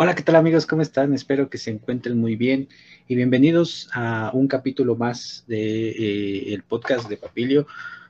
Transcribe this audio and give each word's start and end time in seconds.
Hola, 0.00 0.14
¿qué 0.14 0.22
tal 0.22 0.36
amigos? 0.36 0.64
¿Cómo 0.64 0.80
están? 0.80 1.12
Espero 1.12 1.50
que 1.50 1.58
se 1.58 1.72
encuentren 1.72 2.20
muy 2.20 2.36
bien 2.36 2.68
y 3.08 3.16
bienvenidos 3.16 3.90
a 3.92 4.30
un 4.32 4.46
capítulo 4.46 4.94
más 4.94 5.42
de 5.48 5.88
eh, 5.90 6.54
el 6.54 6.62
podcast 6.62 7.08
de 7.08 7.16
Papilio. 7.16 7.66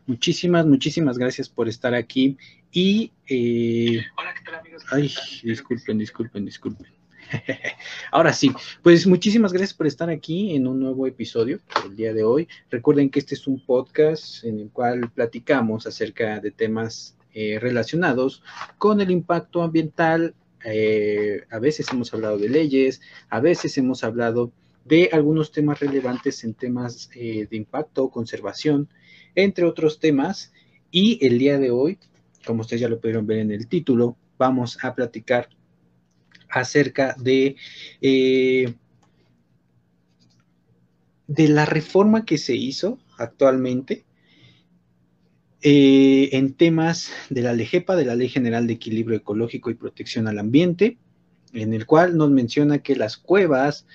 Muchísimas, 0.06 0.66
muchísimas 0.66 1.16
gracias 1.16 1.48
por 1.48 1.66
estar 1.66 1.95
aquí 1.95 2.37
y... 2.71 3.11
Eh, 3.27 4.03
Hola, 4.19 4.35
¿qué 4.35 4.45
tal 4.45 4.56
amigos? 4.56 4.85
Ay, 4.90 5.11
disculpen, 5.43 5.96
disculpen, 5.96 6.45
disculpen. 6.45 6.88
Ahora 8.12 8.34
sí, 8.34 8.52
pues 8.82 9.07
muchísimas 9.07 9.55
gracias 9.55 9.73
por 9.73 9.86
estar 9.86 10.11
aquí 10.11 10.55
en 10.55 10.66
un 10.66 10.80
nuevo 10.80 11.07
episodio 11.07 11.59
el 11.86 11.96
día 11.96 12.12
de 12.12 12.23
hoy. 12.23 12.48
Recuerden 12.70 13.09
que 13.09 13.20
este 13.20 13.34
es 13.34 13.46
un 13.46 13.64
podcast 13.64 14.45
en 14.45 14.59
el 14.61 14.68
cual 14.68 15.11
platicamos 15.14 15.86
acerca 15.86 16.39
de 16.39 16.50
temas 16.50 17.16
eh, 17.32 17.59
relacionados 17.59 18.43
con 18.77 19.00
el 19.00 19.11
impacto 19.11 19.62
ambiental 19.62 20.34
eh, 20.64 21.45
a 21.50 21.59
veces 21.59 21.86
hemos 21.93 22.12
hablado 22.12 22.38
de 22.38 22.48
leyes, 22.48 23.00
a 23.29 23.40
veces 23.40 23.76
hemos 23.79 24.04
hablado 24.04 24.53
de 24.84 25.11
algunos 25.12 25.53
temas 25.53 25.81
relevantes 25.81 26.44
en 26.44 26.54
temas 26.54 27.11
eh, 27.14 27.46
de 27.50 27.57
impacto, 27.57 28.08
conservación, 28.11 28.89
entre 29.34 29.64
otros 29.64 30.00
temas. 30.00 30.53
Y 30.90 31.25
el 31.26 31.39
día 31.39 31.58
de 31.58 31.71
hoy, 31.71 31.98
como 32.47 32.62
ustedes 32.62 32.81
ya 32.81 32.89
lo 32.89 33.00
pudieron 33.00 33.27
ver 33.27 33.39
en 33.39 33.50
el 33.50 33.69
título, 33.69 34.17
vamos 34.39 34.78
a 34.83 34.94
platicar 34.94 35.50
acerca 36.48 37.14
de, 37.19 37.56
eh, 38.00 38.75
de 41.27 41.48
la 41.48 41.67
reforma 41.67 42.25
que 42.25 42.39
se 42.39 42.55
hizo 42.55 42.98
actualmente 43.19 44.05
eh, 45.62 46.30
en 46.33 46.55
temas 46.55 47.11
de 47.30 47.42
la 47.42 47.53
LEGEPA, 47.53 47.97
de 47.97 48.05
la 48.05 48.14
Ley 48.14 48.28
General 48.28 48.67
de 48.67 48.75
Equilibrio 48.75 49.19
Ecológico 49.19 49.70
y 49.70 49.75
Protección 49.75 50.28
al 50.28 50.39
Ambiente, 50.39 50.98
en 51.53 51.75
el 51.75 51.86
cual 51.86 52.17
nos 52.17 52.31
menciona 52.31 52.78
que 52.78 52.94
las 52.94 53.17
cuevas 53.17 53.86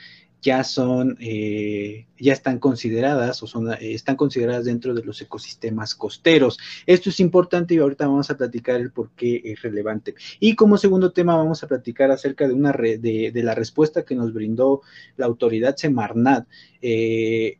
ya 0.43 0.65
son, 0.65 1.17
eh, 1.21 2.05
ya 2.19 2.33
están 2.33 2.59
consideradas 2.59 3.41
o 3.41 3.47
son, 3.47 3.73
están 3.79 4.17
consideradas 4.17 4.65
dentro 4.65 4.93
de 4.93 5.03
los 5.03 5.21
ecosistemas 5.21 5.95
costeros. 5.95 6.59
Esto 6.85 7.09
es 7.09 7.21
importante 7.21 7.73
y 7.73 7.77
ahorita 7.77 8.07
vamos 8.07 8.29
a 8.29 8.35
platicar 8.35 8.81
el 8.81 8.91
por 8.91 9.11
qué 9.11 9.41
es 9.45 9.61
relevante. 9.61 10.15
Y 10.41 10.55
como 10.55 10.77
segundo 10.77 11.13
tema 11.13 11.37
vamos 11.37 11.63
a 11.63 11.67
platicar 11.67 12.11
acerca 12.11 12.45
de 12.45 12.53
una 12.53 12.73
de, 12.73 13.31
la 13.35 13.55
respuesta 13.55 14.03
que 14.03 14.15
nos 14.15 14.33
brindó 14.33 14.81
la 15.15 15.27
autoridad 15.27 15.77
Semarnat 15.77 16.45
eh, 16.81 17.59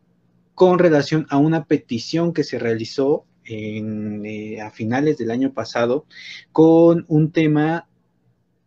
con 0.54 0.78
relación 0.78 1.26
a 1.30 1.38
una 1.38 1.64
petición 1.64 2.34
que 2.34 2.44
se 2.44 2.59
realizó 2.59 3.26
eh, 3.46 4.62
a 4.62 4.72
finales 4.72 5.18
del 5.18 5.32
año 5.32 5.54
pasado 5.54 6.06
con 6.52 7.06
un 7.08 7.32
tema 7.32 7.88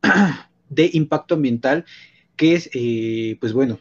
de 0.69 0.91
impacto 0.93 1.35
ambiental 1.35 1.85
que 2.37 2.55
es, 2.55 2.71
eh, 2.75 3.37
pues 3.41 3.53
bueno, 3.53 3.81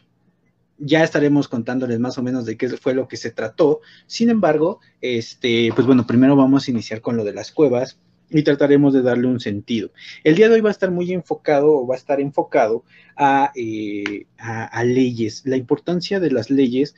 ya 0.78 1.04
estaremos 1.04 1.48
contándoles 1.48 2.00
más 2.00 2.18
o 2.18 2.22
menos 2.22 2.44
de 2.46 2.56
qué 2.56 2.68
fue 2.70 2.94
lo 2.94 3.08
que 3.08 3.16
se 3.16 3.30
trató. 3.30 3.80
Sin 4.06 4.30
embargo, 4.30 4.80
este, 5.00 5.70
pues 5.74 5.86
bueno, 5.86 6.06
primero 6.06 6.36
vamos 6.36 6.66
a 6.66 6.70
iniciar 6.70 7.00
con 7.00 7.16
lo 7.16 7.24
de 7.24 7.32
las 7.32 7.52
cuevas 7.52 7.98
y 8.28 8.42
trataremos 8.42 8.92
de 8.92 9.02
darle 9.02 9.28
un 9.28 9.40
sentido. 9.40 9.90
El 10.24 10.34
día 10.34 10.48
de 10.48 10.56
hoy 10.56 10.60
va 10.60 10.70
a 10.70 10.72
estar 10.72 10.90
muy 10.90 11.12
enfocado 11.12 11.70
o 11.70 11.86
va 11.86 11.94
a 11.94 11.98
estar 11.98 12.20
enfocado 12.20 12.84
a, 13.16 13.52
eh, 13.54 14.26
a 14.38 14.82
leyes, 14.84 15.42
la 15.46 15.56
importancia 15.56 16.18
de 16.18 16.30
las 16.30 16.50
leyes 16.50 16.94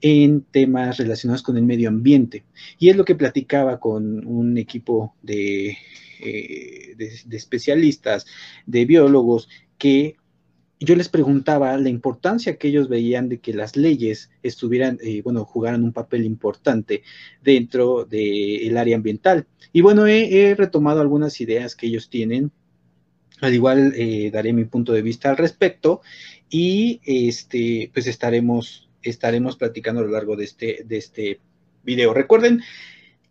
en 0.00 0.42
temas 0.42 0.98
relacionados 0.98 1.42
con 1.42 1.56
el 1.56 1.64
medio 1.64 1.88
ambiente. 1.88 2.44
Y 2.78 2.88
es 2.88 2.96
lo 2.96 3.04
que 3.04 3.14
platicaba 3.14 3.80
con 3.80 4.26
un 4.26 4.56
equipo 4.58 5.14
de, 5.22 5.76
eh, 6.20 6.94
de, 6.96 7.36
especialistas, 7.36 8.26
de 8.66 8.84
biólogos, 8.84 9.48
que 9.76 10.16
yo 10.80 10.94
les 10.94 11.08
preguntaba 11.08 11.76
la 11.76 11.88
importancia 11.88 12.56
que 12.56 12.68
ellos 12.68 12.88
veían 12.88 13.28
de 13.28 13.38
que 13.38 13.52
las 13.52 13.76
leyes 13.76 14.30
estuvieran, 14.42 14.98
eh, 15.02 15.22
bueno, 15.22 15.44
jugaran 15.44 15.82
un 15.82 15.92
papel 15.92 16.24
importante 16.24 17.02
dentro 17.42 18.04
del 18.04 18.76
área 18.76 18.96
ambiental. 18.96 19.46
Y 19.72 19.80
bueno, 19.80 20.06
he, 20.06 20.54
retomado 20.56 21.00
algunas 21.00 21.40
ideas 21.40 21.74
que 21.74 21.88
ellos 21.88 22.08
tienen. 22.08 22.52
Al 23.40 23.54
igual 23.54 23.92
eh, 23.96 24.30
daré 24.32 24.52
mi 24.52 24.64
punto 24.64 24.92
de 24.92 25.02
vista 25.02 25.30
al 25.30 25.36
respecto 25.36 26.00
y 26.50 27.00
este, 27.04 27.90
pues 27.92 28.06
estaremos 28.06 28.87
estaremos 29.02 29.56
platicando 29.56 30.00
a 30.00 30.04
lo 30.04 30.10
largo 30.10 30.36
de 30.36 30.44
este, 30.44 30.84
de 30.84 30.96
este 30.96 31.40
video. 31.82 32.14
Recuerden 32.14 32.62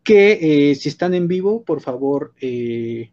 que 0.03 0.69
eh, 0.71 0.75
si 0.75 0.89
están 0.89 1.13
en 1.13 1.27
vivo, 1.27 1.63
por 1.63 1.81
favor, 1.81 2.33
eh, 2.39 3.11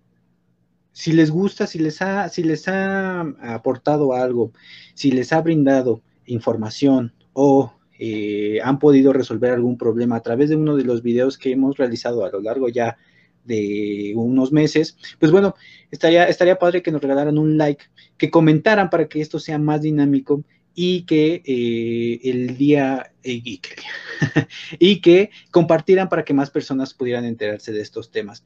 si 0.92 1.12
les 1.12 1.30
gusta, 1.30 1.66
si 1.66 1.80
les, 1.80 2.00
ha, 2.02 2.28
si 2.28 2.44
les 2.44 2.68
ha 2.68 3.20
aportado 3.20 4.12
algo, 4.12 4.52
si 4.94 5.10
les 5.10 5.32
ha 5.32 5.40
brindado 5.40 6.02
información 6.26 7.12
o 7.32 7.74
eh, 7.98 8.60
han 8.62 8.78
podido 8.78 9.12
resolver 9.12 9.50
algún 9.50 9.76
problema 9.76 10.16
a 10.16 10.22
través 10.22 10.50
de 10.50 10.56
uno 10.56 10.76
de 10.76 10.84
los 10.84 11.02
videos 11.02 11.36
que 11.36 11.52
hemos 11.52 11.76
realizado 11.76 12.24
a 12.24 12.30
lo 12.30 12.40
largo 12.40 12.68
ya 12.68 12.96
de 13.44 14.12
unos 14.16 14.52
meses, 14.52 14.96
pues 15.18 15.30
bueno, 15.30 15.54
estaría, 15.90 16.28
estaría 16.28 16.58
padre 16.58 16.82
que 16.82 16.90
nos 16.90 17.02
regalaran 17.02 17.38
un 17.38 17.58
like, 17.58 17.84
que 18.16 18.30
comentaran 18.30 18.88
para 18.88 19.06
que 19.08 19.20
esto 19.20 19.38
sea 19.38 19.58
más 19.58 19.82
dinámico 19.82 20.44
y 20.74 21.02
que 21.02 21.42
eh, 21.44 22.20
el 22.24 22.56
día 22.56 23.12
eh, 23.22 23.40
y, 24.78 25.00
que, 25.00 25.30
compartieran 25.50 26.08
para 26.08 26.24
que 26.24 26.34
más 26.34 26.50
personas 26.50 26.94
pudieran 26.94 27.24
enterarse 27.24 27.72
de 27.72 27.80
estos 27.80 28.10
temas. 28.10 28.44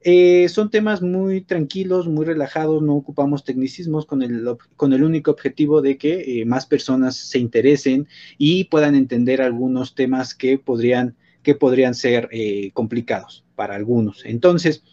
Eh, 0.00 0.48
son 0.48 0.70
temas 0.70 1.02
muy 1.02 1.40
tranquilos, 1.40 2.06
muy 2.06 2.24
relajados, 2.24 2.82
no 2.82 2.94
ocupamos 2.94 3.44
tecnicismos 3.44 4.06
con 4.06 4.22
el, 4.22 4.56
con 4.76 4.92
el 4.92 5.02
único 5.02 5.32
objetivo 5.32 5.82
de 5.82 5.98
que 5.98 6.44
más 6.46 6.66
personas 6.66 7.16
se 7.16 7.38
interesen 7.40 8.06
y 8.38 8.64
puedan 8.64 8.94
entender 8.94 9.42
algunos 9.42 9.94
temas 9.94 10.34
que 10.34 10.58
podrían, 10.58 11.16
que 11.42 11.56
podrían 11.56 11.94
ser 11.94 12.28
complicados 12.72 13.44
para 13.56 13.74
algunos. 13.74 14.24
Entonces, 14.24 14.84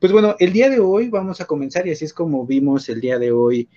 pues 0.00 0.10
bueno, 0.10 0.34
el 0.40 0.52
día 0.52 0.70
de 0.70 0.80
hoy 0.80 1.08
vamos 1.08 1.40
a 1.40 1.44
comenzar 1.44 1.86
y 1.86 1.92
así 1.92 2.04
es 2.04 2.12
como 2.12 2.44
vimos 2.44 2.88
el 2.88 3.00
día 3.00 3.20
de 3.20 3.30
hoy 3.30 3.68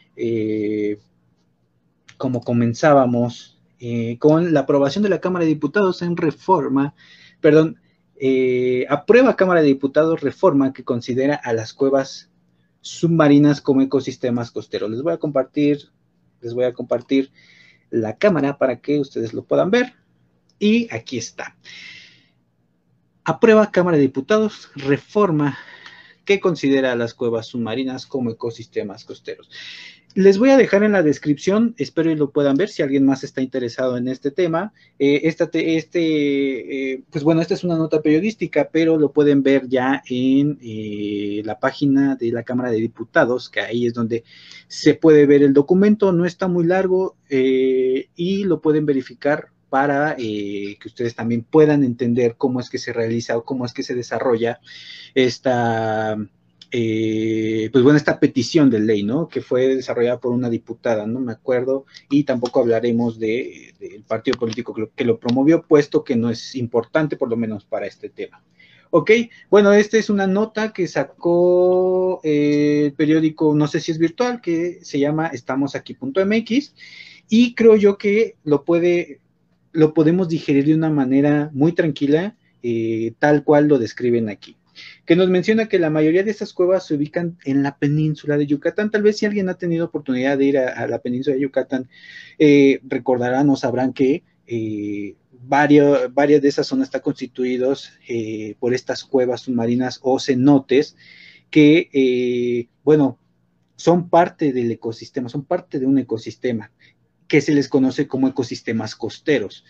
como 2.21 2.41
comenzábamos, 2.41 3.57
eh, 3.79 4.19
con 4.19 4.53
la 4.53 4.59
aprobación 4.59 5.01
de 5.01 5.09
la 5.09 5.19
Cámara 5.21 5.43
de 5.43 5.49
Diputados 5.49 6.03
en 6.03 6.15
reforma, 6.15 6.93
perdón, 7.39 7.81
eh, 8.19 8.85
aprueba 8.89 9.35
Cámara 9.35 9.61
de 9.61 9.65
Diputados 9.65 10.21
reforma 10.21 10.71
que 10.71 10.83
considera 10.83 11.33
a 11.33 11.51
las 11.53 11.73
cuevas 11.73 12.29
submarinas 12.81 13.59
como 13.59 13.81
ecosistemas 13.81 14.51
costeros. 14.51 14.91
Les 14.91 15.01
voy 15.01 15.13
a 15.13 15.17
compartir, 15.17 15.89
les 16.41 16.53
voy 16.53 16.65
a 16.65 16.73
compartir 16.73 17.31
la 17.89 18.17
cámara 18.17 18.59
para 18.59 18.81
que 18.81 18.99
ustedes 18.99 19.33
lo 19.33 19.43
puedan 19.43 19.71
ver. 19.71 19.95
Y 20.59 20.93
aquí 20.93 21.17
está. 21.17 21.57
Aprueba 23.23 23.71
Cámara 23.71 23.97
de 23.97 24.03
Diputados 24.03 24.69
reforma 24.75 25.57
que 26.23 26.39
considera 26.39 26.91
a 26.91 26.95
las 26.95 27.15
cuevas 27.15 27.47
submarinas 27.47 28.05
como 28.05 28.29
ecosistemas 28.29 29.05
costeros. 29.05 29.49
Les 30.13 30.37
voy 30.37 30.49
a 30.49 30.57
dejar 30.57 30.83
en 30.83 30.91
la 30.91 31.03
descripción, 31.03 31.73
espero 31.77 32.11
y 32.11 32.15
lo 32.15 32.31
puedan 32.31 32.57
ver 32.57 32.67
si 32.67 32.81
alguien 32.81 33.05
más 33.05 33.23
está 33.23 33.41
interesado 33.41 33.95
en 33.95 34.09
este 34.09 34.29
tema. 34.29 34.73
Eh, 34.99 35.21
este, 35.23 35.77
eh, 35.77 37.03
pues 37.09 37.23
bueno, 37.23 37.39
esta 37.39 37.53
es 37.53 37.63
una 37.63 37.77
nota 37.77 38.01
periodística, 38.01 38.69
pero 38.73 38.97
lo 38.97 39.13
pueden 39.13 39.41
ver 39.41 39.69
ya 39.69 40.03
en 40.09 40.59
eh, 40.61 41.41
la 41.45 41.59
página 41.59 42.15
de 42.15 42.31
la 42.33 42.43
Cámara 42.43 42.71
de 42.71 42.77
Diputados, 42.77 43.49
que 43.49 43.61
ahí 43.61 43.85
es 43.87 43.93
donde 43.93 44.25
se 44.67 44.95
puede 44.95 45.25
ver 45.25 45.43
el 45.43 45.53
documento. 45.53 46.11
No 46.11 46.25
está 46.25 46.49
muy 46.49 46.65
largo 46.65 47.15
y 47.29 48.43
lo 48.43 48.59
pueden 48.59 48.85
verificar 48.85 49.47
para 49.69 50.17
que 50.17 50.77
ustedes 50.83 51.15
también 51.15 51.43
puedan 51.43 51.85
entender 51.85 52.35
cómo 52.37 52.59
es 52.59 52.69
que 52.69 52.77
se 52.77 52.91
realiza 52.91 53.37
o 53.37 53.45
cómo 53.45 53.65
es 53.65 53.71
que 53.71 53.83
se 53.83 53.95
desarrolla 53.95 54.59
esta 55.15 56.17
eh, 56.73 57.69
pues 57.71 57.83
bueno, 57.83 57.97
esta 57.97 58.19
petición 58.19 58.69
de 58.69 58.79
ley, 58.79 59.03
¿no? 59.03 59.27
Que 59.27 59.41
fue 59.41 59.75
desarrollada 59.75 60.19
por 60.21 60.31
una 60.31 60.49
diputada, 60.49 61.05
no 61.05 61.19
me 61.19 61.33
acuerdo, 61.33 61.85
y 62.09 62.23
tampoco 62.23 62.61
hablaremos 62.61 63.19
del 63.19 63.73
de, 63.77 64.03
partido 64.07 64.39
político 64.39 64.73
que 64.95 65.05
lo, 65.05 65.19
promovió, 65.19 65.63
puesto 65.63 66.03
que 66.03 66.15
no 66.15 66.29
es 66.29 66.55
importante, 66.55 67.17
por 67.17 67.29
lo 67.29 67.35
menos 67.35 67.65
para 67.65 67.87
este 67.87 68.09
tema. 68.09 68.41
Ok, 68.89 69.11
bueno, 69.49 69.73
esta 69.73 69.97
es 69.97 70.09
una 70.09 70.27
nota 70.27 70.71
que 70.71 70.87
sacó 70.87 72.21
eh, 72.23 72.83
el 72.85 72.93
periódico, 72.93 73.53
no 73.53 73.67
sé 73.67 73.81
si 73.81 73.91
es 73.91 73.97
virtual, 73.97 74.41
que 74.41 74.79
se 74.81 74.99
llama 74.99 75.27
estamosaquí.mx, 75.27 76.73
y 77.29 77.53
creo 77.53 77.75
yo 77.75 77.97
que 77.97 78.35
lo 78.43 78.63
puede, 78.63 79.19
lo 79.73 79.93
podemos 79.93 80.29
digerir 80.29 80.65
de 80.65 80.75
una 80.75 80.89
manera 80.89 81.49
muy 81.53 81.73
tranquila, 81.73 82.37
eh, 82.63 83.13
tal 83.19 83.43
cual 83.43 83.67
lo 83.67 83.77
describen 83.77 84.29
aquí 84.29 84.55
que 85.05 85.15
nos 85.15 85.29
menciona 85.29 85.67
que 85.67 85.79
la 85.79 85.89
mayoría 85.89 86.23
de 86.23 86.31
estas 86.31 86.53
cuevas 86.53 86.85
se 86.85 86.95
ubican 86.95 87.37
en 87.45 87.63
la 87.63 87.77
península 87.77 88.37
de 88.37 88.47
Yucatán. 88.47 88.91
Tal 88.91 89.03
vez 89.03 89.17
si 89.17 89.25
alguien 89.25 89.49
ha 89.49 89.55
tenido 89.55 89.85
oportunidad 89.85 90.37
de 90.37 90.45
ir 90.45 90.57
a, 90.57 90.87
la 90.87 90.99
península 90.99 91.35
de 91.35 91.41
Yucatán, 91.41 91.89
eh, 92.39 92.79
recordarán 92.83 93.49
o 93.49 93.55
sabrán 93.55 93.93
que 93.93 94.23
eh, 94.47 95.15
varias 95.43 96.41
de 96.41 96.47
esas 96.47 96.67
zonas 96.67 96.87
están 96.87 97.01
constituidos 97.01 97.91
eh, 98.07 98.55
por 98.59 98.73
estas 98.73 99.03
cuevas 99.03 99.41
submarinas 99.41 99.99
o 100.01 100.19
cenotes 100.19 100.95
que, 101.49 102.67
bueno, 102.83 103.19
son 103.75 104.09
parte 104.09 104.53
del 104.53 104.71
ecosistema, 104.71 105.27
son 105.27 105.43
parte 105.43 105.79
de 105.79 105.85
un 105.87 105.97
ecosistema 105.97 106.71
que 107.27 107.41
se 107.41 107.53
les 107.53 107.67
conoce 107.67 108.07
como 108.07 108.27
ecosistemas 108.27 108.95
costeros 108.95 109.65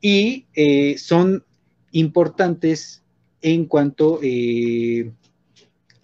y 0.00 0.46
eh, 0.54 0.98
son 0.98 1.44
importantes 1.90 3.02
en 3.46 3.66
cuanto, 3.66 4.18
eh, 4.24 5.12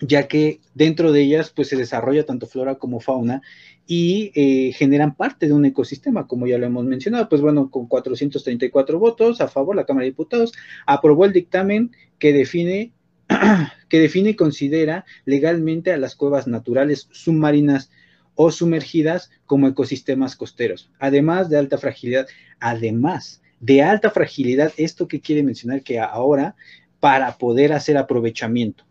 ya 0.01 0.29
que 0.29 0.61
dentro 0.75 1.11
de 1.11 1.23
ellas 1.23 1.51
pues 1.51 1.67
se 1.67 1.77
desarrolla 1.77 2.25
tanto 2.25 2.47
flora 2.47 2.77
como 2.77 3.01
fauna 3.01 3.43
y 3.85 4.31
eh, 4.37 4.73
generan 4.75 5.17
parte 5.17 5.49
de 5.49 5.53
un 5.53 5.65
ecosistema, 5.65 6.29
como 6.29 6.47
ya 6.47 6.57
lo 6.57 6.67
hemos 6.67 6.85
mencionado. 6.85 7.29
Pues 7.29 7.41
bueno, 7.41 7.69
con 7.69 7.89
434 7.89 8.97
votos 9.01 9.41
a 9.41 9.49
favor, 9.49 9.75
la 9.75 9.85
Cámara 9.85 10.05
de 10.05 10.11
Diputados 10.11 10.53
aprobó 10.87 11.25
el 11.25 11.33
dictamen 11.33 11.91
que 12.21 12.33
define, 12.33 12.93
que 13.89 13.99
define 13.99 14.31
y 14.31 14.37
considera 14.37 15.05
legalmente 15.25 15.93
a 15.93 15.99
las 15.99 16.15
cuevas 16.15 16.47
naturales 16.47 17.09
submarinas 17.11 17.91
o 18.37 18.53
sumergidas 18.53 19.33
como 19.47 19.67
ecosistemas 19.67 20.37
costeros, 20.37 20.93
además 21.01 21.51
de 21.51 21.59
alta 21.59 21.77
fragilidad, 21.77 22.29
además 22.61 23.43
de 23.59 23.83
alta 23.83 24.11
fragilidad, 24.11 24.73
esto 24.77 25.07
que 25.07 25.21
quiere 25.21 25.43
mencionar 25.43 25.83
que 25.83 26.01
ahora 26.01 26.57
para 27.03 27.37
poder 27.37 27.73
hacer 27.73 27.99
aprovechamiento, 27.99 28.85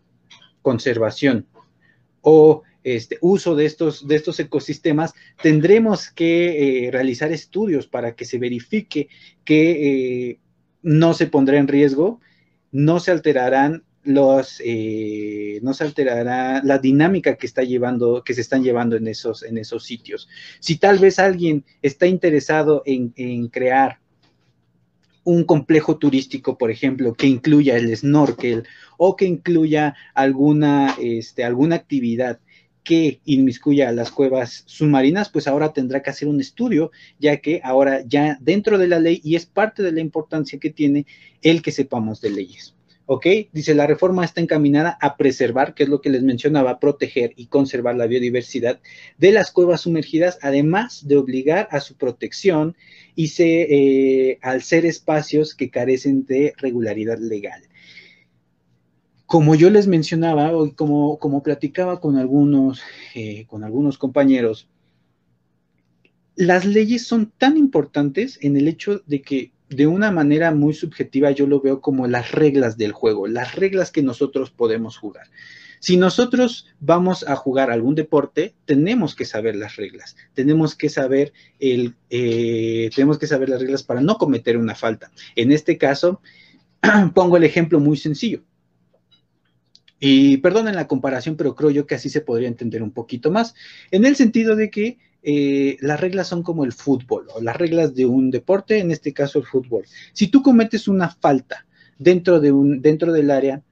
conservación 0.60 1.46
o 2.20 2.62
este, 2.84 3.16
uso 3.22 3.56
de 3.56 3.64
estos, 3.64 4.06
de 4.06 4.16
estos 4.16 4.38
ecosistemas, 4.38 5.14
tendremos 5.42 6.10
que 6.10 6.88
eh, 6.88 6.90
realizar 6.90 7.32
estudios 7.32 7.86
para 7.86 8.14
que 8.14 8.26
se 8.26 8.36
verifique 8.36 9.08
que 9.46 9.70
eh, 9.70 10.38
no 10.82 11.14
se 11.14 11.26
pondrá 11.26 11.56
en 11.56 11.68
riesgo, 11.68 12.20
no 12.70 13.00
se 13.00 13.12
alterarán 13.12 13.82
los, 14.02 14.60
eh, 14.62 15.58
no 15.62 15.72
se 15.72 15.84
alterará 15.84 16.60
la 16.62 16.78
dinámica 16.78 17.36
que 17.36 17.46
está 17.46 17.62
llevando, 17.62 18.22
que 18.22 18.34
se 18.34 18.42
están 18.42 18.62
llevando 18.62 18.94
en 18.94 19.08
esos, 19.08 19.42
en 19.42 19.56
esos 19.56 19.84
sitios. 19.84 20.28
Si 20.60 20.76
tal 20.76 20.98
vez 20.98 21.18
alguien 21.18 21.64
está 21.80 22.06
interesado 22.06 22.82
en, 22.84 23.14
en 23.16 23.48
crear 23.48 24.01
un 25.24 25.44
complejo 25.44 25.98
turístico, 25.98 26.58
por 26.58 26.70
ejemplo, 26.70 27.14
que 27.14 27.26
incluya 27.26 27.76
el 27.76 27.96
snorkel 27.96 28.64
o 28.96 29.16
que 29.16 29.26
incluya 29.26 29.94
alguna, 30.14 30.96
este, 31.00 31.44
alguna 31.44 31.76
actividad 31.76 32.40
que 32.84 33.20
inmiscuya 33.24 33.88
a 33.88 33.92
las 33.92 34.10
cuevas 34.10 34.64
submarinas, 34.66 35.28
pues 35.28 35.46
ahora 35.46 35.72
tendrá 35.72 36.02
que 36.02 36.10
hacer 36.10 36.28
un 36.28 36.40
estudio, 36.40 36.90
ya 37.20 37.36
que 37.36 37.60
ahora 37.62 38.02
ya 38.04 38.38
dentro 38.40 38.76
de 38.78 38.88
la 38.88 38.98
ley 38.98 39.20
y 39.22 39.36
es 39.36 39.46
parte 39.46 39.82
de 39.82 39.92
la 39.92 40.00
importancia 40.00 40.58
que 40.58 40.70
tiene 40.70 41.06
el 41.42 41.62
que 41.62 41.70
sepamos 41.70 42.20
de 42.20 42.30
leyes. 42.30 42.74
¿Ok? 43.06 43.26
Dice, 43.52 43.74
la 43.74 43.86
reforma 43.86 44.24
está 44.24 44.40
encaminada 44.40 44.96
a 45.00 45.16
preservar, 45.16 45.74
que 45.74 45.82
es 45.82 45.88
lo 45.88 46.00
que 46.00 46.10
les 46.10 46.22
mencionaba, 46.22 46.78
proteger 46.78 47.32
y 47.36 47.46
conservar 47.46 47.96
la 47.96 48.06
biodiversidad 48.06 48.80
de 49.18 49.32
las 49.32 49.50
cuevas 49.50 49.82
sumergidas, 49.82 50.38
además 50.40 51.06
de 51.06 51.16
obligar 51.16 51.68
a 51.72 51.80
su 51.80 51.96
protección 51.96 52.76
y 53.14 53.28
se, 53.28 53.62
eh, 53.62 54.38
al 54.40 54.62
ser 54.62 54.86
espacios 54.86 55.54
que 55.54 55.70
carecen 55.70 56.24
de 56.26 56.54
regularidad 56.56 57.18
legal. 57.18 57.62
Como 59.26 59.54
yo 59.54 59.70
les 59.70 59.86
mencionaba 59.86 60.52
como, 60.76 61.18
como 61.18 61.42
platicaba 61.42 62.00
con 62.00 62.16
algunos, 62.16 62.82
eh, 63.14 63.46
con 63.46 63.64
algunos 63.64 63.98
compañeros, 63.98 64.68
las 66.36 66.64
leyes 66.64 67.06
son 67.06 67.32
tan 67.36 67.56
importantes 67.56 68.38
en 68.42 68.56
el 68.56 68.68
hecho 68.68 69.02
de 69.06 69.22
que 69.22 69.52
de 69.76 69.86
una 69.86 70.10
manera 70.10 70.52
muy 70.52 70.74
subjetiva 70.74 71.30
yo 71.30 71.46
lo 71.46 71.60
veo 71.60 71.80
como 71.80 72.06
las 72.06 72.32
reglas 72.32 72.76
del 72.76 72.92
juego, 72.92 73.26
las 73.26 73.54
reglas 73.54 73.90
que 73.90 74.02
nosotros 74.02 74.50
podemos 74.50 74.96
jugar. 74.96 75.26
Si 75.80 75.96
nosotros 75.96 76.68
vamos 76.78 77.26
a 77.26 77.34
jugar 77.34 77.72
algún 77.72 77.96
deporte, 77.96 78.54
tenemos 78.66 79.16
que 79.16 79.24
saber 79.24 79.56
las 79.56 79.74
reglas, 79.74 80.16
tenemos 80.32 80.76
que 80.76 80.88
saber 80.88 81.32
el, 81.58 81.96
eh, 82.08 82.88
tenemos 82.94 83.18
que 83.18 83.26
saber 83.26 83.48
las 83.48 83.60
reglas 83.60 83.82
para 83.82 84.00
no 84.00 84.16
cometer 84.16 84.56
una 84.56 84.76
falta. 84.76 85.10
En 85.34 85.50
este 85.50 85.78
caso, 85.78 86.20
pongo 87.14 87.36
el 87.36 87.42
ejemplo 87.42 87.80
muy 87.80 87.96
sencillo. 87.96 88.42
Y 89.98 90.36
perdonen 90.36 90.76
la 90.76 90.86
comparación, 90.86 91.36
pero 91.36 91.54
creo 91.56 91.70
yo 91.70 91.86
que 91.86 91.96
así 91.96 92.08
se 92.10 92.20
podría 92.20 92.48
entender 92.48 92.82
un 92.82 92.92
poquito 92.92 93.32
más, 93.32 93.54
en 93.90 94.04
el 94.04 94.14
sentido 94.14 94.54
de 94.54 94.70
que 94.70 94.98
eh, 95.22 95.76
las 95.80 96.00
reglas 96.00 96.26
son 96.26 96.42
como 96.42 96.64
el 96.64 96.72
fútbol 96.72 97.28
o 97.34 97.40
las 97.40 97.56
reglas 97.56 97.94
de 97.94 98.06
un 98.06 98.30
deporte, 98.30 98.78
en 98.78 98.90
este 98.90 99.12
caso 99.12 99.38
el 99.38 99.46
fútbol. 99.46 99.84
Si 100.12 100.28
tú 100.28 100.42
cometes 100.42 100.88
una 100.88 101.10
falta 101.10 101.66
dentro, 101.98 102.40
de 102.40 102.50
un, 102.50 102.82
dentro 102.82 103.12
del 103.12 103.30
área, 103.30 103.62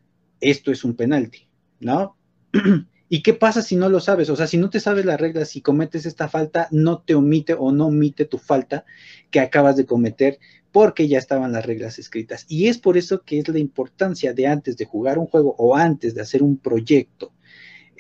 esto 0.41 0.71
es 0.71 0.85
un 0.85 0.95
penalti, 0.95 1.49
¿no? 1.81 2.17
¿Y 3.13 3.23
qué 3.23 3.35
pasa 3.35 3.63
si 3.63 3.75
no 3.75 3.89
lo 3.89 3.99
sabes? 3.99 4.31
O 4.31 4.37
sea, 4.37 4.47
si 4.47 4.57
no 4.57 4.71
te 4.71 4.79
sabes 4.79 5.05
las 5.05 5.21
reglas, 5.21 5.57
y 5.57 5.63
cometes 5.63 6.07
esta 6.07 6.29
falta, 6.29 6.69
no 6.71 7.01
te 7.01 7.17
omite 7.17 7.55
o 7.55 7.73
no 7.73 7.87
omite 7.87 8.25
tu 8.25 8.39
falta 8.39 8.85
que 9.33 9.41
acabas 9.41 9.77
de 9.77 9.85
cometer 9.85 10.39
porque 10.71 11.09
ya 11.09 11.19
estaban 11.19 11.51
las 11.51 11.67
reglas 11.67 11.99
escritas. 11.99 12.47
Y 12.49 12.69
es 12.69 12.79
por 12.79 12.97
eso 12.97 13.23
que 13.23 13.41
es 13.41 13.49
la 13.49 13.59
importancia 13.59 14.33
de 14.33 14.47
antes 14.47 14.77
de 14.77 14.85
jugar 14.85 15.19
un 15.19 15.27
juego 15.27 15.57
o 15.59 15.75
antes 15.75 16.15
de 16.15 16.21
hacer 16.21 16.45
un 16.45 16.59
proyecto 16.59 17.33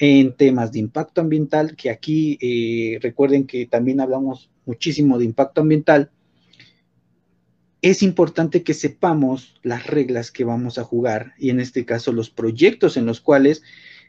en 0.02 0.32
temas 0.35 0.73
de 0.73 0.79
impacto 0.79 1.20
ambiental, 1.20 1.76
que 1.76 1.91
aquí 1.91 2.38
eh, 2.41 2.99
recuerden 3.02 3.47
que 3.47 3.67
también 3.67 4.00
hablamos 4.00 4.50
muchísimo 4.64 5.19
de 5.19 5.26
impacto 5.26 5.61
ambiental, 5.61 6.11
es 7.82 8.02
importante 8.02 8.62
que 8.62 8.73
sepamos 8.73 9.61
las 9.62 9.87
reglas 9.87 10.31
que 10.31 10.44
vamos 10.44 10.79
a 10.79 10.85
jugar 10.85 11.35
y 11.38 11.50
en 11.50 11.61
este 11.61 11.85
caso 11.85 12.12
los 12.12 12.31
proyectos 12.31 12.97
en 12.97 13.05
los 13.05 13.20
cuales 13.20 13.62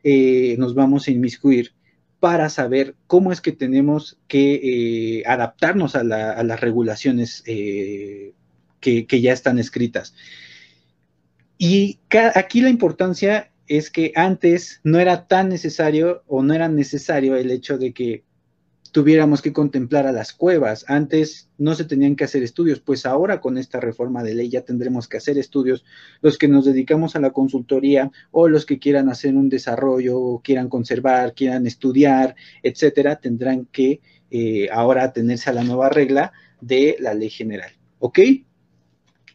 eh, 0.03 0.55
nos 0.57 0.75
vamos 0.75 1.07
a 1.07 1.11
inmiscuir 1.11 1.73
para 2.21 2.49
saber 2.49 2.95
cómo 3.07 3.33
es 3.33 3.41
que 3.41 3.51
tenemos 3.51 4.17
que 4.29 5.19
eh, 5.19 5.23
adaptarnos 5.25 5.95
a, 5.95 6.03
las 6.03 6.59
regulaciones 6.61 7.41
que, 7.41 8.33
que, 8.79 9.21
ya 9.21 9.33
están 9.33 9.59
escritas. 9.59 10.13
Y 11.57 11.99
aquí 12.35 12.61
la 12.61 12.69
importancia 12.69 13.50
es 13.67 13.89
que 13.89 14.11
antes 14.15 14.81
no 14.83 14.99
era 14.99 15.27
tan 15.27 15.49
necesario 15.49 16.23
o 16.27 16.43
no 16.43 16.53
era 16.53 16.67
necesario 16.67 17.35
el 17.35 17.51
hecho 17.51 17.77
de 17.77 17.93
que 17.93 18.23
tuviéramos 18.91 19.41
que 19.41 19.53
contemplar 19.53 20.05
a 20.05 20.11
las 20.11 20.33
cuevas. 20.33 20.85
Antes 20.87 21.49
no 21.57 21.75
se 21.75 21.85
tenían 21.85 22.15
que 22.15 22.25
hacer 22.25 22.43
estudios, 22.43 22.79
pues 22.81 23.05
ahora 23.05 23.39
con 23.39 23.57
esta 23.57 23.79
reforma 23.79 24.21
de 24.23 24.35
ley 24.35 24.49
ya 24.49 24.61
tendremos 24.61 25.07
que 25.07 25.17
hacer 25.17 25.37
estudios. 25.37 25.85
Los 26.21 26.37
que 26.37 26.47
nos 26.47 26.65
dedicamos 26.65 27.15
a 27.15 27.19
la 27.19 27.31
consultoría 27.31 28.11
o 28.31 28.49
los 28.49 28.65
que 28.65 28.79
quieran 28.79 29.09
hacer 29.09 29.35
un 29.35 29.49
desarrollo 29.49 30.41
quieran 30.43 30.69
conservar, 30.69 31.33
quieran 31.33 31.65
estudiar, 31.65 32.35
etcétera, 32.63 33.17
tendrán 33.17 33.65
que 33.65 34.01
eh, 34.29 34.69
ahora 34.71 35.05
atenerse 35.05 35.49
a 35.49 35.53
la 35.53 35.63
nueva 35.63 35.89
regla 35.89 36.33
de 36.59 36.97
la 36.99 37.13
ley 37.13 37.29
general. 37.29 37.71
¿Ok? 37.99 38.19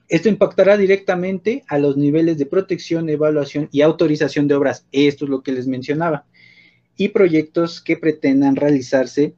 Esto 0.08 0.28
impactará 0.28 0.76
directamente 0.76 1.64
a 1.68 1.78
los 1.78 1.96
niveles 1.96 2.38
de 2.38 2.46
protección, 2.46 3.08
evaluación 3.08 3.68
y 3.72 3.80
autorización 3.80 4.46
de 4.46 4.54
obras. 4.54 4.86
Esto 4.92 5.24
es 5.24 5.30
lo 5.30 5.42
que 5.42 5.52
les 5.52 5.66
mencionaba. 5.66 6.26
Y 6.96 7.08
proyectos 7.08 7.80
que 7.80 7.96
pretendan 7.96 8.56
realizarse 8.56 9.34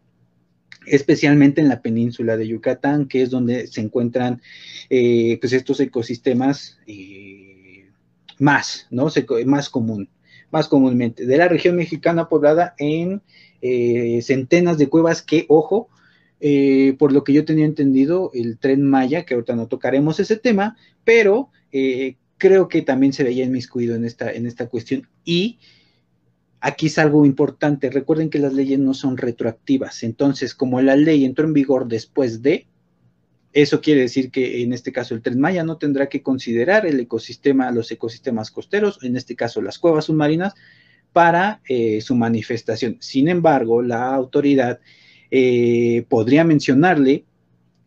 especialmente 0.86 1.60
en 1.60 1.68
la 1.68 1.82
península 1.82 2.36
de 2.36 2.48
Yucatán, 2.48 3.08
que 3.08 3.22
es 3.22 3.30
donde 3.30 3.66
se 3.66 3.80
encuentran 3.80 4.42
eh, 4.90 5.38
pues 5.40 5.52
estos 5.52 5.80
ecosistemas 5.80 6.78
eh, 6.86 7.86
más, 8.38 8.86
¿no? 8.90 9.08
más 9.46 9.68
común, 9.68 10.08
más 10.50 10.68
comúnmente. 10.68 11.26
De 11.26 11.36
la 11.36 11.48
región 11.48 11.76
mexicana 11.76 12.28
poblada 12.28 12.74
en 12.78 13.22
eh, 13.60 14.20
centenas 14.22 14.78
de 14.78 14.88
cuevas 14.88 15.22
que, 15.22 15.46
ojo, 15.48 15.88
eh, 16.40 16.94
por 16.98 17.12
lo 17.12 17.24
que 17.24 17.32
yo 17.32 17.44
tenía 17.44 17.64
entendido, 17.64 18.30
el 18.34 18.58
tren 18.58 18.82
Maya, 18.82 19.24
que 19.24 19.34
ahorita 19.34 19.56
no 19.56 19.66
tocaremos 19.66 20.20
ese 20.20 20.36
tema, 20.36 20.76
pero 21.04 21.50
eh, 21.72 22.16
creo 22.36 22.68
que 22.68 22.82
también 22.82 23.12
se 23.12 23.24
veía 23.24 23.44
inmiscuido 23.44 23.94
en 23.96 24.04
esta, 24.04 24.30
en 24.30 24.46
esta 24.46 24.68
cuestión. 24.68 25.08
Y 25.24 25.58
aquí 26.60 26.86
es 26.86 26.98
algo 26.98 27.26
importante, 27.26 27.90
recuerden 27.90 28.30
que 28.30 28.38
las 28.38 28.52
leyes 28.52 28.78
no 28.78 28.94
son 28.94 29.16
retroactivas, 29.16 30.02
entonces 30.02 30.54
como 30.54 30.80
la 30.80 30.96
ley 30.96 31.24
entró 31.24 31.44
en 31.44 31.52
vigor 31.52 31.88
después 31.88 32.42
de, 32.42 32.66
eso 33.52 33.80
quiere 33.80 34.02
decir 34.02 34.30
que 34.30 34.62
en 34.62 34.72
este 34.72 34.92
caso 34.92 35.14
el 35.14 35.22
tren 35.22 35.40
Maya 35.40 35.64
no 35.64 35.78
tendrá 35.78 36.08
que 36.08 36.22
considerar 36.22 36.86
el 36.86 37.00
ecosistema, 37.00 37.70
los 37.72 37.90
ecosistemas 37.90 38.50
costeros, 38.50 38.98
en 39.02 39.16
este 39.16 39.34
caso 39.36 39.62
las 39.62 39.78
cuevas 39.78 40.04
submarinas, 40.04 40.54
para 41.12 41.60
eh, 41.68 42.00
su 42.00 42.14
manifestación. 42.14 42.98
Sin 43.00 43.28
embargo, 43.28 43.82
la 43.82 44.14
autoridad 44.14 44.80
eh, 45.30 46.04
podría 46.08 46.44
mencionarle, 46.44 47.24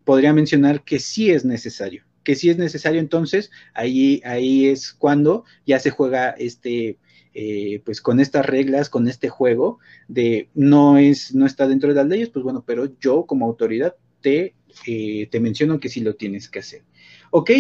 podría 0.04 0.34
mencionar 0.34 0.84
que 0.84 1.00
sí 1.00 1.32
es 1.32 1.46
necesario, 1.46 2.04
que 2.24 2.36
sí 2.36 2.50
es 2.50 2.58
necesario, 2.58 3.00
entonces 3.00 3.52
ahí, 3.74 4.22
ahí 4.26 4.68
es 4.68 4.94
cuando 4.94 5.46
ya 5.66 5.80
se 5.80 5.90
juega 5.90 6.32
este, 6.32 6.98
eh, 7.34 7.82
pues 7.86 8.02
con 8.02 8.20
estas 8.20 8.46
reglas, 8.46 8.90
con 8.90 9.08
este 9.08 9.30
juego 9.30 9.80
de 10.08 10.50
no 10.54 10.98
es, 10.98 11.34
no 11.34 11.46
está 11.46 11.68
dentro 11.68 11.90
de 11.90 11.96
las 11.96 12.08
leyes, 12.08 12.30
pues 12.30 12.44
bueno, 12.44 12.64
pero 12.66 12.98
yo 13.00 13.26
como 13.26 13.46
autoridad 13.46 13.96
te, 14.22 14.56
eh, 14.86 15.28
te 15.32 15.40
menciono 15.40 15.80
que 15.80 15.90
sí 15.90 16.02
lo 16.02 16.16
tienes 16.16 16.50
que 16.50 16.60
hacer. 16.60 16.84
Ok, 17.32 17.52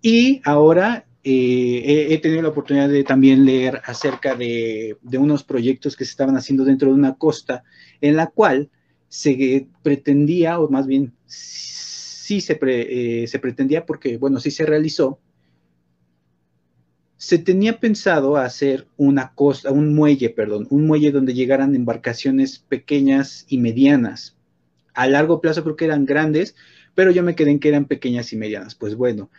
y 0.00 0.40
ahora 0.44 1.06
he, 1.28 2.18
tenido 2.18 2.42
la 2.42 2.48
oportunidad 2.48 2.88
de 2.88 3.02
también 3.02 3.44
leer 3.44 3.82
acerca 3.84 4.36
de, 4.36 4.96
unos 5.18 5.42
proyectos 5.42 5.96
que 5.96 6.04
se 6.04 6.10
estaban 6.10 6.36
haciendo 6.36 6.64
dentro 6.64 6.88
de 6.88 6.94
una 6.94 7.14
costa 7.14 7.64
en 8.00 8.16
la 8.16 8.28
cual 8.28 8.70
se 9.08 9.68
pretendía, 9.82 10.58
o 10.58 10.68
más 10.68 10.86
bien 10.86 11.12
sí 11.26 12.40
se, 12.40 12.58
eh, 12.62 13.26
se 13.26 13.38
pretendía, 13.38 13.86
porque 13.86 14.16
bueno, 14.16 14.40
sí 14.40 14.50
se 14.50 14.66
realizó, 14.66 15.20
se 17.16 17.38
tenía 17.38 17.80
pensado 17.80 18.36
hacer 18.36 18.86
una 18.96 19.32
costa, 19.34 19.70
un 19.70 19.94
muelle, 19.94 20.30
perdón, 20.30 20.66
un 20.70 20.86
muelle 20.86 21.10
donde 21.12 21.34
llegaran 21.34 21.74
embarcaciones 21.74 22.58
pequeñas 22.58 23.46
y 23.48 23.58
medianas. 23.58 24.36
A 24.94 25.06
largo 25.08 25.40
plazo 25.40 25.62
creo 25.62 25.76
que 25.76 25.86
eran 25.86 26.04
grandes, 26.04 26.54
pero 26.94 27.10
yo 27.10 27.22
me 27.22 27.34
quedé 27.34 27.50
en 27.50 27.58
que 27.58 27.68
eran 27.68 27.86
pequeñas 27.86 28.32
y 28.32 28.36
medianas. 28.36 28.74
Pues 28.74 28.94
bueno, 28.94 29.30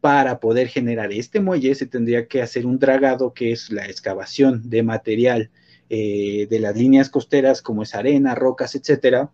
para 0.00 0.38
poder 0.38 0.68
generar 0.68 1.12
este 1.12 1.40
muelle 1.40 1.74
se 1.74 1.86
tendría 1.86 2.28
que 2.28 2.40
hacer 2.42 2.66
un 2.66 2.78
dragado, 2.78 3.32
que 3.32 3.52
es 3.52 3.70
la 3.70 3.86
excavación 3.86 4.68
de 4.70 4.82
material 4.82 5.50
eh, 5.90 6.46
de 6.48 6.58
las 6.60 6.76
líneas 6.76 7.10
costeras, 7.10 7.62
como 7.62 7.82
es 7.82 7.94
arena, 7.94 8.34
rocas, 8.34 8.74
etcétera, 8.74 9.30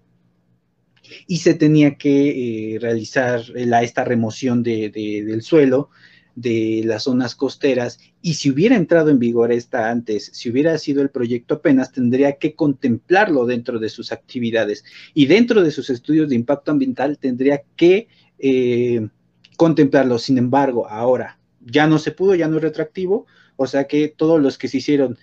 y 1.26 1.38
se 1.38 1.54
tenía 1.54 1.96
que 1.96 2.74
eh, 2.74 2.78
realizar 2.78 3.42
la, 3.54 3.82
esta 3.82 4.04
remoción 4.04 4.62
del 4.62 5.42
suelo 5.42 5.90
de 6.34 6.82
las 6.84 7.04
zonas 7.04 7.34
costeras 7.34 7.98
y 8.22 8.34
si 8.34 8.50
hubiera 8.50 8.76
entrado 8.76 9.10
en 9.10 9.18
vigor 9.18 9.52
esta 9.52 9.90
antes, 9.90 10.30
si 10.32 10.50
hubiera 10.50 10.78
sido 10.78 11.02
el 11.02 11.10
proyecto 11.10 11.54
apenas, 11.54 11.92
tendría 11.92 12.36
que 12.36 12.54
contemplarlo 12.54 13.46
dentro 13.46 13.78
de 13.78 13.88
sus 13.88 14.12
actividades 14.12 14.84
y 15.12 15.26
dentro 15.26 15.62
de 15.62 15.70
sus 15.70 15.90
estudios 15.90 16.28
de 16.28 16.36
impacto 16.36 16.70
ambiental 16.70 17.18
tendría 17.18 17.62
que 17.76 18.08
eh, 18.38 19.08
contemplarlo. 19.56 20.18
Sin 20.18 20.38
embargo, 20.38 20.88
ahora 20.88 21.38
ya 21.60 21.86
no 21.86 21.98
se 21.98 22.12
pudo, 22.12 22.34
ya 22.34 22.48
no 22.48 22.56
es 22.56 22.62
retractivo, 22.62 23.26
o 23.56 23.66
sea 23.66 23.84
que 23.84 24.08
todos 24.08 24.40
los 24.40 24.56
que 24.56 24.68
se 24.68 24.78
hicieron 24.78 25.18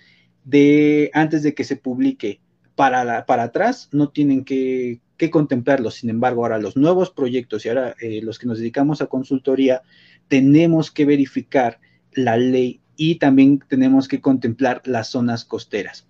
de 0.48 1.10
antes 1.12 1.42
de 1.42 1.52
que 1.52 1.62
se 1.62 1.76
publique 1.76 2.40
para, 2.74 3.26
para 3.26 3.42
atrás 3.42 3.90
no 3.92 4.08
tienen 4.08 4.44
que, 4.44 5.00
contemplarlo. 5.30 5.90
Sin 5.90 6.08
embargo, 6.08 6.42
ahora 6.42 6.58
los 6.58 6.76
nuevos 6.76 7.10
proyectos 7.10 7.66
y 7.66 7.68
ahora 7.68 7.94
eh, 8.00 8.22
los 8.22 8.38
que 8.38 8.46
nos 8.46 8.58
dedicamos 8.58 9.02
a 9.02 9.06
consultoría, 9.06 9.82
tenemos 10.28 10.90
que 10.90 11.04
verificar 11.04 11.80
la 12.12 12.38
ley 12.38 12.80
y 12.96 13.16
también 13.16 13.62
tenemos 13.68 14.08
que 14.08 14.22
contemplar 14.22 14.80
las 14.86 15.08
zonas 15.08 15.44
costeras. 15.44 16.06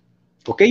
¿Ok? 0.47 0.61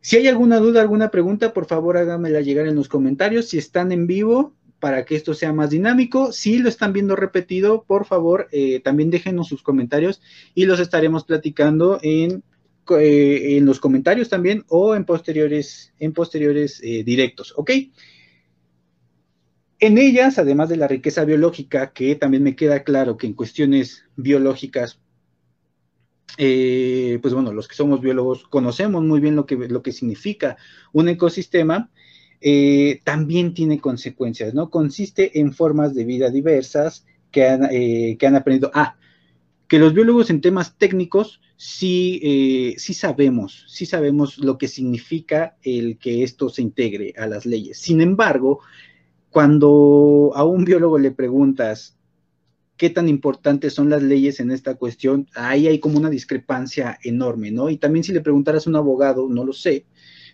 Si 0.00 0.16
hay 0.16 0.28
alguna 0.28 0.58
duda, 0.58 0.82
alguna 0.82 1.10
pregunta, 1.10 1.54
por 1.54 1.66
favor 1.66 1.96
háganmela 1.96 2.40
llegar 2.40 2.66
en 2.66 2.74
los 2.74 2.88
comentarios. 2.88 3.48
Si 3.48 3.56
están 3.56 3.92
en 3.92 4.06
vivo, 4.06 4.52
para 4.82 5.04
que 5.04 5.14
esto 5.14 5.32
sea 5.32 5.52
más 5.52 5.70
dinámico. 5.70 6.32
Si 6.32 6.58
lo 6.58 6.68
están 6.68 6.92
viendo 6.92 7.14
repetido, 7.14 7.84
por 7.84 8.04
favor, 8.04 8.48
eh, 8.50 8.80
también 8.80 9.10
déjenos 9.10 9.46
sus 9.46 9.62
comentarios 9.62 10.20
y 10.56 10.64
los 10.64 10.80
estaremos 10.80 11.22
platicando 11.22 12.00
en, 12.02 12.42
eh, 12.98 13.56
en 13.56 13.64
los 13.64 13.78
comentarios 13.78 14.28
también 14.28 14.64
o 14.66 14.96
en 14.96 15.04
posteriores, 15.04 15.94
en 16.00 16.12
posteriores 16.12 16.80
eh, 16.82 17.04
directos, 17.04 17.54
¿ok? 17.56 17.70
En 19.78 19.98
ellas, 19.98 20.40
además 20.40 20.68
de 20.68 20.78
la 20.78 20.88
riqueza 20.88 21.24
biológica, 21.24 21.92
que 21.92 22.16
también 22.16 22.42
me 22.42 22.56
queda 22.56 22.82
claro 22.82 23.16
que 23.16 23.28
en 23.28 23.34
cuestiones 23.34 24.06
biológicas, 24.16 24.98
pues 26.36 27.32
bueno, 27.32 27.52
los 27.52 27.68
que 27.68 27.76
somos 27.76 28.00
biólogos 28.00 28.48
conocemos 28.48 29.04
muy 29.04 29.20
bien 29.20 29.36
lo 29.36 29.46
que, 29.46 29.54
lo 29.54 29.80
que 29.80 29.92
significa 29.92 30.56
un 30.92 31.08
ecosistema, 31.08 31.88
eh, 32.42 33.00
también 33.04 33.54
tiene 33.54 33.80
consecuencias, 33.80 34.54
¿no? 34.54 34.70
Consiste 34.70 35.40
en 35.40 35.52
formas 35.52 35.94
de 35.94 36.04
vida 36.04 36.30
diversas 36.30 37.06
que 37.30 37.46
han, 37.46 37.68
eh, 37.70 38.16
que 38.18 38.26
han 38.26 38.36
aprendido. 38.36 38.70
Ah, 38.74 38.96
que 39.68 39.78
los 39.78 39.94
biólogos 39.94 40.28
en 40.28 40.40
temas 40.42 40.76
técnicos 40.76 41.40
sí, 41.56 42.20
eh, 42.22 42.74
sí 42.78 42.92
sabemos, 42.92 43.64
sí 43.68 43.86
sabemos 43.86 44.36
lo 44.38 44.58
que 44.58 44.68
significa 44.68 45.56
el 45.62 45.98
que 45.98 46.22
esto 46.24 46.50
se 46.50 46.60
integre 46.60 47.14
a 47.16 47.26
las 47.26 47.46
leyes. 47.46 47.78
Sin 47.78 48.00
embargo, 48.00 48.60
cuando 49.30 50.32
a 50.34 50.44
un 50.44 50.64
biólogo 50.64 50.98
le 50.98 51.10
preguntas 51.10 51.96
qué 52.76 52.90
tan 52.90 53.08
importantes 53.08 53.72
son 53.72 53.88
las 53.88 54.02
leyes 54.02 54.40
en 54.40 54.50
esta 54.50 54.74
cuestión, 54.74 55.28
ahí 55.34 55.68
hay 55.68 55.78
como 55.78 55.98
una 55.98 56.10
discrepancia 56.10 56.98
enorme, 57.02 57.50
¿no? 57.50 57.70
Y 57.70 57.78
también 57.78 58.04
si 58.04 58.12
le 58.12 58.20
preguntaras 58.20 58.66
a 58.66 58.70
un 58.70 58.76
abogado, 58.76 59.28
no 59.28 59.44
lo 59.44 59.52
sé, 59.52 59.86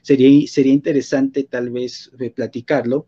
sería, 0.02 0.46
sería 0.46 0.72
interesante 0.72 1.44
tal 1.44 1.70
vez 1.70 2.10
eh, 2.18 2.30
platicarlo, 2.30 3.06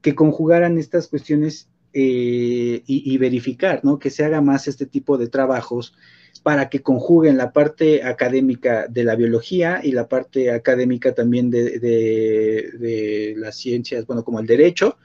que 0.00 0.14
conjugaran 0.14 0.78
estas 0.78 1.08
cuestiones 1.08 1.68
eh, 1.98 2.82
y, 2.86 3.16
verificar, 3.16 3.80
¿no? 3.82 3.98
Que 3.98 4.10
se 4.10 4.22
haga 4.22 4.42
más 4.42 4.68
este 4.68 4.84
tipo 4.84 5.16
de 5.16 5.28
trabajos 5.28 5.94
para 6.42 6.68
que 6.68 6.82
conjuguen 6.82 7.38
la 7.38 7.52
parte 7.52 8.04
académica 8.04 8.86
de 8.86 9.02
la 9.02 9.16
biología 9.16 9.80
y 9.82 9.92
la 9.92 10.06
parte 10.06 10.50
académica 10.50 11.14
también 11.14 11.50
de, 11.50 11.78
de, 11.78 13.34
las 13.38 13.56
ciencias, 13.56 14.06
bueno, 14.06 14.24
como 14.24 14.40
el 14.40 14.46
derecho, 14.46 14.98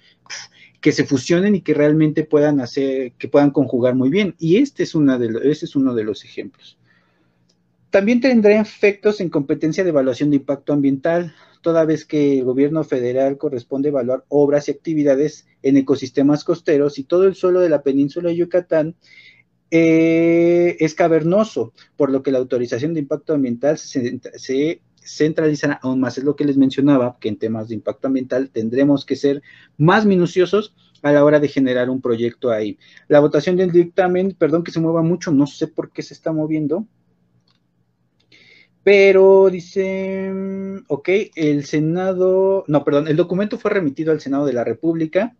que 0.82 0.92
se 0.92 1.06
fusionen 1.06 1.56
y 1.56 1.62
que 1.62 1.74
realmente 1.74 2.26
puedan 2.26 2.60
hacer, 2.60 3.14
que 3.14 3.30
puedan 3.30 3.52
conjugar 3.52 3.96
muy 3.96 4.10
bien. 4.10 4.36
Y 4.38 4.58
este 4.58 4.84
es, 4.84 4.94
una 4.94 5.18
de 5.18 5.50
este 5.50 5.66
es 5.66 5.78
uno 5.78 5.94
de 5.94 6.04
los 6.04 6.26
ejemplos. 6.26 6.78
También 7.92 8.22
tendrá 8.22 8.60
efectos 8.60 9.20
en 9.22 9.30
competencia 9.30 9.84
de 9.84 9.90
evaluación 9.90 10.30
de 10.30 10.38
impacto 10.38 10.74
ambiental, 10.74 11.36
toda 11.62 11.86
vez 11.86 12.06
que 12.06 12.40
el 12.40 12.46
gobierno 12.46 12.84
federal 12.84 13.38
corresponde 13.38 13.90
evaluar 13.90 14.24
obras 14.30 14.68
y 14.68 14.72
actividades 14.72 15.46
en 15.62 15.78
ecosistemas 15.78 16.44
costeros 16.44 16.98
y 16.98 17.04
todo 17.04 17.26
el 17.26 17.36
suelo 17.36 17.60
de 17.60 17.70
la 17.70 17.84
península 17.84 18.30
de 18.30 18.38
Yucatán 18.38 18.96
eh, 19.70 20.78
es 20.80 20.96
cavernoso, 20.96 21.74
por 21.96 22.12
lo 22.12 22.24
que 22.24 22.32
la 22.32 22.40
autorización 22.40 22.94
de 22.94 23.02
impacto 23.02 23.34
ambiental 23.34 23.78
se, 23.78 24.20
se 24.36 24.82
centralizará 25.04 25.80
aún 25.84 26.00
más. 26.00 26.18
Es 26.18 26.24
lo 26.24 26.36
que 26.36 26.46
les 26.46 26.58
mencionaba, 26.58 27.18
que 27.20 27.30
en 27.30 27.38
temas 27.38 27.68
de 27.68 27.76
impacto 27.76 28.08
ambiental 28.08 28.50
tendremos 28.52 29.06
que 29.06 29.18
ser 29.18 29.42
más 29.78 30.06
minuciosos 30.06 30.74
a 31.02 31.12
la 31.12 31.26
hora 31.26 31.40
de 31.40 31.48
generar 31.48 31.90
un 31.90 32.02
proyecto 32.02 32.52
ahí. 32.52 32.78
La 33.08 33.20
votación 33.20 33.56
del 33.58 33.72
dictamen, 33.72 34.36
perdón 34.38 34.64
que 34.64 34.72
se 34.72 34.80
mueva 34.80 35.02
mucho, 35.02 35.32
no 35.32 35.46
sé 35.46 35.68
por 35.68 35.92
qué 35.92 36.02
se 36.02 36.14
está 36.14 36.32
moviendo. 36.32 36.88
Pero 38.84 39.50
dice, 39.52 40.32
ok, 40.88 41.10
el 41.36 41.66
Senado, 41.66 42.64
no, 42.68 42.84
perdón, 42.84 43.08
el 43.08 43.16
documento 43.16 43.60
fue 43.60 43.72
remitido 43.72 44.12
al 44.12 44.22
Senado 44.22 44.46
de 44.46 44.54
la 44.54 44.64
República 44.64 45.36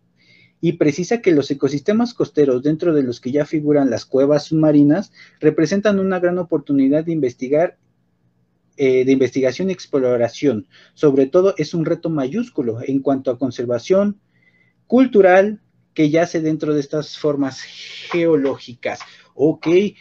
y 0.60 0.74
precisa 0.74 1.20
que 1.20 1.32
los 1.32 1.50
ecosistemas 1.50 2.14
costeros, 2.14 2.62
dentro 2.62 2.94
de 2.94 3.02
los 3.02 3.20
que 3.20 3.32
ya 3.32 3.44
figuran 3.44 3.90
las 3.90 4.04
cuevas 4.04 4.44
submarinas, 4.44 5.12
representan 5.40 5.98
una 5.98 6.20
gran 6.20 6.38
oportunidad 6.38 7.04
de 7.04 7.10
investigar, 7.10 7.78
eh, 8.76 9.04
de 9.04 9.10
investigación 9.10 9.70
y 9.70 9.72
exploración. 9.72 10.68
Sobre 10.94 11.26
todo 11.26 11.54
es 11.58 11.74
un 11.74 11.84
reto 11.84 12.10
mayúsculo 12.10 12.78
en 12.80 13.00
cuanto 13.00 13.32
a 13.32 13.38
conservación 13.40 14.20
cultural 14.86 15.61
que 15.94 16.10
yace 16.10 16.40
dentro 16.40 16.74
de 16.74 16.80
estas 16.80 17.18
formas 17.18 17.60
geológicas 17.62 19.00
ok, 19.34 19.66
eh, 19.66 19.96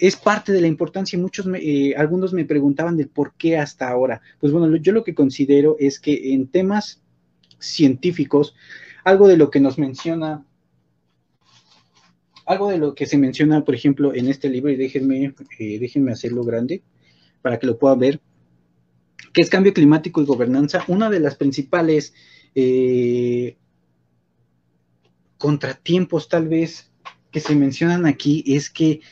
es 0.00 0.16
parte 0.16 0.52
de 0.52 0.60
la 0.60 0.66
importancia 0.66 1.18
muchos, 1.18 1.46
eh, 1.54 1.94
algunos 1.96 2.32
me 2.32 2.44
preguntaban 2.44 2.96
de 2.96 3.06
por 3.06 3.34
qué 3.34 3.58
hasta 3.58 3.88
ahora. 3.88 4.20
Pues 4.40 4.52
bueno, 4.52 4.74
yo 4.76 4.92
lo 4.92 5.04
que 5.04 5.14
considero 5.14 5.76
es 5.78 6.00
que 6.00 6.32
en 6.32 6.48
temas 6.48 7.02
científicos, 7.58 8.54
algo 9.04 9.28
de 9.28 9.36
lo 9.36 9.50
que 9.50 9.60
nos 9.60 9.78
menciona, 9.78 10.46
algo 12.46 12.70
de 12.70 12.78
lo 12.78 12.94
que 12.94 13.06
se 13.06 13.18
menciona, 13.18 13.64
por 13.64 13.74
ejemplo, 13.74 14.14
en 14.14 14.28
este 14.28 14.48
libro, 14.48 14.70
y 14.70 14.76
déjenme, 14.76 15.34
eh, 15.58 15.78
déjenme 15.78 16.12
hacerlo 16.12 16.44
grande 16.44 16.82
para 17.42 17.58
que 17.58 17.66
lo 17.66 17.78
puedan 17.78 17.98
ver, 17.98 18.20
que 19.32 19.40
es 19.40 19.50
cambio 19.50 19.74
climático 19.74 20.22
y 20.22 20.26
gobernanza, 20.26 20.84
una 20.88 21.10
de 21.10 21.20
las 21.20 21.36
principales 21.36 22.14
contratiempos 25.44 26.30
tal 26.30 26.48
vez 26.48 26.90
que 27.30 27.38
se 27.38 27.54
mencionan 27.54 28.06
aquí 28.06 28.42
es 28.46 28.70
que 28.70 29.02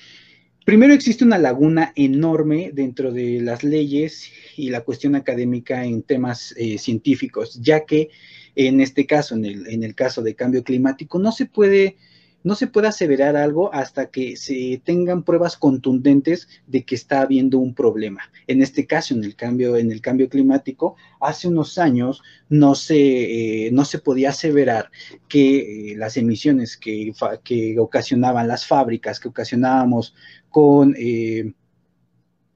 primero 0.64 0.94
existe 0.94 1.26
una 1.26 1.36
laguna 1.36 1.92
enorme 1.94 2.70
dentro 2.72 3.12
de 3.12 3.38
las 3.42 3.62
leyes 3.62 4.32
y 4.56 4.70
la 4.70 4.80
cuestión 4.80 5.14
académica 5.14 5.84
en 5.84 6.02
temas 6.02 6.54
eh, 6.56 6.78
científicos, 6.78 7.60
ya 7.60 7.84
que 7.84 8.08
en 8.54 8.80
este 8.80 9.04
caso, 9.04 9.34
en 9.34 9.44
el, 9.44 9.66
en 9.66 9.82
el 9.82 9.94
caso 9.94 10.22
de 10.22 10.34
cambio 10.34 10.64
climático, 10.64 11.18
no 11.18 11.32
se 11.32 11.44
puede 11.44 11.98
no 12.44 12.54
se 12.54 12.66
puede 12.66 12.88
aseverar 12.88 13.36
algo 13.36 13.72
hasta 13.72 14.06
que 14.06 14.36
se 14.36 14.80
tengan 14.84 15.22
pruebas 15.22 15.56
contundentes 15.56 16.48
de 16.66 16.84
que 16.84 16.94
está 16.94 17.22
habiendo 17.22 17.58
un 17.58 17.74
problema. 17.74 18.22
En 18.46 18.62
este 18.62 18.86
caso, 18.86 19.14
en 19.14 19.24
el 19.24 19.36
cambio, 19.36 19.76
en 19.76 19.92
el 19.92 20.00
cambio 20.00 20.28
climático, 20.28 20.96
hace 21.20 21.48
unos 21.48 21.78
años 21.78 22.22
no 22.48 22.74
se, 22.74 23.66
eh, 23.66 23.70
no 23.72 23.84
se 23.84 23.98
podía 23.98 24.30
aseverar 24.30 24.90
que 25.28 25.92
eh, 25.92 25.96
las 25.96 26.16
emisiones 26.16 26.76
que, 26.76 27.12
que, 27.44 27.78
ocasionaban 27.78 28.48
las 28.48 28.66
fábricas, 28.66 29.20
que 29.20 29.28
ocasionábamos 29.28 30.14
con 30.48 30.94
eh, 30.98 31.52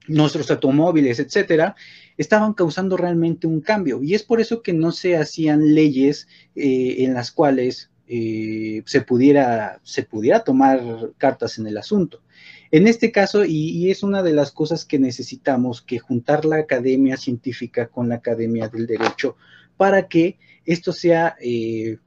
nuestros 0.08 0.50
automóviles, 0.50 1.18
etcétera, 1.18 1.76
estaban 2.16 2.54
causando 2.54 2.96
realmente 2.96 3.46
un 3.46 3.60
cambio. 3.60 4.02
Y 4.02 4.14
es 4.14 4.22
por 4.22 4.40
eso 4.40 4.62
que 4.62 4.72
no 4.72 4.92
se 4.92 5.16
hacían 5.16 5.74
leyes 5.74 6.28
en 6.54 7.12
las 7.12 7.30
cuales 7.30 7.90
eh, 8.08 8.82
se, 8.86 9.00
pudiera, 9.00 9.80
se 9.82 10.02
pudiera 10.02 10.44
tomar 10.44 11.12
cartas 11.18 11.58
en 11.58 11.66
el 11.66 11.76
asunto. 11.76 12.22
En 12.70 12.86
este 12.86 13.12
caso, 13.12 13.44
y, 13.44 13.90
es 13.90 14.02
una 14.02 14.22
de 14.22 14.32
las 14.32 14.50
cosas 14.50 14.84
que 14.84 14.98
necesitamos, 14.98 15.82
que 15.82 15.98
juntar 15.98 16.44
la 16.44 16.56
academia 16.56 17.16
científica 17.16 17.88
con 17.88 18.08
la 18.08 18.16
academia 18.16 18.68
del 18.68 18.86
derecho 18.86 19.36
para 19.76 20.08
que 20.08 20.38
esto 20.64 20.92
sea 20.92 21.36
eh, 21.40 21.98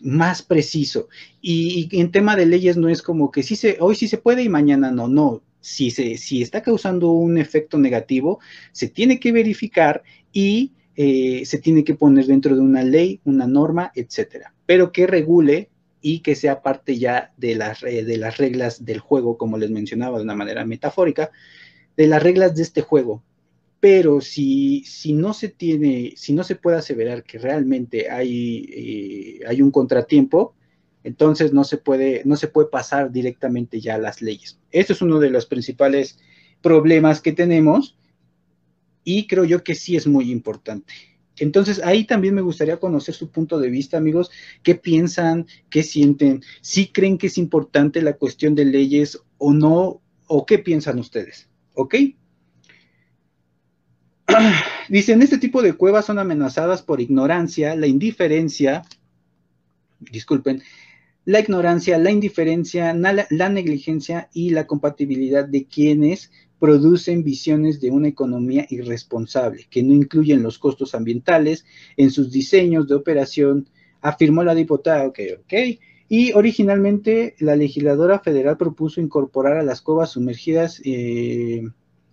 más 0.00 0.42
preciso. 0.42 1.08
Y, 1.40 1.88
en 1.92 2.12
tema 2.12 2.36
de 2.36 2.46
leyes 2.46 2.76
no 2.76 2.88
es 2.88 3.02
como 3.02 3.30
que 3.30 3.42
sí 3.42 3.56
se, 3.56 3.78
hoy 3.80 3.96
sí 3.96 4.08
se 4.08 4.18
puede 4.18 4.42
y 4.42 4.48
mañana 4.48 4.90
no, 4.90 5.08
no. 5.08 5.42
Si, 5.60 5.90
se, 5.90 6.16
si 6.16 6.42
está 6.42 6.62
causando 6.62 7.10
un 7.10 7.38
efecto 7.38 7.76
negativo, 7.76 8.38
se 8.70 8.88
tiene 8.88 9.18
que 9.18 9.32
verificar 9.32 10.04
y 10.32 10.72
eh, 10.94 11.44
se 11.44 11.58
tiene 11.58 11.82
que 11.82 11.94
poner 11.94 12.26
dentro 12.26 12.54
de 12.54 12.60
una 12.60 12.84
ley, 12.84 13.20
una 13.24 13.48
norma, 13.48 13.90
etcétera, 13.94 14.54
pero 14.66 14.92
que 14.92 15.06
regule 15.06 15.70
y 16.00 16.20
que 16.20 16.34
sea 16.34 16.62
parte 16.62 16.98
ya 16.98 17.32
de 17.36 17.54
las, 17.54 17.80
de 17.80 18.16
las 18.18 18.36
reglas 18.36 18.84
del 18.84 19.00
juego, 19.00 19.38
como 19.38 19.58
les 19.58 19.70
mencionaba 19.70 20.18
de 20.18 20.24
una 20.24 20.34
manera 20.34 20.64
metafórica, 20.64 21.30
de 21.96 22.06
las 22.06 22.22
reglas 22.22 22.54
de 22.54 22.62
este 22.62 22.82
juego. 22.82 23.24
Pero 23.80 24.20
si, 24.20 24.84
si 24.84 25.12
no 25.12 25.32
se 25.32 25.48
tiene, 25.48 26.14
si 26.16 26.32
no 26.32 26.44
se 26.44 26.56
puede 26.56 26.76
aseverar 26.76 27.24
que 27.24 27.38
realmente 27.38 28.10
hay, 28.10 28.66
eh, 28.72 29.46
hay 29.46 29.62
un 29.62 29.70
contratiempo, 29.70 30.54
entonces 31.04 31.52
no 31.52 31.62
se 31.64 31.78
puede, 31.78 32.22
no 32.24 32.36
se 32.36 32.48
puede 32.48 32.68
pasar 32.68 33.12
directamente 33.12 33.80
ya 33.80 33.94
a 33.94 33.98
las 33.98 34.22
leyes. 34.22 34.58
Eso 34.72 34.92
es 34.92 35.02
uno 35.02 35.20
de 35.20 35.30
los 35.30 35.46
principales 35.46 36.18
problemas 36.62 37.20
que 37.20 37.32
tenemos 37.32 37.96
y 39.04 39.28
creo 39.28 39.44
yo 39.44 39.62
que 39.62 39.74
sí 39.76 39.96
es 39.96 40.06
muy 40.06 40.32
importante. 40.32 40.92
Entonces, 41.38 41.82
ahí 41.84 42.04
también 42.04 42.34
me 42.34 42.40
gustaría 42.40 42.78
conocer 42.78 43.14
su 43.14 43.30
punto 43.30 43.58
de 43.58 43.68
vista, 43.68 43.98
amigos. 43.98 44.30
¿Qué 44.62 44.74
piensan? 44.74 45.46
¿Qué 45.68 45.82
sienten? 45.82 46.42
¿Sí 46.62 46.88
creen 46.88 47.18
que 47.18 47.26
es 47.26 47.38
importante 47.38 48.00
la 48.02 48.14
cuestión 48.14 48.54
de 48.54 48.64
leyes 48.64 49.20
o 49.38 49.52
no? 49.52 50.00
¿O 50.26 50.46
qué 50.46 50.58
piensan 50.58 50.98
ustedes? 50.98 51.48
¿Ok? 51.74 51.94
Dicen, 54.88 55.22
este 55.22 55.38
tipo 55.38 55.62
de 55.62 55.74
cuevas 55.74 56.06
son 56.06 56.18
amenazadas 56.18 56.82
por 56.82 57.00
ignorancia, 57.00 57.76
la 57.76 57.86
indiferencia, 57.86 58.82
disculpen, 59.98 60.62
la 61.24 61.40
ignorancia, 61.40 61.98
la 61.98 62.10
indiferencia, 62.12 62.94
la 62.94 63.48
negligencia 63.48 64.30
y 64.32 64.50
la 64.50 64.66
compatibilidad 64.66 65.44
de 65.44 65.66
quienes 65.66 66.30
producen 66.58 67.22
visiones 67.22 67.80
de 67.80 67.90
una 67.90 68.08
economía 68.08 68.66
irresponsable, 68.70 69.66
que 69.70 69.82
no 69.82 69.92
incluyen 69.92 70.42
los 70.42 70.58
costos 70.58 70.94
ambientales 70.94 71.64
en 71.96 72.10
sus 72.10 72.30
diseños 72.30 72.88
de 72.88 72.94
operación, 72.94 73.68
afirmó 74.00 74.44
la 74.44 74.54
diputada, 74.54 75.06
ok, 75.06 75.18
ok, 75.40 75.54
y 76.08 76.32
originalmente 76.32 77.34
la 77.38 77.56
legisladora 77.56 78.20
federal 78.20 78.56
propuso 78.56 79.00
incorporar 79.00 79.56
a 79.56 79.64
las 79.64 79.80
cuevas 79.80 80.10
sumergidas 80.10 80.80
eh, 80.84 81.64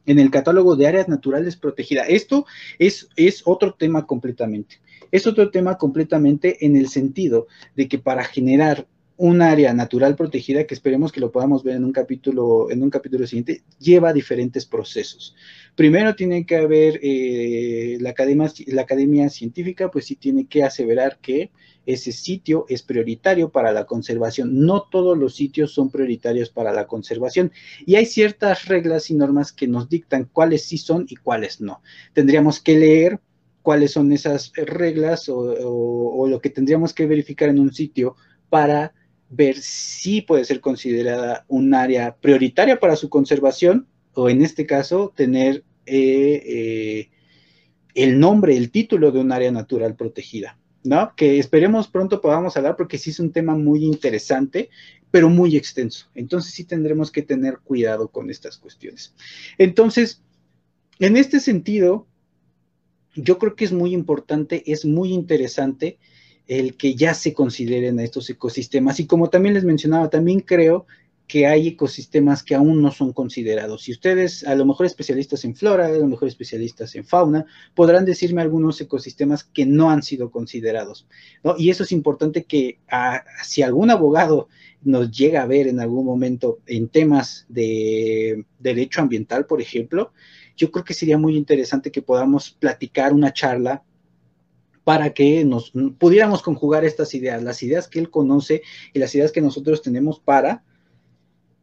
en 0.06 0.20
el 0.20 0.32
catálogo 0.32 0.76
de 0.76 0.88
áreas 0.88 1.08
naturales 1.08 1.56
protegidas. 1.56 2.08
Esto 2.10 2.46
es, 2.80 3.10
es 3.16 3.44
otro 3.46 3.76
tema 3.76 4.06
completamente. 4.06 4.82
Es 5.12 5.28
otro 5.28 5.52
tema 5.52 5.78
completamente 5.78 6.66
en 6.66 6.76
el 6.76 6.90
sentido 6.90 7.48
de 7.76 7.88
que 7.88 8.00
para 8.00 8.24
generar 8.24 8.88
un 9.24 9.42
área 9.42 9.74
natural 9.74 10.18
protegida 10.18 10.66
que 10.66 10.74
esperemos 10.74 11.14
que 11.14 11.22
lo 11.22 11.32
podamos 11.32 11.64
ver 11.64 11.78
en 11.78 11.86
un 11.86 11.94
capítulo, 11.94 12.70
en 12.70 12.84
un 12.84 12.90
capítulo 12.90 13.26
siguiente, 13.26 13.64
lleva 13.80 14.12
diferentes 14.12 14.66
procesos. 14.66 15.34
Primero 15.76 16.14
tiene 16.14 16.46
que 16.46 16.58
haber 16.58 17.00
eh, 17.02 17.98
la, 18.02 18.10
academia, 18.10 18.52
la 18.68 18.82
academia 18.82 19.30
científica, 19.30 19.90
pues 19.90 20.08
sí 20.08 20.18
tiene 20.18 20.46
que 20.48 20.66
aseverar 20.66 21.20
que 21.22 21.52
ese 21.86 22.12
sitio 22.12 22.66
es 22.68 22.84
prioritario 22.84 23.50
para 23.50 23.72
la 23.72 23.86
conservación. 23.86 24.60
No 24.60 24.90
todos 24.92 25.18
los 25.18 25.38
sitios 25.38 25.74
son 25.74 25.90
prioritarios 25.90 26.50
para 26.50 26.74
la 26.74 26.86
conservación 26.86 27.54
y 27.86 27.96
hay 27.96 28.06
ciertas 28.06 28.66
reglas 28.66 29.10
y 29.10 29.14
normas 29.14 29.54
que 29.54 29.70
nos 29.70 29.88
dictan 29.88 30.30
cuáles 30.34 30.66
sí 30.66 30.78
son 30.78 31.06
y 31.08 31.16
cuáles 31.16 31.62
no. 31.62 31.82
Tendríamos 32.12 32.60
que 32.60 32.78
leer 32.78 33.22
cuáles 33.62 33.92
son 33.92 34.12
esas 34.12 34.52
reglas 34.58 35.30
o, 35.30 35.38
o 35.38 36.28
lo 36.28 36.42
que 36.42 36.50
tendríamos 36.50 36.94
que 36.94 37.08
verificar 37.08 37.48
en 37.48 37.60
un 37.60 37.74
sitio 37.74 38.18
para 38.50 38.94
ver 39.36 39.58
si 39.58 40.22
puede 40.22 40.46
ser 40.46 40.60
considerada 40.60 41.46
un 41.48 41.74
área 41.74 42.16
prioritaria 42.16 42.80
para 42.80 42.96
su 42.96 43.10
conservación 43.10 43.88
o 44.14 44.30
en 44.30 44.42
este 44.42 44.66
caso 44.66 45.12
tener 45.16 45.64
eh, 45.86 46.42
eh, 46.46 47.10
el 47.96 48.20
nombre, 48.20 48.56
el 48.56 48.72
título 48.72 49.12
de 49.12 49.20
un 49.20 49.32
área 49.32 49.52
natural 49.52 49.96
protegida, 49.96 50.60
¿no? 50.84 51.14
Que 51.16 51.40
esperemos 51.40 51.88
pronto 51.88 52.22
podamos 52.22 52.56
hablar 52.58 52.76
porque 52.76 52.98
sí 52.98 53.10
es 53.10 53.20
un 53.20 53.32
tema 53.32 53.56
muy 53.56 53.84
interesante, 53.84 54.70
pero 55.10 55.30
muy 55.30 55.58
extenso. 55.58 56.08
Entonces 56.14 56.54
sí 56.54 56.66
tendremos 56.66 57.12
que 57.12 57.22
tener 57.22 57.60
cuidado 57.64 58.10
con 58.10 58.30
estas 58.30 58.58
cuestiones. 58.58 59.16
Entonces, 59.58 60.22
en 61.00 61.18
este 61.18 61.40
sentido, 61.40 62.08
yo 63.16 63.38
creo 63.38 63.56
que 63.56 63.66
es 63.66 63.72
muy 63.72 63.94
importante, 63.94 64.64
es 64.72 64.86
muy 64.86 65.12
interesante 65.12 65.98
el 66.48 66.76
que 66.76 66.96
ya 66.96 67.14
se 67.14 67.34
consideren 67.34 68.00
a 68.00 68.04
estos 68.04 68.30
ecosistemas. 68.30 69.00
Y 69.00 69.08
como 69.08 69.30
también 69.30 69.54
les 69.54 69.64
mencionaba, 69.64 70.10
también 70.10 70.42
creo 70.42 70.86
que 71.26 71.48
hay 71.48 71.70
ecosistemas 71.70 72.44
que 72.44 72.54
aún 72.54 72.82
no 72.82 72.92
son 72.92 73.14
considerados. 73.14 73.84
Si 73.84 73.94
ustedes, 73.94 74.46
a 74.46 74.56
lo 74.56 74.66
mejor 74.66 74.86
especialistas 74.86 75.46
en 75.46 75.56
flora, 75.56 75.86
a 75.86 75.92
lo 75.92 76.06
mejor 76.06 76.28
especialistas 76.28 76.96
en 76.96 77.06
fauna, 77.06 77.46
podrán 77.74 78.04
decirme 78.04 78.42
algunos 78.42 78.80
ecosistemas 78.82 79.46
que 79.46 79.66
no 79.66 79.90
han 79.90 80.04
sido 80.04 80.32
considerados. 80.32 81.08
Y 81.58 81.70
eso 81.70 81.84
es 81.84 81.94
importante 81.94 82.44
que 82.44 82.80
si 83.44 83.62
algún 83.62 83.90
abogado 83.90 84.50
nos 84.84 85.12
llega 85.12 85.42
a 85.42 85.48
ver 85.48 85.68
en 85.68 85.80
algún 85.80 86.06
momento 86.06 86.60
en 86.68 86.90
temas 86.90 87.46
de 87.48 88.44
derecho 88.60 89.00
ambiental, 89.02 89.46
por 89.46 89.62
ejemplo, 89.62 90.12
yo 90.58 90.72
creo 90.72 90.84
que 90.84 90.94
sería 90.94 91.18
muy 91.18 91.38
interesante 91.38 91.90
que 91.90 92.02
podamos 92.02 92.52
platicar 92.52 93.14
una 93.14 93.32
charla 93.34 93.84
para 94.84 95.14
que 95.14 95.46
nos 95.46 95.72
pudiéramos 95.98 96.42
conjugar 96.42 96.84
estas 96.86 97.14
ideas, 97.14 97.42
las 97.42 97.64
ideas 97.64 97.88
que 97.88 98.00
él 98.00 98.10
conoce 98.10 98.62
y 98.94 99.00
las 99.00 99.14
ideas 99.16 99.32
que 99.32 99.42
nosotros 99.42 99.82
tenemos 99.82 100.20
para 100.20 100.64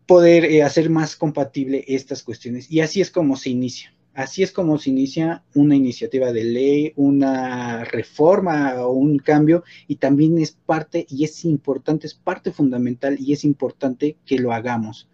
poder 0.07 0.45
eh, 0.45 0.63
hacer 0.63 0.91
más 0.91 1.17
compatible 1.17 1.85
estas 1.87 2.23
cuestiones. 2.23 2.71
Y 2.71 2.81
así 2.81 3.01
es 3.01 3.11
como 3.11 3.37
se 3.37 3.51
inicia. 3.51 3.95
Así 4.13 4.43
es 4.43 4.51
como 4.51 4.77
se 4.77 4.91
inicia 4.91 5.45
una 5.55 5.77
iniciativa 5.77 6.33
de 6.33 6.43
ley, 6.43 6.93
una 6.97 7.85
reforma 7.85 8.75
o 8.85 8.91
un 8.91 9.19
cambio, 9.19 9.63
y 9.87 9.97
también 9.97 10.39
es 10.39 10.51
parte, 10.51 11.07
y 11.09 11.23
es 11.25 11.45
importante, 11.45 12.09
es 12.09 12.15
parte 12.15 12.51
fundamental, 12.51 13.17
y 13.21 13.33
es 13.33 13.45
importante 13.45 14.17
que 14.27 14.39
lo 14.39 14.53
hagamos. 14.53 15.09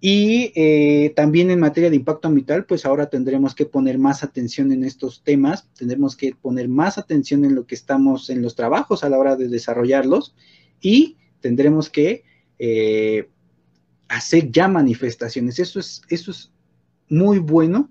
Y 0.00 0.52
eh, 0.54 1.12
también 1.14 1.50
en 1.50 1.60
materia 1.60 1.90
de 1.90 1.96
impacto 1.96 2.28
ambiental, 2.28 2.64
pues 2.64 2.86
ahora 2.86 3.10
tendremos 3.10 3.54
que 3.54 3.66
poner 3.66 3.98
más 3.98 4.22
atención 4.22 4.72
en 4.72 4.82
estos 4.82 5.22
temas, 5.22 5.68
tendremos 5.76 6.16
que 6.16 6.34
poner 6.34 6.68
más 6.68 6.96
atención 6.96 7.44
en 7.44 7.54
lo 7.54 7.66
que 7.66 7.74
estamos, 7.74 8.30
en 8.30 8.40
los 8.40 8.54
trabajos 8.54 9.04
a 9.04 9.10
la 9.10 9.18
hora 9.18 9.36
de 9.36 9.48
desarrollarlos 9.48 10.34
y 10.80 11.18
tendremos 11.40 11.90
que 11.90 12.24
eh, 12.58 13.28
hacer 14.08 14.50
ya 14.50 14.68
manifestaciones. 14.68 15.58
Eso 15.58 15.78
es, 15.78 16.00
eso 16.08 16.30
es 16.30 16.50
muy 17.10 17.38
bueno 17.38 17.90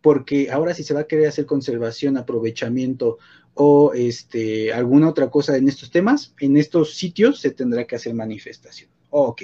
porque 0.00 0.50
ahora 0.50 0.74
si 0.74 0.82
se 0.82 0.92
va 0.92 1.00
a 1.00 1.06
querer 1.06 1.28
hacer 1.28 1.46
conservación, 1.46 2.16
aprovechamiento 2.16 3.18
o 3.54 3.92
este, 3.94 4.72
alguna 4.72 5.08
otra 5.08 5.30
cosa 5.30 5.56
en 5.56 5.68
estos 5.68 5.90
temas, 5.90 6.34
en 6.40 6.56
estos 6.56 6.94
sitios 6.94 7.38
se 7.38 7.52
tendrá 7.52 7.86
que 7.86 7.94
hacer 7.94 8.12
manifestación. 8.12 8.90
Ok. 9.10 9.42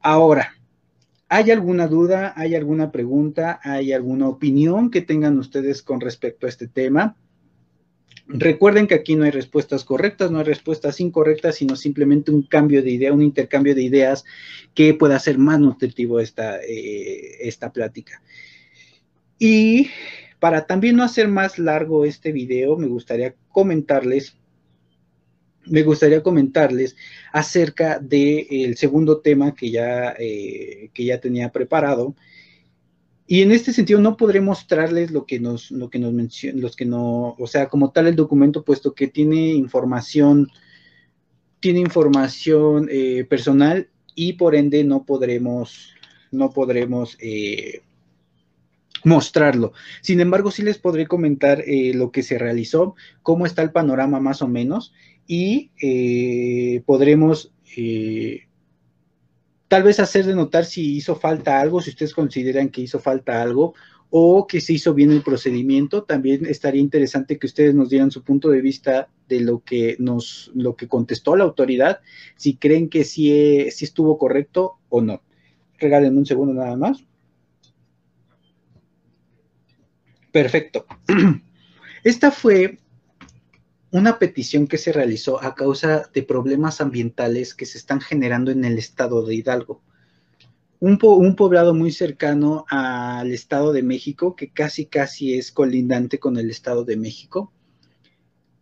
Ahora, 0.00 0.54
¿Hay 1.32 1.52
alguna 1.52 1.86
duda? 1.86 2.32
¿Hay 2.34 2.56
alguna 2.56 2.90
pregunta? 2.90 3.60
¿Hay 3.62 3.92
alguna 3.92 4.28
opinión 4.28 4.90
que 4.90 5.00
tengan 5.00 5.38
ustedes 5.38 5.80
con 5.80 6.00
respecto 6.00 6.46
a 6.46 6.48
este 6.48 6.66
tema? 6.66 7.16
Recuerden 8.26 8.88
que 8.88 8.96
aquí 8.96 9.14
no 9.14 9.22
hay 9.22 9.30
respuestas 9.30 9.84
correctas, 9.84 10.32
no 10.32 10.40
hay 10.40 10.44
respuestas 10.44 11.00
incorrectas, 11.00 11.54
sino 11.54 11.76
simplemente 11.76 12.32
un 12.32 12.42
cambio 12.42 12.82
de 12.82 12.90
idea, 12.90 13.12
un 13.12 13.22
intercambio 13.22 13.76
de 13.76 13.82
ideas 13.84 14.24
que 14.74 14.92
pueda 14.92 15.14
hacer 15.14 15.38
más 15.38 15.60
nutritivo 15.60 16.18
esta, 16.18 16.60
eh, 16.62 17.38
esta 17.42 17.72
plática. 17.72 18.20
Y 19.38 19.88
para 20.40 20.66
también 20.66 20.96
no 20.96 21.04
hacer 21.04 21.28
más 21.28 21.60
largo 21.60 22.04
este 22.04 22.32
video, 22.32 22.76
me 22.76 22.88
gustaría 22.88 23.36
comentarles 23.50 24.36
me 25.66 25.82
gustaría 25.82 26.22
comentarles 26.22 26.96
acerca 27.32 27.98
del 27.98 28.76
segundo 28.76 29.18
tema 29.18 29.54
que 29.54 29.70
ya, 29.70 30.14
eh, 30.18 30.90
que 30.94 31.04
ya 31.04 31.20
tenía 31.20 31.50
preparado. 31.50 32.14
Y 33.26 33.42
en 33.42 33.52
este 33.52 33.72
sentido 33.72 34.00
no 34.00 34.16
podré 34.16 34.40
mostrarles 34.40 35.12
lo 35.12 35.24
que 35.24 35.38
nos, 35.38 35.70
lo 35.70 35.88
que 35.88 36.00
nos 36.00 36.12
menciona, 36.12 36.60
los 36.60 36.74
que 36.74 36.84
no, 36.84 37.36
o 37.38 37.46
sea, 37.46 37.68
como 37.68 37.92
tal 37.92 38.08
el 38.08 38.16
documento, 38.16 38.64
puesto 38.64 38.94
que 38.94 39.06
tiene 39.06 39.52
información, 39.52 40.48
tiene 41.60 41.78
información 41.78 42.88
eh, 42.90 43.24
personal 43.28 43.88
y 44.16 44.32
por 44.32 44.56
ende 44.56 44.82
no 44.82 45.04
podremos, 45.04 45.94
no 46.32 46.50
podremos 46.50 47.16
eh, 47.20 47.82
mostrarlo. 49.04 49.72
Sin 50.00 50.20
embargo, 50.20 50.50
sí 50.50 50.62
les 50.62 50.78
podré 50.78 51.06
comentar 51.06 51.62
eh, 51.66 51.92
lo 51.94 52.10
que 52.10 52.22
se 52.22 52.38
realizó, 52.38 52.94
cómo 53.22 53.46
está 53.46 53.62
el 53.62 53.72
panorama 53.72 54.20
más 54.20 54.42
o 54.42 54.48
menos 54.48 54.92
y 55.32 55.70
eh, 55.80 56.82
podremos 56.84 57.52
eh, 57.76 58.48
tal 59.68 59.84
vez 59.84 60.00
hacer 60.00 60.26
de 60.26 60.34
notar 60.34 60.64
si 60.64 60.96
hizo 60.96 61.14
falta 61.14 61.60
algo, 61.60 61.80
si 61.80 61.90
ustedes 61.90 62.14
consideran 62.14 62.68
que 62.68 62.80
hizo 62.80 62.98
falta 62.98 63.40
algo 63.40 63.74
o 64.10 64.48
que 64.48 64.60
se 64.60 64.72
hizo 64.72 64.92
bien 64.92 65.12
el 65.12 65.22
procedimiento. 65.22 66.02
También 66.02 66.46
estaría 66.46 66.80
interesante 66.80 67.38
que 67.38 67.46
ustedes 67.46 67.76
nos 67.76 67.90
dieran 67.90 68.10
su 68.10 68.24
punto 68.24 68.48
de 68.48 68.60
vista 68.60 69.08
de 69.28 69.38
lo 69.38 69.60
que 69.60 69.94
nos, 70.00 70.50
lo 70.52 70.74
que 70.74 70.88
contestó 70.88 71.36
la 71.36 71.44
autoridad, 71.44 72.00
si 72.34 72.56
creen 72.56 72.88
que 72.88 73.04
sí, 73.04 73.70
sí 73.70 73.84
estuvo 73.84 74.18
correcto 74.18 74.78
o 74.88 75.00
no. 75.00 75.22
Regalen 75.78 76.18
un 76.18 76.26
segundo 76.26 76.54
nada 76.54 76.76
más. 76.76 77.04
Perfecto. 80.32 80.86
Esta 82.02 82.32
fue 82.32 82.80
una 83.90 84.18
petición 84.18 84.66
que 84.66 84.78
se 84.78 84.92
realizó 84.92 85.42
a 85.42 85.54
causa 85.54 86.08
de 86.12 86.22
problemas 86.22 86.80
ambientales 86.80 87.54
que 87.54 87.66
se 87.66 87.78
están 87.78 88.00
generando 88.00 88.50
en 88.50 88.64
el 88.64 88.78
estado 88.78 89.24
de 89.24 89.34
Hidalgo. 89.34 89.82
Un, 90.78 90.96
poblado 90.98 91.74
muy 91.74 91.92
cercano 91.92 92.64
al 92.70 93.32
estado 93.32 93.72
de 93.72 93.82
México, 93.82 94.34
que 94.34 94.50
casi 94.50 94.86
casi 94.86 95.34
es 95.34 95.52
colindante 95.52 96.18
con 96.18 96.38
el 96.38 96.50
estado 96.50 96.84
de 96.84 96.96
México. 96.96 97.52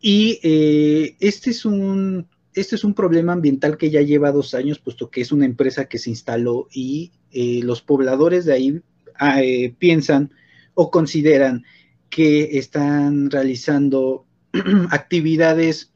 Y 0.01 0.41
eh, 0.43 1.17
este, 1.21 1.51
es 1.51 1.65
un, 1.65 2.27
este 2.55 2.75
es 2.75 2.83
un 2.83 2.95
problema 2.95 3.35
ambiental 3.35 3.77
que 3.77 3.91
ya 3.91 4.01
lleva 4.01 4.33
dos 4.33 4.55
años, 4.55 4.81
puesto 4.81 5.11
que 5.11 5.21
es 5.21 5.31
una 5.31 5.45
empresa 5.45 5.85
que 5.85 5.99
se 5.99 6.11
instaló 6.11 6.67
y 6.73 7.13
eh, 7.31 7.61
los 7.63 7.83
pobladores 7.83 8.47
de 8.47 8.53
ahí 8.53 8.81
ah, 9.15 9.41
eh, 9.43 9.75
piensan 9.79 10.33
o 10.75 10.91
consideran 10.91 11.65
que 12.11 12.59
están 12.59 13.31
realizando 13.31 14.27
actividades 14.91 15.93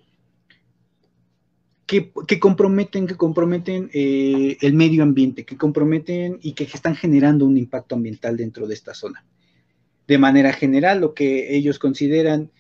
que, 2.27 2.41
comprometen, 2.41 3.07
que 3.07 3.17
comprometen 3.17 3.91
eh, 3.93 4.57
el 4.63 4.73
medio 4.73 5.03
ambiente, 5.03 5.45
que 5.45 5.59
comprometen 5.59 6.39
y 6.41 6.53
que, 6.53 6.65
están 6.65 6.97
generando 6.97 7.45
un 7.45 7.59
impacto 7.59 7.95
ambiental 7.95 8.37
dentro 8.37 8.67
de 8.67 8.75
esta 8.75 8.95
zona. 8.95 9.27
De 10.07 10.17
manera 10.17 10.53
general, 10.55 11.01
lo 11.01 11.13
que 11.13 11.55
ellos 11.55 11.79
consideran 11.79 12.51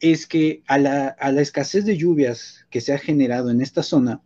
es 0.00 0.26
que 0.26 0.64
a 0.66 0.78
la, 0.78 1.16
escasez 1.40 1.84
de 1.84 1.96
lluvias 1.96 2.66
que 2.70 2.80
se 2.80 2.92
ha 2.92 2.98
generado 2.98 3.50
en 3.50 3.60
esta 3.60 3.84
zona, 3.84 4.20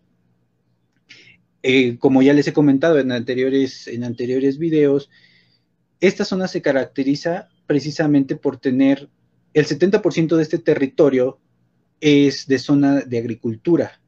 eh, 1.63 1.99
como 1.99 2.23
ya 2.23 2.33
les 2.33 2.49
he 2.49 2.55
comentado 2.55 2.99
en 2.99 3.13
anteriores, 3.13 3.87
en 3.89 4.05
anteriores 4.05 4.59
videos, 4.59 5.11
esta 6.01 6.25
zona 6.25 6.49
se 6.49 6.63
caracteriza 6.63 7.49
precisamente 7.67 8.37
por 8.37 8.57
tener 8.59 9.11
el 9.57 9.65
70% 9.65 10.37
de 10.37 10.43
este 10.43 10.59
territorio 10.59 11.39
es 12.03 12.47
de 12.47 12.59
zona 12.59 13.01
de 13.01 13.17
agricultura. 13.17 14.03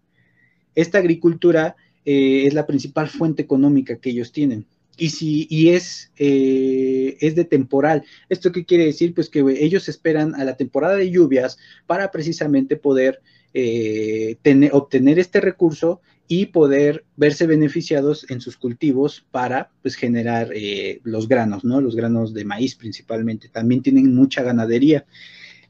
Esta 0.74 0.98
agricultura 0.98 1.74
eh, 2.04 2.44
es 2.46 2.52
la 2.52 2.66
principal 2.66 3.08
fuente 3.08 3.40
económica 3.40 3.96
que 3.96 4.10
ellos 4.10 4.30
tienen. 4.30 4.66
Y, 4.98 5.46
y 5.48 5.70
es, 5.70 6.12
eh, 6.18 7.16
es 7.22 7.34
de 7.34 7.46
temporal. 7.46 8.04
¿Esto 8.28 8.52
qué 8.52 8.66
quiere 8.66 8.84
decir? 8.84 9.14
Pues 9.14 9.30
que 9.30 9.42
ellos 9.58 9.88
esperan 9.88 10.34
a 10.34 10.44
la 10.44 10.58
temporada 10.58 10.96
de 10.96 11.10
lluvias 11.10 11.56
para 11.86 12.10
precisamente 12.10 12.76
poder 12.76 13.22
eh, 13.54 14.36
obtener 14.72 15.18
este 15.18 15.40
recurso 15.40 16.02
y 16.30 16.46
poder 16.46 17.06
verse 17.16 17.46
beneficiados 17.46 18.26
en 18.28 18.42
sus 18.42 18.58
cultivos 18.58 19.24
para 19.30 19.70
pues, 19.80 19.96
generar 19.96 20.50
eh, 20.54 21.00
los 21.02 21.26
granos, 21.26 21.64
¿no? 21.64 21.80
Los 21.80 21.96
granos 21.96 22.34
de 22.34 22.44
maíz 22.44 22.74
principalmente. 22.74 23.48
También 23.48 23.82
tienen 23.82 24.14
mucha 24.14 24.42
ganadería. 24.42 25.06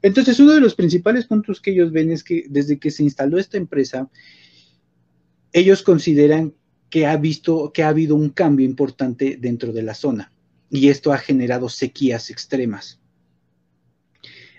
Entonces, 0.01 0.37
uno 0.39 0.53
de 0.53 0.59
los 0.59 0.75
principales 0.75 1.25
puntos 1.25 1.61
que 1.61 1.71
ellos 1.71 1.93
ven 1.93 2.11
es 2.11 2.25
que 2.25 2.45
desde 2.49 2.77
que 2.77 2.91
se 2.91 3.03
instaló 3.03 3.39
esta 3.39 3.57
empresa, 3.57 4.09
ellos 5.53 5.81
consideran 5.81 6.53
que 6.89 7.05
ha 7.05 7.15
visto 7.15 7.71
que 7.73 7.83
ha 7.83 7.89
habido 7.89 8.15
un 8.15 8.29
cambio 8.29 8.65
importante 8.65 9.37
dentro 9.39 9.71
de 9.71 9.83
la 9.83 9.93
zona 9.93 10.31
y 10.69 10.89
esto 10.89 11.13
ha 11.13 11.17
generado 11.17 11.69
sequías 11.69 12.29
extremas. 12.29 12.99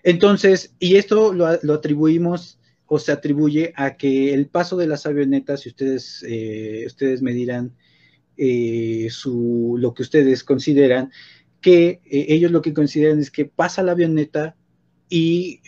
Entonces, 0.03 0.73
y 0.79 0.97
esto 0.97 1.35
lo, 1.35 1.59
lo 1.63 1.75
atribuimos 1.75 2.60
o 2.93 2.99
se 2.99 3.13
atribuye 3.13 3.73
a 3.77 3.97
que 3.97 4.35
el 4.35 4.49
paso 4.49 4.77
de 4.77 4.89
las 4.89 5.07
avionetas, 5.07 5.61
si 5.61 5.69
ustedes, 5.69 6.25
eh, 6.29 6.83
ustedes 6.87 7.23
me 7.23 7.33
dirán 7.33 7.77
eh, 8.37 9.07
su, 9.11 9.77
lo 9.79 9.95
que 9.95 10.03
ustedes 10.03 10.43
consideran, 10.43 11.13
que 11.61 12.01
eh, 12.05 12.27
ellos 12.31 12.51
lo 12.51 12.63
que 12.63 12.75
consideran 12.75 13.21
es 13.21 13.31
que 13.31 13.45
pasa 13.45 13.85
la 13.85 13.93
avioneta 13.93 14.57
y 15.09 15.61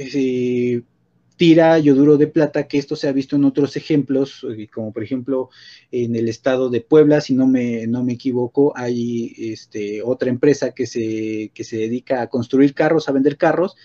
tira 1.36 1.78
yoduro 1.78 2.18
de 2.18 2.26
plata, 2.26 2.66
que 2.66 2.78
esto 2.78 2.96
se 2.96 3.06
ha 3.06 3.12
visto 3.12 3.36
en 3.36 3.44
otros 3.44 3.76
ejemplos, 3.76 4.44
como 4.72 4.92
por 4.92 5.04
ejemplo 5.04 5.48
en 5.92 6.16
el 6.16 6.28
estado 6.28 6.70
de 6.70 6.80
Puebla, 6.80 7.20
si 7.20 7.34
no 7.34 7.46
me, 7.46 7.86
no 7.86 8.02
me 8.02 8.14
equivoco, 8.14 8.72
hay 8.74 9.32
este, 9.38 10.02
otra 10.02 10.28
empresa 10.28 10.72
que 10.72 10.88
se, 10.88 11.52
que 11.54 11.62
se 11.62 11.76
dedica 11.76 12.20
a 12.20 12.28
construir 12.28 12.74
carros, 12.74 13.08
a 13.08 13.12
vender 13.12 13.36
carros, 13.36 13.76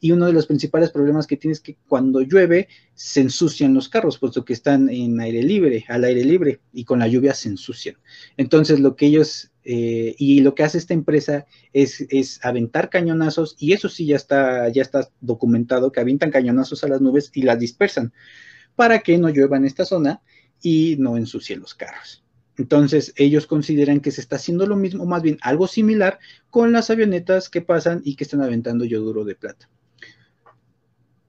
y 0.00 0.12
uno 0.12 0.26
de 0.26 0.32
los 0.32 0.46
principales 0.46 0.90
problemas 0.90 1.26
que 1.26 1.36
tienes 1.36 1.58
es 1.58 1.62
que 1.62 1.76
cuando 1.88 2.20
llueve 2.20 2.68
se 2.94 3.20
ensucian 3.20 3.74
los 3.74 3.88
carros, 3.88 4.18
puesto 4.18 4.44
que 4.44 4.52
están 4.52 4.88
en 4.90 5.18
aire 5.20 5.42
libre, 5.42 5.84
al 5.88 6.04
aire 6.04 6.24
libre, 6.24 6.60
y 6.72 6.84
con 6.84 6.98
la 6.98 7.08
lluvia 7.08 7.34
se 7.34 7.48
ensucian. 7.48 7.96
Entonces, 8.36 8.80
lo 8.80 8.96
que 8.96 9.06
ellos, 9.06 9.52
eh, 9.64 10.14
y 10.18 10.40
lo 10.40 10.54
que 10.54 10.64
hace 10.64 10.78
esta 10.78 10.94
empresa 10.94 11.46
es, 11.72 12.06
es, 12.10 12.44
aventar 12.44 12.90
cañonazos, 12.90 13.56
y 13.58 13.72
eso 13.72 13.88
sí 13.88 14.06
ya 14.06 14.16
está, 14.16 14.68
ya 14.68 14.82
está 14.82 15.08
documentado, 15.20 15.92
que 15.92 16.00
avientan 16.00 16.30
cañonazos 16.30 16.84
a 16.84 16.88
las 16.88 17.00
nubes 17.00 17.30
y 17.34 17.42
las 17.42 17.58
dispersan, 17.58 18.12
para 18.74 19.00
que 19.00 19.18
no 19.18 19.28
llueva 19.30 19.56
en 19.56 19.64
esta 19.64 19.84
zona 19.84 20.20
y 20.62 20.96
no 20.98 21.16
ensucien 21.16 21.60
los 21.60 21.74
carros. 21.74 22.22
Entonces, 22.58 23.12
ellos 23.16 23.46
consideran 23.46 24.00
que 24.00 24.10
se 24.10 24.20
está 24.20 24.36
haciendo 24.36 24.66
lo 24.66 24.76
mismo, 24.76 25.04
más 25.04 25.22
bien 25.22 25.38
algo 25.42 25.66
similar 25.66 26.18
con 26.50 26.72
las 26.72 26.88
avionetas 26.90 27.50
que 27.50 27.60
pasan 27.60 28.00
y 28.04 28.16
que 28.16 28.24
están 28.24 28.42
aventando 28.42 28.84
yoduro 28.84 29.24
de 29.24 29.34
plata. 29.34 29.68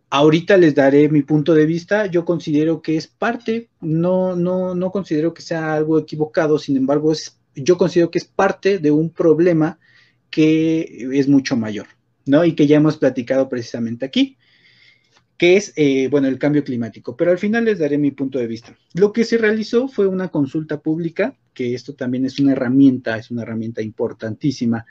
Ahorita 0.09 0.55
les 0.55 0.73
daré 0.73 1.09
mi 1.09 1.21
punto 1.21 1.53
de 1.53 1.65
vista. 1.65 2.05
Yo 2.05 2.23
considero 2.23 2.81
que 2.81 2.95
es 2.95 3.07
parte, 3.07 3.69
no, 3.81 4.35
no, 4.35 4.73
no 4.73 4.91
considero 4.91 5.33
que 5.33 5.41
sea 5.41 5.73
algo 5.73 5.99
equivocado, 5.99 6.57
sin 6.59 6.77
embargo, 6.77 7.11
es, 7.11 7.37
yo 7.55 7.77
considero 7.77 8.09
que 8.09 8.19
es 8.19 8.25
parte 8.25 8.79
de 8.79 8.91
un 8.91 9.09
problema 9.09 9.79
que 10.29 11.09
es 11.13 11.27
mucho 11.27 11.57
mayor, 11.57 11.87
¿no? 12.25 12.45
Y 12.45 12.53
que 12.53 12.67
ya 12.67 12.77
hemos 12.77 12.97
platicado 12.97 13.49
precisamente 13.49 14.05
aquí, 14.05 14.37
que 15.37 15.57
es, 15.57 15.73
eh, 15.75 16.07
bueno, 16.09 16.27
el 16.27 16.39
cambio 16.39 16.63
climático. 16.63 17.17
Pero 17.17 17.31
al 17.31 17.37
final 17.37 17.65
les 17.65 17.79
daré 17.79 17.97
mi 17.97 18.11
punto 18.11 18.39
de 18.39 18.47
vista. 18.47 18.77
Lo 18.93 19.11
que 19.11 19.25
se 19.25 19.37
realizó 19.37 19.87
fue 19.89 20.07
una 20.07 20.29
consulta 20.29 20.79
pública, 20.79 21.37
que 21.53 21.73
esto 21.73 21.95
también 21.95 22.25
es 22.25 22.39
una 22.39 22.53
herramienta, 22.53 23.17
es 23.17 23.29
una 23.29 23.41
herramienta 23.41 23.81
importantísima 23.81 24.85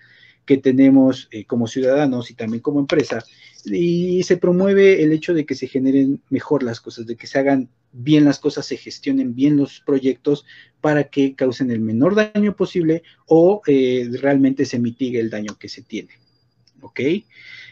que 0.47 0.57
tenemos 0.57 1.29
eh, 1.33 1.45
como 1.45 1.67
ciudadanos 1.67 2.31
y 2.31 2.35
también 2.35 2.63
como 2.63 2.81
empresa, 2.81 3.23
y 3.65 4.23
se 4.23 4.37
promueve 4.37 5.03
el 5.03 5.13
hecho 5.13 5.35
de 5.35 5.45
que 5.45 5.57
se 5.57 5.67
generen 5.67 6.23
mejor 6.31 6.63
las 6.63 6.81
cosas, 6.81 7.07
de 7.07 7.17
que 7.17 7.27
se 7.27 7.41
hagan 7.41 7.69
bien 7.93 8.25
las 8.25 8.39
cosas, 8.39 8.65
se 8.65 8.77
gestionen 8.77 9.35
bien 9.35 9.57
los 9.57 9.81
proyectos 9.81 10.45
para 10.81 11.05
que 11.05 11.35
causen 11.35 11.73
el 11.73 11.81
menor 11.81 12.15
daño 12.15 12.55
posible 12.55 13.03
o 13.27 13.61
eh, 13.67 14.09
realmente 14.21 14.65
se 14.65 14.79
mitigue 14.79 15.19
el 15.19 15.31
daño 15.31 15.59
que 15.59 15.69
se 15.69 15.83
tiene. 15.83 16.11
¿Ok? 16.81 17.01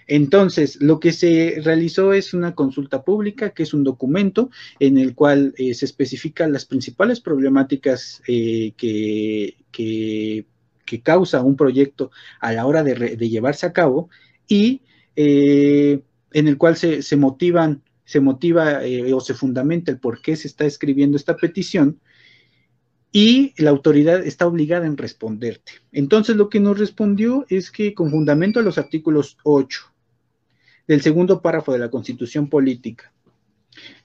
Entonces, 0.07 0.81
lo 0.83 0.99
que 0.99 1.13
se 1.13 1.61
realizó 1.63 2.13
es 2.13 2.35
una 2.35 2.55
consulta 2.55 3.05
pública, 3.05 3.51
que 3.51 3.63
es 3.63 3.73
un 3.73 3.85
documento 3.85 4.51
en 4.81 4.99
el 4.99 5.15
cual 5.15 5.55
eh, 5.57 5.75
se 5.75 5.85
especifican 5.85 6.53
las 6.53 6.67
principales 6.67 7.21
problemáticas 7.21 8.21
que, 8.27 8.75
que 9.71 10.47
que 10.85 11.01
causa 11.01 11.43
un 11.43 11.57
proyecto 11.57 12.11
a 12.41 12.53
la 12.53 12.67
hora 12.67 12.83
de, 12.83 13.17
llevarse 13.29 13.67
a 13.67 13.73
cabo 13.73 14.09
y 14.47 14.83
eh, 15.17 16.01
en 16.33 16.49
el 16.49 16.59
cual 16.59 16.77
se, 16.77 17.17
motivan, 17.17 17.83
se 18.05 18.21
motiva 18.21 18.85
eh, 18.85 19.13
o 19.13 19.21
se 19.21 19.35
fundamenta 19.35 19.91
el 19.91 19.99
por 19.99 20.21
qué 20.21 20.37
se 20.37 20.49
está 20.49 20.65
escribiendo 20.65 21.17
esta 21.17 21.37
petición 21.37 22.01
y 23.13 23.55
la 23.63 23.71
autoridad 23.71 24.27
está 24.27 24.45
obligada 24.45 24.87
en 24.87 24.97
responderte. 24.97 25.73
Entonces 25.93 26.35
lo 26.35 26.49
que 26.49 26.59
nos 26.59 26.79
respondió 26.79 27.47
es 27.49 27.71
que 27.71 27.95
con 27.95 28.11
fundamento 28.11 28.59
a 28.59 28.65
los 28.65 28.77
artículos 28.77 29.39
8 29.45 29.81
del 30.89 31.01
segundo 31.01 31.41
párrafo 31.41 31.73
de 31.73 31.79
la 31.79 31.91
Constitución 31.91 32.49
Política, 32.49 33.13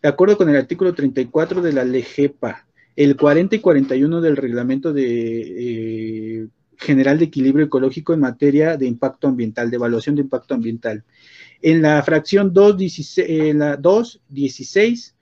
de 0.02 0.10
acuerdo 0.10 0.38
con 0.38 0.50
el 0.50 0.56
artículo 0.56 0.94
34 0.94 1.62
de 1.64 1.74
la 1.74 1.84
LEGEPA, 1.84 2.68
el 2.96 3.16
40 3.16 3.56
y 3.56 3.60
41 3.60 4.22
del 4.22 4.38
reglamento 4.38 4.94
de 4.94 6.44
eh, 6.44 6.48
general 6.80 7.20
de 7.20 7.26
equilibrio 7.26 7.66
ecológico 7.66 8.14
en 8.14 8.22
materia 8.22 8.78
de 8.78 8.88
impacto 8.88 9.28
ambiental, 9.28 9.70
de 9.70 9.76
evaluación 9.76 10.16
de 10.16 10.22
impacto 10.22 10.54
ambiental. 10.54 11.04
En 11.62 11.82
la 11.82 12.02
fracción 12.04 12.54
2.16, 12.54 13.26
en 13.28 13.60
la 13.60 13.76
2, 13.76 14.22
16, 14.30 15.16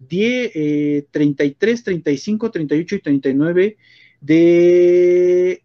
10, 0.00 1.06
33, 1.10 1.84
35, 1.84 2.50
38 2.50 2.94
y 2.96 3.00
39 3.00 3.76
de... 4.20 5.62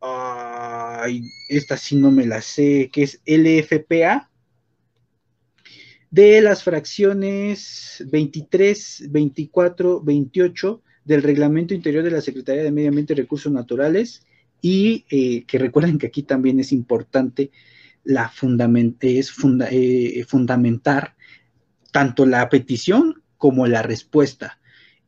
ay, 0.00 1.22
esta 1.48 1.76
sí 1.76 1.94
no 1.96 2.10
me 2.10 2.26
la 2.26 2.42
sé, 2.42 2.90
que 2.92 3.04
es 3.04 3.20
LFPA, 3.24 4.28
de 6.10 6.40
las 6.40 6.64
fracciones 6.64 8.04
23, 8.10 9.04
24, 9.10 10.00
28 10.02 10.82
del 11.04 11.22
Reglamento 11.22 11.74
Interior 11.74 12.02
de 12.02 12.10
la 12.10 12.20
Secretaría 12.20 12.64
de 12.64 12.72
Medio 12.72 12.88
Ambiente 12.88 13.12
y 13.12 13.16
Recursos 13.16 13.52
Naturales 13.52 14.26
y 14.60 15.04
eh, 15.10 15.44
que 15.44 15.58
recuerden 15.58 15.98
que 15.98 16.06
aquí 16.06 16.22
también 16.22 16.60
es 16.60 16.72
importante 16.72 17.50
la 18.04 18.28
es 19.18 19.32
eh, 19.70 20.24
fundamentar 20.26 21.16
tanto 21.92 22.26
la 22.26 22.48
petición 22.48 23.22
como 23.36 23.66
la 23.66 23.82
respuesta. 23.82 24.59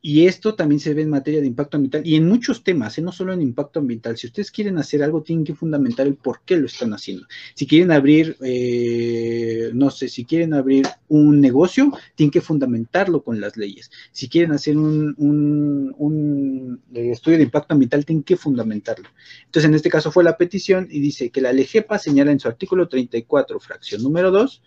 Y 0.04 0.26
esto 0.26 0.56
también 0.56 0.80
se 0.80 0.94
ve 0.94 1.02
en 1.02 1.10
materia 1.10 1.40
de 1.40 1.46
impacto 1.46 1.76
ambiental 1.76 2.04
y 2.04 2.16
en 2.16 2.28
muchos 2.28 2.64
temas, 2.64 2.98
¿eh? 2.98 3.02
no 3.02 3.12
solo 3.12 3.32
en 3.32 3.40
impacto 3.40 3.78
ambiental. 3.78 4.16
Si 4.16 4.26
ustedes 4.26 4.50
quieren 4.50 4.76
hacer 4.78 5.00
algo, 5.00 5.22
tienen 5.22 5.44
que 5.44 5.54
fundamentar 5.54 6.08
el 6.08 6.16
por 6.16 6.40
qué 6.44 6.56
lo 6.56 6.66
están 6.66 6.92
haciendo. 6.92 7.24
Si 7.54 7.68
quieren 7.68 7.92
abrir, 7.92 8.36
eh, 8.42 9.70
no 9.74 9.92
sé, 9.92 10.08
si 10.08 10.24
quieren 10.24 10.54
abrir 10.54 10.88
un 11.06 11.40
negocio, 11.40 11.92
tienen 12.16 12.32
que 12.32 12.40
fundamentarlo 12.40 13.22
con 13.22 13.40
las 13.40 13.56
leyes. 13.56 13.92
Si 14.10 14.28
quieren 14.28 14.50
hacer 14.50 14.76
un, 14.76 15.14
un 15.16 16.82
eh, 16.92 17.12
estudio 17.12 17.38
de 17.38 17.44
impacto 17.44 17.74
ambiental, 17.74 18.04
tienen 18.04 18.24
que 18.24 18.36
fundamentarlo. 18.36 19.08
Entonces, 19.44 19.68
en 19.68 19.76
este 19.76 19.88
caso 19.88 20.10
fue 20.10 20.24
la 20.24 20.36
petición 20.36 20.88
y 20.90 20.98
dice 20.98 21.30
que 21.30 21.40
la 21.40 21.52
LEGEPA 21.52 22.00
señala 22.00 22.32
en 22.32 22.40
su 22.40 22.48
artículo 22.48 22.88
34, 22.88 23.60
fracción 23.60 24.02
número 24.02 24.32
2, 24.32 24.62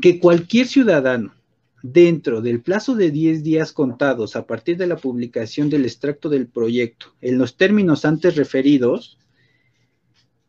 que 0.00 0.20
cualquier 0.20 0.68
ciudadano 0.68 1.41
dentro 1.82 2.40
del 2.40 2.62
plazo 2.62 2.94
de 2.94 3.10
10 3.10 3.42
días 3.42 3.72
contados 3.72 4.36
a 4.36 4.46
partir 4.46 4.76
de 4.76 4.86
la 4.86 4.96
publicación 4.96 5.68
del 5.68 5.84
extracto 5.84 6.28
del 6.28 6.46
proyecto, 6.46 7.14
en 7.20 7.38
los 7.38 7.56
términos 7.56 8.04
antes 8.04 8.36
referidos, 8.36 9.18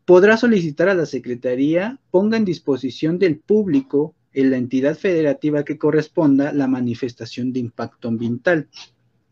podrá 0.06 0.38
solicitar 0.38 0.90
a 0.90 0.94
la 0.94 1.06
Secretaría 1.06 2.00
ponga 2.12 2.38
en 2.38 2.46
disposición 2.46 3.18
del 3.20 3.40
público 3.40 4.16
en 4.34 4.52
la 4.52 4.58
entidad 4.58 4.98
federativa 4.98 5.64
que 5.64 5.78
corresponda 5.78 6.52
la 6.54 6.68
manifestación 6.68 7.54
de 7.54 7.60
impacto 7.60 8.08
ambiental. 8.08 8.68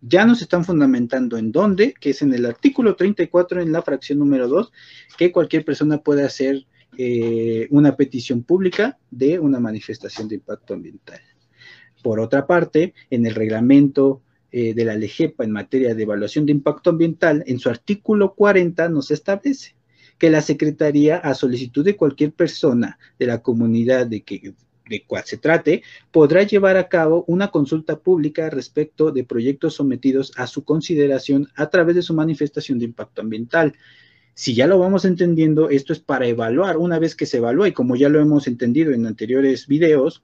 Ya 0.01 0.25
nos 0.25 0.41
están 0.41 0.65
fundamentando 0.65 1.37
en 1.37 1.51
dónde, 1.51 1.93
que 1.99 2.11
es 2.11 2.21
en 2.21 2.33
el 2.33 2.45
artículo 2.45 2.95
34 2.95 3.61
en 3.61 3.71
la 3.71 3.81
fracción 3.81 4.19
número 4.19 4.47
2, 4.47 4.71
que 5.17 5.31
cualquier 5.31 5.65
persona 5.65 5.99
puede 5.99 6.23
hacer 6.23 6.65
eh, 6.97 7.67
una 7.69 7.95
petición 7.95 8.43
pública 8.43 8.97
de 9.09 9.39
una 9.39 9.59
manifestación 9.59 10.27
de 10.27 10.35
impacto 10.35 10.73
ambiental. 10.73 11.21
Por 12.01 12.19
otra 12.19 12.47
parte, 12.47 12.93
en 13.09 13.25
el 13.25 13.35
reglamento 13.35 14.21
eh, 14.51 14.73
de 14.73 14.85
la 14.85 14.95
LEGEPA 14.95 15.43
en 15.43 15.51
materia 15.51 15.95
de 15.95 16.03
evaluación 16.03 16.45
de 16.45 16.51
impacto 16.51 16.89
ambiental, 16.89 17.43
en 17.47 17.59
su 17.59 17.69
artículo 17.69 18.33
40 18.33 18.89
nos 18.89 19.11
establece 19.11 19.75
que 20.17 20.29
la 20.29 20.41
Secretaría, 20.41 21.17
a 21.17 21.33
solicitud 21.33 21.83
de 21.83 21.95
cualquier 21.95 22.31
persona 22.33 22.99
de 23.17 23.25
la 23.25 23.41
comunidad 23.41 24.05
de 24.05 24.21
que 24.21 24.53
de 24.91 25.05
cual 25.05 25.23
se 25.25 25.37
trate, 25.37 25.83
podrá 26.11 26.43
llevar 26.43 26.75
a 26.75 26.89
cabo 26.89 27.23
una 27.27 27.49
consulta 27.49 27.99
pública 27.99 28.49
respecto 28.49 29.11
de 29.11 29.23
proyectos 29.23 29.75
sometidos 29.75 30.33
a 30.35 30.47
su 30.47 30.65
consideración 30.65 31.47
a 31.55 31.69
través 31.69 31.95
de 31.95 32.01
su 32.01 32.13
manifestación 32.13 32.77
de 32.77 32.85
impacto 32.85 33.21
ambiental. 33.21 33.73
Si 34.33 34.53
ya 34.53 34.67
lo 34.67 34.79
vamos 34.79 35.05
entendiendo, 35.05 35.69
esto 35.69 35.93
es 35.93 35.99
para 35.99 36.27
evaluar. 36.27 36.77
Una 36.77 36.99
vez 36.99 37.15
que 37.15 37.25
se 37.25 37.37
evalúa, 37.37 37.69
y 37.69 37.71
como 37.71 37.95
ya 37.95 38.09
lo 38.09 38.19
hemos 38.19 38.47
entendido 38.47 38.91
en 38.91 39.05
anteriores 39.05 39.65
videos, 39.67 40.23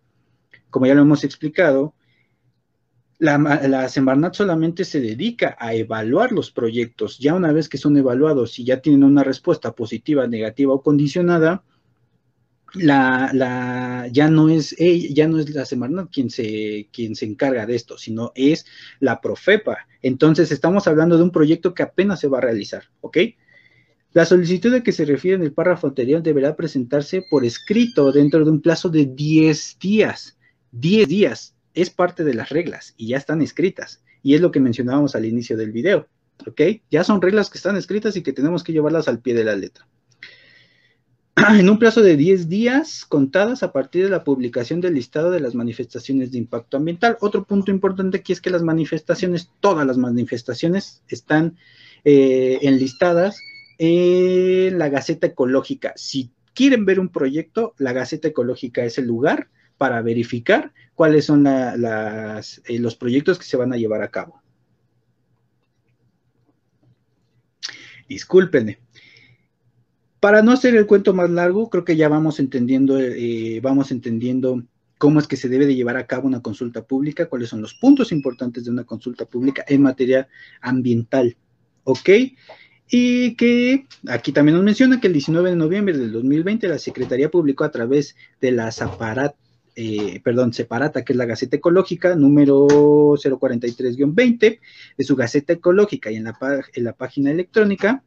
como 0.69 0.85
ya 0.85 0.95
lo 0.95 1.01
hemos 1.01 1.23
explicado, 1.23 1.93
la, 3.19 3.89
Semarnat 3.89 4.35
solamente 4.35 4.85
se 4.85 5.01
dedica 5.01 5.55
a 5.59 5.73
evaluar 5.73 6.31
los 6.31 6.51
proyectos. 6.51 7.17
Ya 7.17 7.33
una 7.33 7.51
vez 7.51 7.67
que 7.69 7.77
son 7.77 7.97
evaluados 7.97 8.59
y 8.59 8.65
ya 8.65 8.81
tienen 8.81 9.03
una 9.03 9.23
respuesta 9.23 9.73
positiva, 9.73 10.27
negativa 10.27 10.73
o 10.73 10.81
condicionada, 10.81 11.63
la, 12.73 14.07
ya 14.11 14.29
no 14.29 14.49
es 14.49 14.75
ya 14.77 15.27
no 15.27 15.39
es 15.39 15.49
la 15.49 15.65
Semarnat 15.65 16.11
quien 16.11 16.29
se, 16.29 16.89
quien 16.91 17.15
se 17.15 17.25
encarga 17.25 17.65
de 17.65 17.75
esto, 17.75 17.97
sino 17.97 18.31
es 18.35 18.65
la 18.99 19.19
Profepa. 19.19 19.87
Entonces 20.01 20.51
estamos 20.51 20.87
hablando 20.87 21.17
de 21.17 21.23
un 21.23 21.31
proyecto 21.31 21.73
que 21.73 21.83
apenas 21.83 22.19
se 22.19 22.27
va 22.27 22.37
a 22.37 22.41
realizar, 22.41 22.83
¿ok? 23.01 23.17
La 24.13 24.25
solicitud 24.25 24.71
de 24.71 24.83
que 24.83 24.91
se 24.91 25.05
refiere 25.05 25.37
en 25.37 25.43
el 25.43 25.53
párrafo 25.53 25.87
anterior 25.87 26.21
deberá 26.21 26.55
presentarse 26.55 27.23
por 27.29 27.45
escrito 27.45 28.11
dentro 28.11 28.43
de 28.43 28.51
un 28.51 28.61
plazo 28.61 28.89
de 28.89 29.05
10 29.05 29.77
días 29.79 30.36
10 30.79 31.07
días 31.07 31.55
es 31.73 31.89
parte 31.89 32.23
de 32.23 32.33
las 32.33 32.49
reglas 32.49 32.93
y 32.97 33.07
ya 33.07 33.17
están 33.17 33.41
escritas. 33.41 34.03
Y 34.23 34.35
es 34.35 34.41
lo 34.41 34.51
que 34.51 34.59
mencionábamos 34.59 35.15
al 35.15 35.25
inicio 35.25 35.57
del 35.57 35.71
video. 35.71 36.07
¿Ok? 36.45 36.61
Ya 36.91 37.03
son 37.03 37.21
reglas 37.21 37.49
que 37.49 37.57
están 37.57 37.77
escritas 37.77 38.15
y 38.15 38.23
que 38.23 38.33
tenemos 38.33 38.63
que 38.63 38.71
llevarlas 38.71 39.07
al 39.07 39.19
pie 39.19 39.33
de 39.33 39.43
la 39.43 39.55
letra. 39.55 39.87
En 41.59 41.69
un 41.69 41.79
plazo 41.79 42.01
de 42.01 42.15
10 42.15 42.49
días 42.49 43.05
contadas 43.05 43.63
a 43.63 43.71
partir 43.71 44.03
de 44.03 44.09
la 44.09 44.23
publicación 44.23 44.81
del 44.81 44.95
listado 44.95 45.31
de 45.31 45.39
las 45.39 45.55
manifestaciones 45.55 46.31
de 46.31 46.37
impacto 46.37 46.77
ambiental. 46.77 47.17
Otro 47.21 47.45
punto 47.45 47.71
importante 47.71 48.17
aquí 48.17 48.33
es 48.33 48.41
que 48.41 48.49
las 48.49 48.63
manifestaciones, 48.63 49.49
todas 49.59 49.85
las 49.85 49.97
manifestaciones 49.97 51.01
están 51.07 51.57
eh, 52.03 52.59
enlistadas 52.61 53.39
en 53.77 54.77
la 54.77 54.89
Gaceta 54.89 55.27
Ecológica. 55.27 55.93
Si 55.95 56.31
quieren 56.53 56.85
ver 56.85 56.99
un 56.99 57.09
proyecto, 57.09 57.73
la 57.77 57.93
Gaceta 57.93 58.27
Ecológica 58.27 58.83
es 58.83 58.97
el 58.97 59.05
lugar 59.05 59.49
para 59.77 60.01
verificar 60.01 60.73
cuáles 60.95 61.25
son 61.25 61.45
eh, 61.47 62.79
los 62.79 62.95
proyectos 62.95 63.37
que 63.37 63.45
se 63.45 63.57
van 63.57 63.73
a 63.73 63.77
llevar 63.77 64.01
a 64.01 64.09
cabo. 64.09 64.41
Discúlpenme. 68.09 68.79
Para 70.19 70.41
no 70.41 70.51
hacer 70.51 70.75
el 70.75 70.87
cuento 70.87 71.13
más 71.13 71.29
largo, 71.29 71.69
creo 71.69 71.85
que 71.85 71.95
ya 71.95 72.09
vamos 72.09 72.39
entendiendo, 72.39 72.99
eh, 72.99 73.59
vamos 73.61 73.91
entendiendo 73.91 74.63
cómo 74.97 75.19
es 75.19 75.27
que 75.27 75.37
se 75.37 75.49
debe 75.49 75.67
de 75.67 75.75
llevar 75.75 75.97
a 75.97 76.07
cabo 76.07 76.27
una 76.27 76.41
consulta 76.41 76.83
pública, 76.83 77.29
cuáles 77.29 77.49
son 77.49 77.61
los 77.61 77.75
puntos 77.75 78.11
importantes 78.11 78.65
de 78.65 78.71
una 78.71 78.83
consulta 78.83 79.25
pública 79.25 79.63
en 79.67 79.83
materia 79.83 80.27
ambiental. 80.61 81.37
¿Ok? 81.83 82.09
Y 82.89 83.35
que 83.35 83.85
aquí 84.07 84.31
también 84.31 84.55
nos 84.55 84.65
menciona 84.65 84.99
que 84.99 85.07
el 85.07 85.13
19 85.13 85.51
de 85.51 85.55
noviembre 85.55 85.97
del 85.97 86.11
2020 86.11 86.67
la 86.67 86.79
Secretaría 86.79 87.29
publicó 87.29 87.65
a 87.65 87.71
través 87.71 88.15
de 88.41 88.51
las 88.51 88.81
aparat 88.81 89.35
eh, 89.79 90.21
perdón, 90.23 90.53
separata, 90.53 91.05
que 91.05 91.13
es 91.13 91.17
la 91.17 91.27
Gaceta 91.27 91.57
Ecológica, 91.57 92.15
número 92.15 92.65
043-20, 92.65 94.59
de 94.97 95.03
su 95.03 95.15
Gaceta 95.15 95.53
Ecológica 95.53 96.09
y 96.09 96.15
en 96.15 96.23
la, 96.23 96.35
en 96.73 96.83
la 96.83 96.93
página 96.93 97.29
electrónica, 97.29 98.03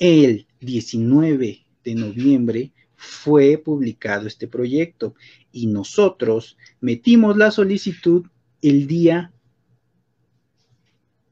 el 0.00 0.48
19 0.58 1.64
de 1.84 1.94
noviembre 1.94 2.72
fue 2.96 3.56
publicado 3.56 4.26
este 4.26 4.48
proyecto 4.48 5.14
y 5.52 5.68
nosotros 5.68 6.56
metimos 6.80 7.36
la 7.36 7.52
solicitud 7.52 8.26
el 8.60 8.88
día 8.88 9.32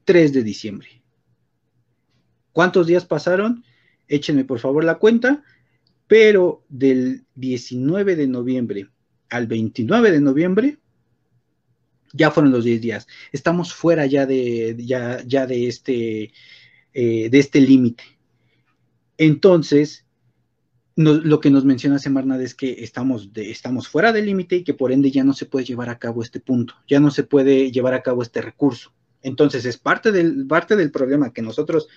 3 0.04 0.32
de 0.32 0.44
diciembre. 0.44 1.02
¿Cuántos 2.52 2.86
días 2.86 3.06
pasaron? 3.06 3.64
Échenme 4.06 4.44
por 4.44 4.60
favor 4.60 4.84
la 4.84 4.98
cuenta 4.98 5.42
pero 6.06 6.64
del 6.68 7.24
19 7.34 8.16
de 8.16 8.26
noviembre 8.26 8.88
al 9.30 9.46
29 9.46 10.12
de 10.12 10.20
noviembre 10.20 10.78
ya 12.12 12.30
fueron 12.30 12.52
los 12.52 12.64
10 12.64 12.80
días. 12.80 13.06
Estamos 13.32 13.74
fuera 13.74 14.06
ya 14.06 14.26
de, 14.26 14.74
ya, 14.78 15.22
ya 15.26 15.46
de 15.46 15.68
este, 15.68 16.32
eh, 16.94 17.28
de 17.28 17.38
este 17.38 17.60
límite. 17.60 18.04
Entonces, 19.18 20.06
lo 20.94 21.40
que 21.40 21.50
nos 21.50 21.64
menciona 21.64 21.98
Semarnat 21.98 22.40
es 22.40 22.54
que 22.54 22.82
estamos, 22.82 23.34
de, 23.34 23.50
estamos 23.50 23.86
fuera 23.88 24.12
del 24.12 24.26
límite 24.26 24.56
y 24.56 24.64
que 24.64 24.72
por 24.72 24.92
ende 24.92 25.10
ya 25.10 25.24
no 25.24 25.34
se 25.34 25.44
puede 25.44 25.66
llevar 25.66 25.90
a 25.90 25.98
cabo 25.98 26.22
este 26.22 26.40
punto, 26.40 26.74
ya 26.88 27.00
no 27.00 27.10
se 27.10 27.22
puede 27.22 27.70
llevar 27.70 27.92
a 27.92 28.02
cabo 28.02 28.22
este 28.22 28.40
recurso. 28.40 28.92
Entonces, 29.22 29.66
es 29.66 29.76
parte 29.76 30.10
del, 30.10 30.46
parte 30.46 30.76
del 30.76 30.90
problema 30.90 31.32
que 31.32 31.42
nosotros 31.42 31.88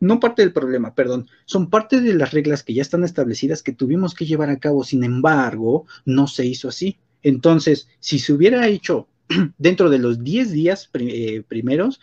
no 0.00 0.20
parte 0.20 0.42
del 0.42 0.52
problema, 0.52 0.94
perdón, 0.94 1.28
son 1.44 1.70
parte 1.70 2.00
de 2.00 2.14
las 2.14 2.32
reglas 2.32 2.62
que 2.62 2.74
ya 2.74 2.82
están 2.82 3.04
establecidas 3.04 3.62
que 3.62 3.72
tuvimos 3.72 4.14
que 4.14 4.26
llevar 4.26 4.50
a 4.50 4.58
cabo, 4.58 4.84
sin 4.84 5.04
embargo, 5.04 5.86
no 6.04 6.26
se 6.26 6.46
hizo 6.46 6.68
así. 6.68 6.98
Entonces, 7.22 7.88
si 8.00 8.18
se 8.18 8.32
hubiera 8.32 8.66
hecho 8.66 9.08
dentro 9.58 9.90
de 9.90 9.98
los 9.98 10.22
10 10.22 10.52
días 10.52 10.90
eh, 10.94 11.42
primeros 11.46 12.00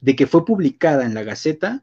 de 0.00 0.14
que 0.14 0.26
fue 0.26 0.44
publicada 0.44 1.04
en 1.04 1.14
la 1.14 1.24
Gaceta, 1.24 1.82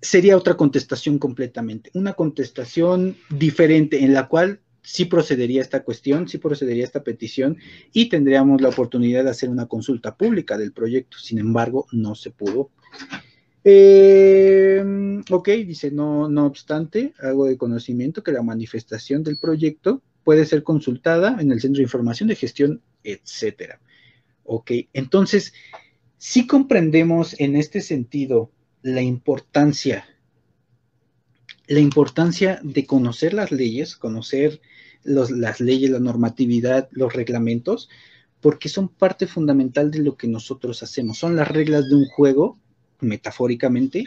sería 0.00 0.36
otra 0.36 0.56
contestación 0.56 1.18
completamente, 1.18 1.90
una 1.94 2.12
contestación 2.12 3.16
diferente 3.30 4.04
en 4.04 4.14
la 4.14 4.28
cual 4.28 4.60
sí 4.86 5.06
procedería 5.06 5.60
esta 5.62 5.82
cuestión, 5.82 6.28
sí 6.28 6.38
procedería 6.38 6.84
esta 6.84 7.02
petición 7.02 7.58
y 7.92 8.08
tendríamos 8.08 8.60
la 8.60 8.68
oportunidad 8.68 9.24
de 9.24 9.30
hacer 9.30 9.48
una 9.48 9.66
consulta 9.66 10.16
pública 10.16 10.56
del 10.56 10.72
proyecto. 10.72 11.18
Sin 11.18 11.40
embargo, 11.40 11.86
no 11.90 12.14
se 12.14 12.30
pudo. 12.30 12.70
Eh, 13.68 14.80
ok, 15.28 15.48
dice, 15.66 15.90
no, 15.90 16.28
no 16.28 16.46
obstante, 16.46 17.14
hago 17.18 17.46
de 17.46 17.56
conocimiento 17.56 18.22
que 18.22 18.30
la 18.30 18.44
manifestación 18.44 19.24
del 19.24 19.38
proyecto 19.38 20.04
puede 20.22 20.46
ser 20.46 20.62
consultada 20.62 21.36
en 21.40 21.50
el 21.50 21.60
Centro 21.60 21.78
de 21.78 21.82
Información 21.82 22.28
de 22.28 22.36
Gestión, 22.36 22.80
etcétera. 23.02 23.80
Ok, 24.44 24.70
entonces, 24.92 25.52
si 26.16 26.46
comprendemos 26.46 27.34
en 27.40 27.56
este 27.56 27.80
sentido 27.80 28.52
la 28.82 29.02
importancia, 29.02 30.06
la 31.66 31.80
importancia 31.80 32.60
de 32.62 32.86
conocer 32.86 33.34
las 33.34 33.50
leyes, 33.50 33.96
conocer 33.96 34.60
las 35.02 35.60
leyes, 35.60 35.90
la 35.90 35.98
normatividad, 35.98 36.88
los 36.92 37.12
reglamentos, 37.14 37.88
porque 38.40 38.68
son 38.68 38.88
parte 38.88 39.26
fundamental 39.26 39.90
de 39.90 40.04
lo 40.04 40.16
que 40.16 40.28
nosotros 40.28 40.84
hacemos. 40.84 41.18
Son 41.18 41.34
las 41.34 41.48
reglas 41.48 41.88
de 41.88 41.96
un 41.96 42.06
juego, 42.06 42.60
metafóricamente, 43.00 44.04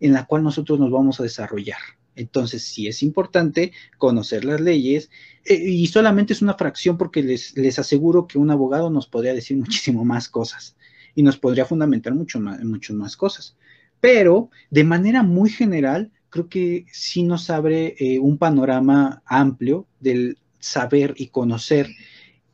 en 0.00 0.12
la 0.12 0.26
cual 0.26 0.42
nosotros 0.42 0.78
nos 0.78 0.90
vamos 0.90 1.20
a 1.20 1.24
desarrollar. 1.24 1.78
Entonces, 2.14 2.64
sí 2.64 2.88
es 2.88 3.02
importante 3.02 3.72
conocer 3.96 4.44
las 4.44 4.60
leyes 4.60 5.10
eh, 5.44 5.54
y 5.54 5.86
solamente 5.86 6.32
es 6.32 6.42
una 6.42 6.54
fracción 6.54 6.98
porque 6.98 7.22
les, 7.22 7.56
les, 7.56 7.78
aseguro 7.78 8.26
que 8.26 8.38
un 8.38 8.50
abogado 8.50 8.90
nos 8.90 9.06
podría 9.06 9.34
decir 9.34 9.56
muchísimo 9.56 10.04
más 10.04 10.28
cosas 10.28 10.76
y 11.14 11.22
nos 11.22 11.38
podría 11.38 11.64
fundamentar 11.64 12.14
mucho 12.14 12.40
más, 12.40 12.62
mucho 12.64 12.92
más 12.94 13.16
cosas. 13.16 13.56
Pero 14.00 14.50
de 14.70 14.84
manera 14.84 15.22
muy 15.22 15.50
general, 15.50 16.10
creo 16.30 16.48
que 16.48 16.86
sí 16.92 17.22
nos 17.22 17.50
abre 17.50 17.94
eh, 17.98 18.18
un 18.18 18.38
panorama 18.38 19.22
amplio 19.24 19.86
del 20.00 20.38
saber 20.58 21.14
y 21.16 21.28
conocer 21.28 21.88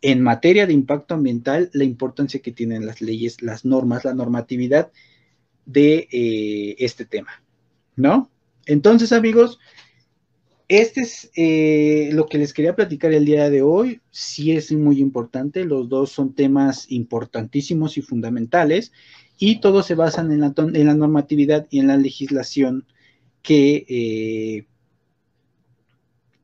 en 0.02 0.22
materia 0.22 0.66
de 0.66 0.74
impacto 0.74 1.14
ambiental 1.14 1.70
la 1.72 1.84
importancia 1.84 2.40
que 2.40 2.52
tienen 2.52 2.84
las 2.84 3.00
leyes, 3.00 3.40
las 3.42 3.64
normas, 3.64 4.04
la 4.04 4.14
normatividad 4.14 4.92
de 5.66 6.08
eh, 6.10 6.76
este 6.78 7.04
tema, 7.04 7.42
¿no? 7.96 8.30
Entonces, 8.66 9.12
amigos, 9.12 9.58
este 10.68 11.02
es 11.02 11.30
eh, 11.36 12.10
lo 12.12 12.26
que 12.26 12.38
les 12.38 12.54
quería 12.54 12.74
platicar 12.74 13.12
el 13.12 13.24
día 13.24 13.50
de 13.50 13.62
hoy. 13.62 14.00
Sí 14.10 14.52
es 14.52 14.72
muy 14.72 15.00
importante, 15.00 15.64
los 15.64 15.88
dos 15.88 16.10
son 16.10 16.34
temas 16.34 16.90
importantísimos 16.90 17.98
y 17.98 18.02
fundamentales 18.02 18.92
y 19.38 19.60
todos 19.60 19.86
se 19.86 19.94
basan 19.94 20.32
en 20.32 20.40
la, 20.40 20.54
en 20.56 20.86
la 20.86 20.94
normatividad 20.94 21.66
y 21.70 21.80
en 21.80 21.88
la 21.88 21.96
legislación 21.96 22.86
que, 23.42 23.84
eh, 23.88 24.66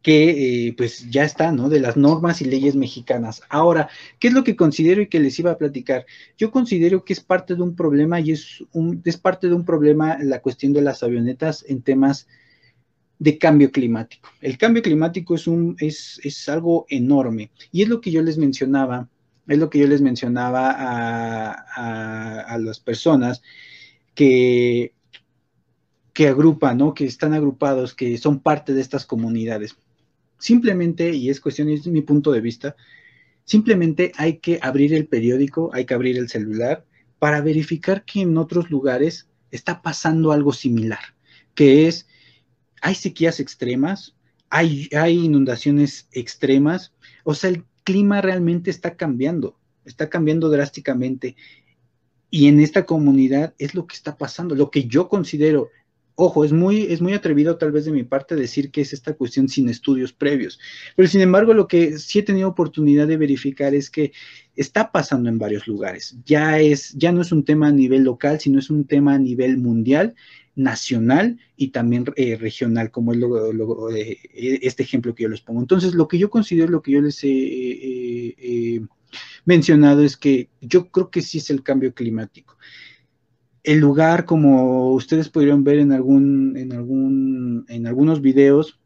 que 0.02 0.68
eh, 0.68 0.74
pues 0.76 1.10
ya 1.10 1.24
está, 1.24 1.52
¿no? 1.52 1.68
De 1.68 1.80
las 1.80 1.96
normas 1.96 2.40
y 2.40 2.46
leyes 2.46 2.74
mexicanas. 2.74 3.42
Ahora, 3.48 3.88
¿qué 4.18 4.28
es 4.28 4.34
lo 4.34 4.44
que 4.44 4.56
considero 4.56 5.02
y 5.02 5.08
que 5.08 5.20
les 5.20 5.38
iba 5.38 5.50
a 5.50 5.58
platicar? 5.58 6.06
Yo 6.38 6.50
considero 6.50 7.04
que 7.04 7.12
es 7.12 7.20
parte 7.20 7.54
de 7.54 7.62
un 7.62 7.76
problema 7.76 8.20
y 8.20 8.32
es, 8.32 8.64
un, 8.72 9.02
es 9.04 9.16
parte 9.18 9.48
de 9.48 9.54
un 9.54 9.64
problema 9.64 10.18
la 10.22 10.40
cuestión 10.40 10.72
de 10.72 10.82
las 10.82 11.02
avionetas 11.02 11.64
en 11.68 11.82
temas 11.82 12.26
de 13.18 13.36
cambio 13.36 13.70
climático. 13.70 14.30
El 14.40 14.56
cambio 14.56 14.82
climático 14.82 15.34
es, 15.34 15.46
un, 15.46 15.76
es, 15.78 16.18
es 16.24 16.48
algo 16.48 16.86
enorme 16.88 17.50
y 17.70 17.82
es 17.82 17.88
lo 17.88 18.00
que 18.00 18.10
yo 18.10 18.22
les 18.22 18.38
mencionaba, 18.38 19.08
es 19.46 19.58
lo 19.58 19.68
que 19.68 19.80
yo 19.80 19.86
les 19.86 20.00
mencionaba 20.00 20.70
a, 20.70 21.50
a, 21.76 22.40
a 22.40 22.58
las 22.58 22.80
personas 22.80 23.42
que, 24.14 24.94
que 26.14 26.28
agrupan, 26.28 26.78
¿no? 26.78 26.94
que 26.94 27.04
están 27.04 27.34
agrupados, 27.34 27.94
que 27.94 28.16
son 28.16 28.40
parte 28.40 28.72
de 28.72 28.80
estas 28.80 29.04
comunidades. 29.04 29.76
Simplemente, 30.40 31.14
y 31.14 31.28
es 31.28 31.40
cuestión, 31.40 31.68
es 31.68 31.86
mi 31.86 32.00
punto 32.00 32.32
de 32.32 32.40
vista, 32.40 32.74
simplemente 33.44 34.10
hay 34.16 34.38
que 34.38 34.58
abrir 34.62 34.94
el 34.94 35.06
periódico, 35.06 35.70
hay 35.72 35.84
que 35.84 35.94
abrir 35.94 36.16
el 36.18 36.28
celular 36.28 36.84
para 37.18 37.42
verificar 37.42 38.04
que 38.04 38.22
en 38.22 38.36
otros 38.38 38.70
lugares 38.70 39.28
está 39.50 39.82
pasando 39.82 40.32
algo 40.32 40.52
similar, 40.52 41.00
que 41.54 41.86
es 41.86 42.08
hay 42.80 42.94
sequías 42.94 43.38
extremas, 43.38 44.16
hay, 44.48 44.88
hay 44.96 45.18
inundaciones 45.18 46.08
extremas, 46.12 46.94
o 47.24 47.34
sea, 47.34 47.50
el 47.50 47.64
clima 47.84 48.22
realmente 48.22 48.70
está 48.70 48.96
cambiando, 48.96 49.58
está 49.84 50.08
cambiando 50.08 50.48
drásticamente. 50.48 51.36
Y 52.30 52.46
en 52.48 52.60
esta 52.60 52.86
comunidad 52.86 53.54
es 53.58 53.74
lo 53.74 53.86
que 53.86 53.96
está 53.96 54.16
pasando, 54.16 54.54
lo 54.54 54.70
que 54.70 54.84
yo 54.84 55.08
considero, 55.08 55.68
ojo, 56.22 56.44
es 56.44 56.52
muy, 56.52 56.82
es 56.82 57.00
muy 57.00 57.14
atrevido 57.14 57.56
tal 57.56 57.72
vez 57.72 57.86
de 57.86 57.92
mi 57.92 58.02
parte 58.02 58.36
decir 58.36 58.70
que 58.70 58.82
es 58.82 58.92
esta 58.92 59.14
cuestión 59.14 59.48
sin 59.48 59.70
estudios 59.70 60.12
previos, 60.12 60.60
pero 60.94 61.08
sin 61.08 61.22
embargo 61.22 61.54
lo 61.54 61.66
que 61.66 61.98
sí 61.98 62.18
he 62.18 62.22
tenido 62.22 62.48
oportunidad 62.48 63.08
de 63.08 63.16
verificar 63.16 63.74
es 63.74 63.88
que 63.88 64.12
está 64.54 64.92
pasando 64.92 65.30
en 65.30 65.38
varios 65.38 65.66
lugares. 65.66 66.18
Ya 66.26 66.60
es, 66.60 66.92
ya 66.92 67.10
no 67.10 67.22
es 67.22 67.32
un 67.32 67.44
tema 67.44 67.68
a 67.68 67.72
nivel 67.72 68.02
local, 68.02 68.38
sino 68.38 68.58
es 68.58 68.68
un 68.68 68.84
tema 68.84 69.14
a 69.14 69.18
nivel 69.18 69.56
mundial 69.56 70.14
nacional 70.54 71.38
y 71.56 71.68
también 71.68 72.04
eh, 72.16 72.36
regional, 72.36 72.90
como 72.90 73.14
es 73.14 73.18
eh, 73.98 74.58
este 74.60 74.82
ejemplo 74.82 75.14
que 75.14 75.22
yo 75.22 75.30
les 75.30 75.40
pongo. 75.40 75.60
Entonces, 75.60 75.94
lo 75.94 76.06
que 76.06 76.18
yo 76.18 76.28
considero, 76.28 76.68
lo 76.68 76.82
que 76.82 76.92
yo 76.92 77.00
les 77.00 77.18
he 77.24 78.82
mencionado 79.46 80.02
es 80.02 80.18
que 80.18 80.50
yo 80.60 80.90
creo 80.90 81.10
que 81.10 81.22
sí 81.22 81.38
es 81.38 81.48
el 81.48 81.62
cambio 81.62 81.94
climático. 81.94 82.58
El 83.62 83.78
lugar, 83.78 84.24
como 84.24 84.92
ustedes 84.92 85.28
pudieron 85.28 85.64
ver 85.64 85.78
en 85.78 85.92
algún, 85.92 86.56
en 86.56 86.72
algún, 86.72 87.66
en 87.68 87.86
algunos 87.86 88.20
videos, 88.20 88.78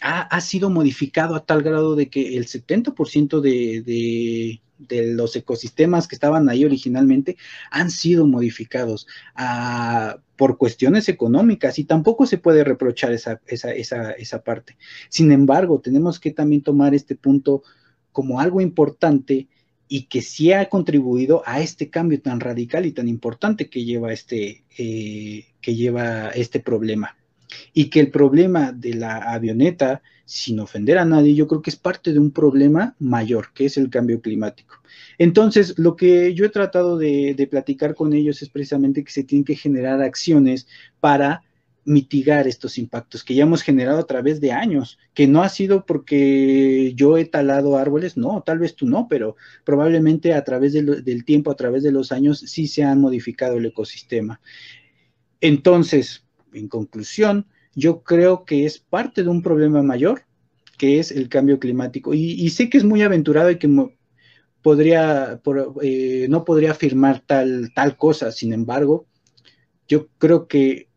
ha, 0.00 0.22
ha 0.22 0.40
sido 0.40 0.70
modificado 0.70 1.34
a 1.36 1.44
tal 1.44 1.62
grado 1.62 1.94
de 1.94 2.10
que 2.10 2.36
el 2.36 2.46
70% 2.46 3.40
de, 3.40 3.82
de 3.82 4.62
de 4.88 5.12
los 5.14 5.36
ecosistemas 5.36 6.08
que 6.08 6.14
estaban 6.14 6.48
ahí 6.48 6.64
originalmente 6.64 7.36
han 7.70 7.90
sido 7.90 8.26
modificados 8.26 9.06
ah, 9.34 10.18
por 10.36 10.58
cuestiones 10.58 11.08
económicas 11.08 11.78
y 11.78 11.84
tampoco 11.84 12.26
se 12.26 12.38
puede 12.38 12.64
reprochar 12.64 13.12
esa, 13.12 13.40
esa, 13.46 13.72
esa, 13.72 14.12
esa 14.12 14.42
parte. 14.42 14.76
Sin 15.08 15.32
embargo, 15.32 15.80
tenemos 15.80 16.18
que 16.18 16.32
también 16.32 16.62
tomar 16.62 16.94
este 16.94 17.14
punto 17.14 17.62
como 18.10 18.40
algo 18.40 18.60
importante 18.60 19.48
y 19.94 20.04
que 20.04 20.22
sí 20.22 20.52
ha 20.52 20.70
contribuido 20.70 21.42
a 21.44 21.60
este 21.60 21.90
cambio 21.90 22.18
tan 22.18 22.40
radical 22.40 22.86
y 22.86 22.92
tan 22.92 23.08
importante 23.08 23.68
que 23.68 23.84
lleva 23.84 24.10
este, 24.10 24.64
eh, 24.78 25.44
que 25.60 25.74
lleva 25.74 26.30
este 26.30 26.60
problema. 26.60 27.18
Y 27.74 27.90
que 27.90 28.00
el 28.00 28.10
problema 28.10 28.72
de 28.72 28.94
la 28.94 29.18
avioneta 29.18 30.00
sin 30.24 30.60
ofender 30.60 30.96
a 30.96 31.04
nadie, 31.04 31.34
yo 31.34 31.46
creo 31.46 31.60
que 31.60 31.68
es 31.68 31.76
parte 31.76 32.14
de 32.14 32.18
un 32.18 32.30
problema 32.30 32.96
mayor, 33.00 33.48
que 33.52 33.66
es 33.66 33.76
el 33.76 33.90
cambio 33.90 34.22
climático. 34.22 34.76
Entonces, 35.18 35.78
lo 35.78 35.94
que 35.94 36.32
yo 36.32 36.46
he 36.46 36.48
tratado 36.48 36.96
de, 36.96 37.46
platicar 37.50 37.94
con 37.94 38.14
ellos 38.14 38.40
es 38.40 38.48
precisamente 38.48 39.04
que 39.04 39.12
se 39.12 39.24
tienen 39.24 39.44
que 39.44 39.56
generar 39.56 40.00
acciones 40.00 40.66
para 41.00 41.42
mitigar 41.84 42.46
estos 42.46 42.78
impactos 42.78 43.24
que 43.24 43.34
ya 43.34 43.42
hemos 43.42 43.62
generado 43.62 43.98
a 43.98 44.06
través 44.06 44.40
de 44.40 44.52
años, 44.52 44.98
que 45.14 45.26
no 45.26 45.42
ha 45.42 45.48
sido 45.48 45.84
porque 45.84 46.92
yo 46.94 47.18
he 47.18 47.24
talado 47.24 47.76
árboles, 47.76 48.16
no, 48.16 48.42
tal 48.44 48.58
vez 48.60 48.76
tú 48.76 48.86
no, 48.86 49.08
pero 49.08 49.36
probablemente 49.64 50.34
a 50.34 50.44
través 50.44 50.72
del 50.72 51.24
tiempo, 51.24 51.50
a 51.50 51.56
través 51.56 51.82
de 51.82 51.92
los 51.92 52.12
años, 52.12 52.38
sí 52.38 52.68
se 52.68 52.84
ha 52.84 52.94
modificado 52.94 53.56
el 53.56 53.66
ecosistema. 53.66 54.40
Entonces, 55.40 56.24
en 56.52 56.68
conclusión, 56.68 57.46
yo 57.74 58.02
creo 58.02 58.44
que 58.44 58.64
es 58.64 58.78
parte 58.78 59.22
de 59.24 59.28
un 59.28 59.42
problema 59.42 59.82
mayor, 59.82 60.22
que 60.78 60.98
es 60.98 61.10
el 61.10 61.28
cambio 61.28 61.58
climático. 61.58 62.14
Y, 62.14 62.48
sé 62.50 62.68
que 62.70 62.78
es 62.78 62.84
muy 62.84 63.02
aventurado 63.02 63.50
y 63.50 63.58
que 63.58 63.68
podría, 64.62 65.40
eh, 65.82 66.26
no 66.28 66.44
podría 66.44 66.70
afirmar 66.72 67.22
tal, 67.26 67.72
tal 67.74 67.96
cosa, 67.96 68.30
sin 68.30 68.52
embargo, 68.52 69.06
yo 69.88 70.08
creo 70.18 70.46
que 70.46 70.88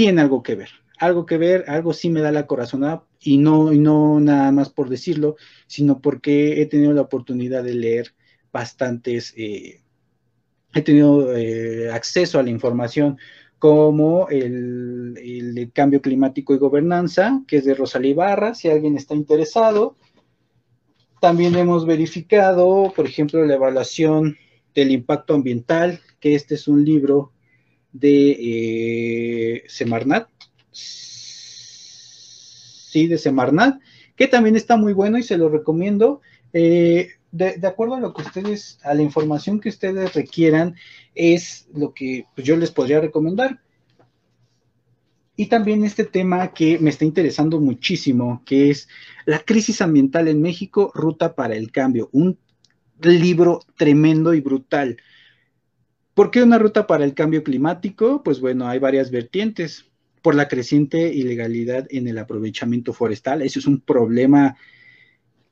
tiene 0.00 0.22
algo 0.22 0.42
que 0.42 0.54
ver, 0.54 0.70
algo 0.98 1.26
que 1.26 1.36
ver, 1.36 1.66
algo 1.68 1.92
sí 1.92 2.08
me 2.08 2.22
da 2.22 2.32
la 2.32 2.46
corazonada 2.46 3.04
y 3.20 3.36
no, 3.36 3.70
no 3.70 4.18
nada 4.18 4.50
más 4.50 4.70
por 4.70 4.88
decirlo, 4.88 5.36
sino 5.66 6.00
porque 6.00 6.62
he 6.62 6.64
tenido 6.64 6.94
la 6.94 7.02
oportunidad 7.02 7.62
de 7.62 7.74
leer 7.74 8.14
bastantes, 8.50 9.34
eh, 9.36 9.82
he 10.72 10.80
tenido 10.80 11.36
eh, 11.36 11.90
acceso 11.92 12.38
a 12.38 12.42
la 12.42 12.48
información 12.48 13.18
como 13.58 14.26
el, 14.30 15.70
cambio 15.74 16.00
climático 16.00 16.54
y 16.54 16.56
gobernanza, 16.56 17.42
que 17.46 17.58
es 17.58 17.66
de 17.66 17.74
Rosalía 17.74 18.12
Ibarra, 18.12 18.54
si 18.54 18.70
alguien 18.70 18.96
está 18.96 19.14
interesado. 19.14 19.96
También 21.20 21.56
hemos 21.56 21.84
verificado, 21.84 22.90
por 22.96 23.04
ejemplo, 23.04 23.44
la 23.44 23.56
evaluación 23.56 24.38
del 24.74 24.92
impacto 24.92 25.34
ambiental, 25.34 26.00
que 26.20 26.34
este 26.34 26.54
es 26.54 26.68
un 26.68 26.86
libro 26.86 27.32
de 27.92 28.36
eh, 28.40 29.64
Semarnat, 29.68 30.28
sí, 32.90 33.06
de 33.06 33.18
Semarnat, 33.18 33.80
que 34.16 34.28
también 34.28 34.56
está 34.56 34.76
muy 34.76 34.92
bueno 34.92 35.18
y 35.18 35.22
se 35.22 35.38
lo 35.38 35.48
recomiendo. 35.48 36.20
Eh, 36.52 37.10
de, 37.32 37.66
acuerdo 37.66 37.94
a 37.94 38.00
lo 38.00 38.12
que 38.12 38.22
ustedes, 38.22 38.78
a 38.82 38.94
la 38.94 39.02
información 39.02 39.60
que 39.60 39.68
ustedes 39.68 40.14
requieran, 40.14 40.76
es 41.14 41.68
lo 41.72 41.94
que 41.94 42.26
pues, 42.34 42.46
yo 42.46 42.56
les 42.56 42.70
podría 42.70 43.00
recomendar. 43.00 43.60
Y 45.36 45.46
también 45.46 45.84
este 45.84 46.04
tema 46.04 46.52
que 46.52 46.78
me 46.78 46.90
está 46.90 47.04
interesando 47.04 47.60
muchísimo, 47.60 48.42
que 48.44 48.70
es 48.70 48.88
La 49.24 49.38
crisis 49.38 49.80
ambiental 49.80 50.28
en 50.28 50.42
México, 50.42 50.90
Ruta 50.94 51.34
para 51.34 51.56
el 51.56 51.70
Cambio, 51.70 52.10
un 52.12 52.38
libro 53.00 53.60
tremendo 53.76 54.34
y 54.34 54.40
brutal. 54.40 54.98
¿Por 56.20 56.30
qué 56.30 56.42
una 56.42 56.58
ruta 56.58 56.86
para 56.86 57.06
el 57.06 57.14
cambio 57.14 57.42
climático? 57.42 58.22
Pues 58.22 58.40
bueno, 58.40 58.68
hay 58.68 58.78
varias 58.78 59.10
vertientes. 59.10 59.86
Por 60.20 60.34
la 60.34 60.48
creciente 60.48 61.14
ilegalidad 61.14 61.86
en 61.88 62.08
el 62.08 62.18
aprovechamiento 62.18 62.92
forestal, 62.92 63.40
eso 63.40 63.58
es 63.58 63.66
un 63.66 63.80
problema 63.80 64.54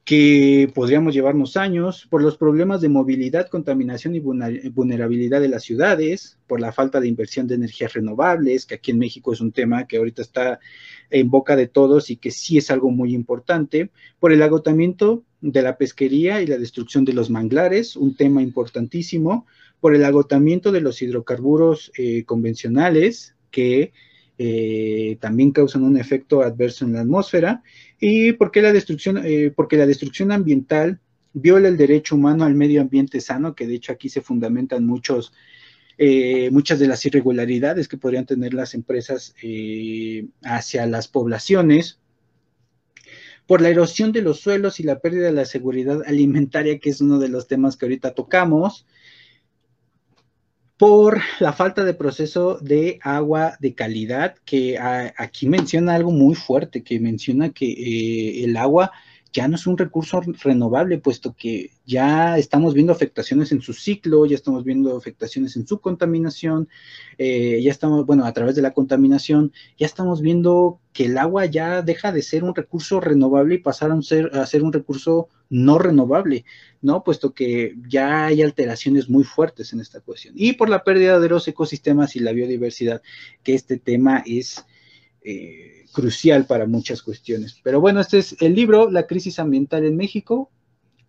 que 0.05 0.71
podríamos 0.75 1.15
llevarnos 1.15 1.57
años, 1.57 2.07
por 2.11 2.23
los 2.23 2.37
problemas 2.37 2.83
de 2.83 2.91
movilidad, 2.91 3.49
contaminación 3.49 4.15
y 4.15 4.21
vulnerabilidad 4.21 5.41
de 5.41 5.49
las 5.49 5.65
ciudades, 5.65 6.39
por 6.47 6.61
la 6.61 6.71
falta 6.71 7.01
de 7.01 7.09
inversión 7.09 7.47
de 7.47 7.55
energías 7.55 7.95
renovables, 7.95 8.67
que 8.67 8.75
aquí 8.75 8.91
en 8.91 8.99
México 8.99 9.33
es 9.33 9.41
un 9.41 9.53
tema 9.53 9.87
que 9.87 9.97
ahorita 9.97 10.21
está 10.21 10.61
en 11.09 11.31
boca 11.31 11.57
de 11.57 11.67
todos 11.67 12.11
y 12.11 12.17
que 12.17 12.31
sí 12.31 12.59
es 12.59 12.71
algo 12.71 12.91
muy 12.91 13.15
importante, 13.15 13.91
por 14.19 14.33
el 14.33 14.43
agotamiento 14.43 15.25
de 15.41 15.63
la 15.63 15.79
pesquería 15.79 16.43
y 16.43 16.47
la 16.47 16.59
destrucción 16.59 17.07
de 17.07 17.15
los 17.15 17.31
manglares, 17.31 17.97
un 17.97 18.17
tema 18.17 18.43
importantísimo, 18.43 19.47
por 19.81 19.95
el 19.95 20.05
agotamiento 20.05 20.73
de 20.73 20.81
los 20.81 21.03
hidrocarburos 21.03 21.93
eh, 21.97 22.25
convencionales, 22.25 23.35
que 23.51 23.93
eh, 24.41 25.19
también 25.21 25.51
causan 25.51 25.83
un 25.83 25.97
efecto 25.97 26.43
adverso 26.43 26.85
en 26.85 26.93
la 26.93 27.01
atmósfera, 27.01 27.65
y 27.99 28.33
porque 28.33 28.63
la 28.63 28.73
destrucción, 28.73 29.21
eh, 29.25 29.53
porque 29.55 29.77
la 29.77 29.85
destrucción 29.87 30.31
ambiental 30.31 31.01
viola 31.33 31.67
el 31.67 31.77
derecho 31.77 32.15
humano 32.15 32.45
al 32.45 32.55
medio 32.55 32.81
ambiente 32.81 33.21
sano, 33.21 33.57
que 33.57 33.67
de 33.67 33.75
hecho 33.75 33.93
aquí 33.93 34.09
se 34.09 34.21
fundamentan 34.21 34.87
muchos, 34.87 35.33
eh, 35.99 36.51
muchas 36.53 36.79
de 36.79 36.87
las 36.87 37.05
irregularidades 37.05 37.89
que 37.89 37.97
podrían 37.97 38.27
tener 38.27 38.55
las 38.55 38.75
empresas 38.75 39.35
hacia 40.45 40.87
las 40.87 41.09
poblaciones, 41.09 41.99
por 43.49 43.61
la 43.61 43.71
erosión 43.71 44.13
de 44.13 44.23
los 44.23 44.39
suelos 44.39 44.79
y 44.79 44.85
la 44.85 45.01
pérdida 45.01 45.27
de 45.27 45.33
la 45.33 45.47
seguridad 45.47 46.03
alimentaria, 46.07 46.79
que 46.79 46.91
es 46.91 47.01
uno 47.01 47.19
de 47.19 47.29
los 47.29 47.49
temas 47.49 47.77
que 47.77 47.87
ahorita 47.87 48.15
tocamos, 48.15 48.87
por 50.79 51.21
la 51.41 51.53
falta 51.53 51.85
de 51.85 51.93
proceso 51.93 52.59
de 52.61 53.01
agua 53.03 53.57
de 53.59 53.75
calidad, 53.75 54.37
que 54.45 54.79
aquí 54.79 55.49
menciona 55.49 55.97
algo 55.97 56.13
muy 56.13 56.37
fuerte, 56.37 56.85
que 56.85 57.01
menciona 57.01 57.51
que 57.51 57.67
eh, 57.67 58.45
el 58.45 58.57
agua 58.57 58.93
ya 59.33 59.49
no 59.49 59.57
es 59.57 59.67
un 59.67 59.77
recurso 59.77 60.21
renovable, 60.43 60.99
puesto 60.99 61.35
que 61.37 61.71
ya 61.87 62.39
estamos 62.39 62.75
viendo 62.75 62.93
afectaciones 62.93 63.53
en 63.53 63.61
su 63.61 63.73
ciclo, 63.73 64.25
ya 64.27 64.35
estamos 64.35 64.65
viendo 64.65 64.97
afectaciones 64.97 65.57
en 65.57 65.67
su 65.67 65.81
contaminación, 65.81 66.69
eh, 67.19 67.61
ya 67.63 67.71
estamos, 67.71 68.07
bueno, 68.07 68.25
a 68.25 68.33
través 68.33 68.55
de 68.57 68.63
la 68.63 68.73
contaminación, 68.73 69.53
ya 69.79 69.87
estamos 69.87 70.23
viendo 70.23 70.81
que 70.93 71.07
el 71.07 71.19
agua 71.19 71.47
ya 71.47 71.83
deja 71.83 72.11
de 72.11 72.23
ser 72.23 72.43
un 72.43 72.55
recurso 72.55 73.01
renovable 73.01 73.57
y 73.57 73.59
pasaron 73.59 73.99
a 73.99 74.03
ser, 74.03 74.31
a 74.35 74.47
ser 74.47 74.63
un 74.63 74.73
recurso 74.73 75.29
no 75.51 75.79
renovable, 75.79 76.45
¿no? 76.83 77.05
Puesto 77.05 77.33
que 77.33 77.75
ya 77.89 78.27
hay 78.27 78.43
alteraciones 78.43 79.09
muy 79.09 79.25
fuertes 79.25 79.73
en 79.73 79.81
esta 79.81 80.01
cuestión. 80.01 80.35
Y 80.37 80.55
por 80.55 80.69
la 80.69 80.85
pérdida 80.85 81.21
de 81.21 81.29
los 81.29 81.47
ecosistemas 81.49 82.17
y 82.17 82.21
la 82.21 82.33
biodiversidad, 82.33 83.03
que 83.43 83.55
este 83.55 83.79
tema 83.79 84.23
es... 84.27 84.65
Eh, 85.23 85.79
crucial 85.93 86.47
para 86.47 86.67
muchas 86.67 87.03
cuestiones. 87.03 87.59
Pero 87.63 87.81
bueno, 87.81 88.01
este 88.01 88.19
es 88.19 88.37
el 88.41 88.55
libro, 88.55 88.91
La 88.91 89.07
crisis 89.07 89.39
ambiental 89.39 89.85
en 89.85 89.97
México, 89.97 90.51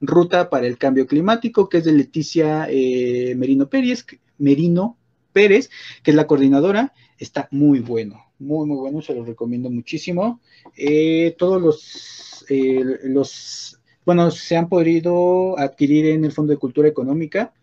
Ruta 0.01 0.49
para 0.49 0.67
el 0.67 0.77
Cambio 0.77 1.07
Climático, 1.07 1.67
que 1.67 1.79
es 1.79 1.83
de 1.83 1.91
Leticia 1.91 2.67
eh, 2.69 3.35
Merino 3.35 3.69
Pérez, 3.69 4.05
Merino 4.37 4.97
Pérez, 5.33 5.69
que 6.03 6.11
es 6.11 6.15
la 6.15 6.27
coordinadora. 6.27 6.93
Está 7.17 7.49
muy 7.51 7.79
bueno, 7.79 8.25
muy, 8.39 8.65
muy 8.65 8.77
bueno, 8.77 9.01
se 9.01 9.13
lo 9.13 9.25
recomiendo 9.25 9.69
muchísimo. 9.69 10.39
Eh, 10.77 11.35
todos 11.37 11.61
los, 11.61 12.45
eh, 12.49 12.81
los, 13.03 13.79
bueno, 14.05 14.31
se 14.31 14.55
han 14.55 14.69
podido 14.69 15.59
adquirir 15.59 16.05
en 16.07 16.23
el 16.23 16.31
Fondo 16.31 16.53
de 16.53 16.59
Cultura 16.59 16.87
Económica 16.87 17.53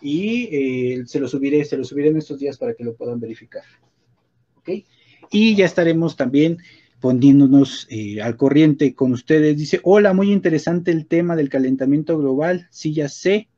y 0.00 1.02
se 1.06 1.18
lo 1.18 1.28
subiré, 1.28 1.64
se 1.64 1.76
lo 1.76 1.84
subiré 1.84 2.08
en 2.08 2.16
estos 2.16 2.38
días 2.38 2.56
para 2.56 2.74
que 2.74 2.84
lo 2.84 2.94
puedan 2.94 3.20
verificar. 3.20 3.64
¿Ok? 4.56 4.70
Y 5.30 5.54
ya 5.54 5.64
estaremos 5.64 6.16
también 6.16 6.58
poniéndonos 7.00 7.86
eh, 7.90 8.20
al 8.20 8.36
corriente 8.36 8.94
con 8.94 9.12
ustedes. 9.12 9.56
Dice, 9.56 9.80
hola, 9.82 10.12
muy 10.12 10.32
interesante 10.32 10.90
el 10.90 11.06
tema 11.06 11.34
del 11.34 11.48
calentamiento 11.48 12.18
global. 12.18 12.68
Sí, 12.70 12.92
ya 12.92 13.08
sé. 13.08 13.48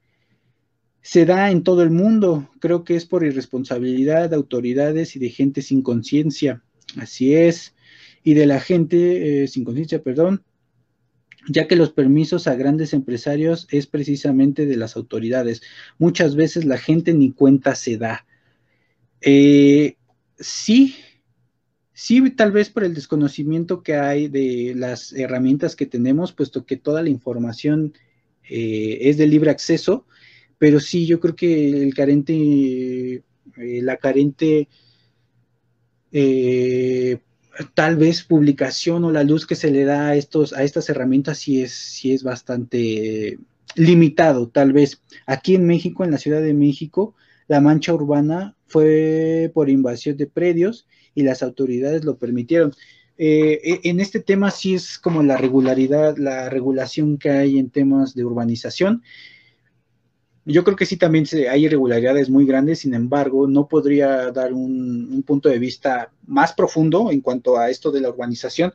Se 1.00 1.26
da 1.26 1.50
en 1.50 1.64
todo 1.64 1.82
el 1.82 1.90
mundo. 1.90 2.48
Creo 2.60 2.84
que 2.84 2.94
es 2.94 3.04
por 3.04 3.24
irresponsabilidad 3.24 4.30
de 4.30 4.36
autoridades 4.36 5.16
y 5.16 5.18
de 5.18 5.30
gente 5.30 5.62
sin 5.62 5.82
conciencia. 5.82 6.62
Así 6.96 7.34
es. 7.34 7.74
Y 8.22 8.34
de 8.34 8.46
la 8.46 8.60
gente 8.60 9.42
eh, 9.42 9.48
sin 9.48 9.64
conciencia, 9.64 10.02
perdón. 10.02 10.44
Ya 11.48 11.66
que 11.66 11.74
los 11.74 11.90
permisos 11.90 12.46
a 12.46 12.54
grandes 12.54 12.92
empresarios 12.92 13.66
es 13.72 13.88
precisamente 13.88 14.66
de 14.66 14.76
las 14.76 14.94
autoridades. 14.96 15.62
Muchas 15.98 16.36
veces 16.36 16.64
la 16.64 16.78
gente 16.78 17.12
ni 17.14 17.32
cuenta 17.32 17.74
se 17.74 17.96
da. 17.96 18.24
Eh, 19.20 19.96
sí, 20.38 20.94
Sí, 21.94 22.30
tal 22.30 22.52
vez 22.52 22.70
por 22.70 22.84
el 22.84 22.94
desconocimiento 22.94 23.82
que 23.82 23.96
hay 23.96 24.28
de 24.28 24.72
las 24.74 25.12
herramientas 25.12 25.76
que 25.76 25.86
tenemos, 25.86 26.32
puesto 26.32 26.64
que 26.64 26.76
toda 26.76 27.02
la 27.02 27.10
información 27.10 27.92
eh, 28.48 28.98
es 29.02 29.18
de 29.18 29.26
libre 29.26 29.50
acceso, 29.50 30.06
pero 30.58 30.80
sí, 30.80 31.06
yo 31.06 31.20
creo 31.20 31.36
que 31.36 31.82
el 31.82 31.94
carente, 31.94 32.34
eh, 32.34 33.22
la 33.82 33.98
carente, 33.98 34.68
eh, 36.12 37.18
tal 37.74 37.96
vez 37.96 38.22
publicación 38.22 39.04
o 39.04 39.10
la 39.12 39.24
luz 39.24 39.46
que 39.46 39.54
se 39.54 39.70
le 39.70 39.84
da 39.84 40.08
a, 40.08 40.16
estos, 40.16 40.54
a 40.54 40.62
estas 40.62 40.88
herramientas 40.88 41.38
sí 41.38 41.62
es, 41.62 41.72
sí 41.72 42.12
es 42.12 42.22
bastante 42.22 43.38
limitado, 43.76 44.48
tal 44.48 44.72
vez. 44.72 45.02
Aquí 45.26 45.54
en 45.54 45.66
México, 45.66 46.04
en 46.04 46.10
la 46.10 46.18
Ciudad 46.18 46.40
de 46.40 46.54
México, 46.54 47.14
la 47.48 47.60
mancha 47.60 47.92
urbana 47.92 48.56
fue 48.66 49.50
por 49.52 49.68
invasión 49.68 50.16
de 50.16 50.26
predios 50.26 50.86
y 51.14 51.22
las 51.22 51.42
autoridades 51.42 52.04
lo 52.04 52.16
permitieron. 52.16 52.72
Eh, 53.18 53.60
e, 53.62 53.88
en 53.88 54.00
este 54.00 54.20
tema 54.20 54.50
sí 54.50 54.74
es 54.74 54.98
como 54.98 55.22
la 55.22 55.36
regularidad, 55.36 56.16
la 56.16 56.48
regulación 56.48 57.18
que 57.18 57.30
hay 57.30 57.58
en 57.58 57.70
temas 57.70 58.14
de 58.14 58.24
urbanización. 58.24 59.02
Yo 60.44 60.64
creo 60.64 60.76
que 60.76 60.86
sí 60.86 60.96
también 60.96 61.24
hay 61.48 61.66
irregularidades 61.66 62.28
muy 62.28 62.46
grandes, 62.46 62.80
sin 62.80 62.94
embargo, 62.94 63.46
no 63.46 63.68
podría 63.68 64.32
dar 64.32 64.52
un, 64.52 65.22
punto 65.24 65.48
de 65.48 65.60
vista 65.60 66.10
más 66.26 66.52
profundo 66.52 67.12
en 67.12 67.20
cuanto 67.20 67.58
a 67.58 67.70
esto 67.70 67.92
de 67.92 68.00
la 68.00 68.08
urbanización. 68.08 68.74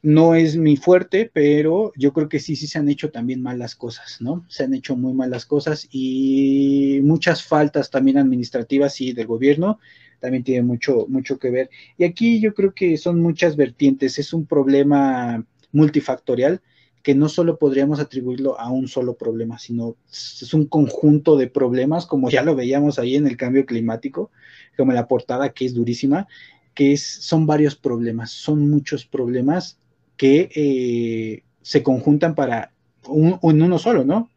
No 0.00 0.34
es 0.34 0.56
mi 0.56 0.76
fuerte, 0.76 1.30
pero 1.30 1.92
yo 1.96 2.12
creo 2.14 2.28
que 2.28 2.40
sí, 2.40 2.56
sí 2.56 2.66
se 2.66 2.78
han 2.78 2.88
hecho 2.88 3.10
también 3.10 3.42
malas 3.42 3.74
cosas, 3.74 4.18
¿no? 4.20 4.46
Se 4.48 4.64
han 4.64 4.72
hecho 4.72 4.96
muy 4.96 5.12
malas 5.12 5.44
cosas 5.44 5.88
y 5.90 7.00
muchas 7.02 7.42
faltas 7.42 7.90
también 7.90 8.16
administrativas 8.16 9.00
y 9.02 9.12
del 9.12 9.26
gobierno 9.26 9.78
también 10.20 10.44
tiene 10.44 10.62
mucho, 10.62 11.06
mucho 11.08 11.38
que 11.38 11.50
ver. 11.50 11.70
Y 11.96 12.04
aquí 12.04 12.40
yo 12.40 12.54
creo 12.54 12.74
que 12.74 12.96
son 12.96 13.20
muchas 13.20 13.56
vertientes, 13.56 14.18
es 14.18 14.32
un 14.32 14.46
problema 14.46 15.44
multifactorial 15.72 16.60
que 17.02 17.14
no 17.14 17.28
solo 17.28 17.58
podríamos 17.58 18.00
atribuirlo 18.00 18.58
a 18.60 18.70
un 18.70 18.88
solo 18.88 19.16
problema, 19.16 19.58
sino 19.58 19.96
es 20.10 20.52
un 20.52 20.66
conjunto 20.66 21.36
de 21.36 21.46
problemas, 21.46 22.06
como 22.06 22.28
ya 22.28 22.42
lo 22.42 22.54
veíamos 22.54 22.98
ahí 22.98 23.16
en 23.16 23.26
el 23.26 23.36
cambio 23.36 23.64
climático, 23.64 24.30
como 24.76 24.92
la 24.92 25.08
portada 25.08 25.50
que 25.50 25.64
es 25.64 25.74
durísima, 25.74 26.26
que 26.74 26.92
es, 26.92 27.02
son 27.02 27.46
varios 27.46 27.76
problemas, 27.76 28.30
son 28.30 28.68
muchos 28.68 29.06
problemas 29.06 29.78
que 30.16 30.50
eh, 30.54 31.44
se 31.62 31.82
conjuntan 31.82 32.34
para 32.34 32.72
un, 33.06 33.38
en 33.42 33.62
uno 33.62 33.78
solo, 33.78 34.04
¿no? 34.04 34.30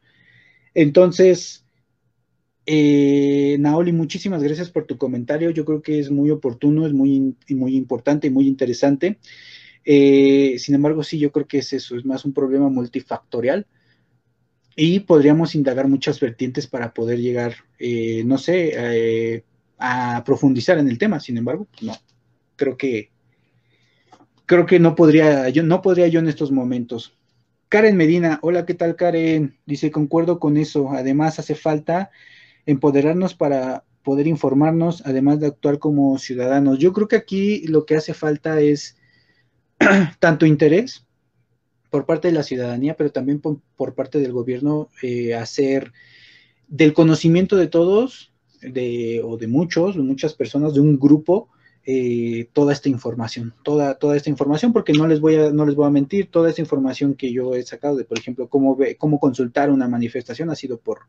Entonces, 0.73 1.65
eh, 2.66 3.57
Naoli, 3.59 3.91
muchísimas 3.91 4.43
gracias 4.43 4.70
por 4.70 4.86
tu 4.86 4.97
comentario. 4.97 5.49
Yo 5.49 5.66
creo 5.66 5.82
que 5.82 5.99
es 5.99 6.12
muy 6.12 6.30
oportuno, 6.30 6.86
es 6.86 6.93
muy, 6.93 7.36
muy 7.49 7.76
importante 7.76 8.28
y 8.28 8.30
muy 8.30 8.47
interesante. 8.47 9.20
Eh, 9.84 10.55
sin 10.59 10.76
embargo, 10.76 11.03
sí, 11.03 11.18
yo 11.18 11.32
creo 11.32 11.47
que 11.47 11.59
es 11.59 11.74
eso, 11.74 11.95
es 11.95 12.05
más 12.05 12.24
un 12.26 12.34
problema 12.34 12.70
multifactorial 12.70 13.66
y 14.76 15.01
podríamos 15.01 15.55
indagar 15.55 15.88
muchas 15.88 16.20
vertientes 16.20 16.68
para 16.68 16.93
poder 16.93 17.20
llegar, 17.20 17.55
eh, 17.80 18.24
no 18.26 18.38
sé, 18.38 18.72
eh, 18.76 19.43
a 19.78 20.24
profundizar 20.24 20.78
en 20.78 20.88
el 20.88 20.97
tema. 20.97 21.20
Sin 21.20 21.38
embargo, 21.38 21.68
no, 21.82 21.93
creo 22.55 22.78
que 22.78 23.09
creo 24.45 24.66
que 24.66 24.80
no 24.80 24.95
podría, 24.95 25.49
yo 25.49 25.64
no 25.64 25.82
podría 25.82 26.07
yo 26.07 26.20
en 26.20 26.28
estos 26.28 26.51
momentos. 26.51 27.18
Karen 27.70 27.95
Medina, 27.95 28.39
hola, 28.41 28.66
¿qué 28.66 28.74
tal 28.74 28.97
Karen? 28.97 29.57
Dice, 29.66 29.91
concuerdo 29.91 30.39
con 30.39 30.57
eso. 30.57 30.91
Además, 30.91 31.39
hace 31.39 31.55
falta 31.55 32.12
empoderarnos 32.66 33.34
para 33.34 33.84
poder 34.03 34.28
informarnos, 34.28 35.03
además 35.05 35.39
de 35.39 35.47
actuar 35.47 35.80
como 35.80 36.18
ciudadanos. 36.18 36.80
Yo 36.80 36.93
creo 36.93 37.07
que 37.07 37.16
aquí 37.16 37.68
lo 37.68 37.86
que 37.86 37.95
hace 37.95 38.14
falta 38.14 38.59
es 38.59 38.97
tanto 40.20 40.45
interés 40.45 41.05
por 41.89 42.05
parte 42.05 42.30
de 42.30 42.34
la 42.34 42.43
ciudadanía, 42.43 42.95
pero 42.95 43.12
también 43.12 43.41
por, 43.41 43.93
parte 43.95 44.20
del 44.20 44.32
gobierno, 44.32 44.89
eh, 45.01 45.36
hacer 45.36 45.91
del 46.68 46.93
conocimiento 46.93 47.57
de 47.57 47.68
todos, 47.68 48.32
de, 48.62 49.22
o 49.24 49.38
de 49.38 49.47
muchos, 49.47 49.95
de 49.95 50.01
muchas 50.01 50.34
personas, 50.34 50.74
de 50.74 50.80
un 50.80 50.97
grupo, 50.97 51.49
eh, 51.86 52.47
toda 52.53 52.72
esta 52.72 52.88
información, 52.88 53.53
toda, 53.64 53.95
toda 53.95 54.16
esta 54.16 54.30
información, 54.30 54.72
porque 54.72 54.93
no 54.93 55.05
les 55.05 55.20
voy 55.20 55.36
a, 55.36 55.51
no 55.51 55.66
les 55.66 55.76
voy 55.76 55.88
a 55.88 55.89
mentir, 55.89 56.30
toda 56.32 56.49
esta 56.49 56.62
información 56.62 57.16
que 57.16 57.34
yo 57.34 57.55
he 57.55 57.64
sacado 57.64 57.97
de, 57.97 58.05
por 58.05 58.18
ejemplo, 58.18 58.47
cómo, 58.47 58.78
cómo 58.97 59.20
consultar 59.20 59.70
una 59.70 59.89
manifestación 59.89 60.49
ha 60.49 60.55
sido 60.55 60.80
por, 60.80 60.99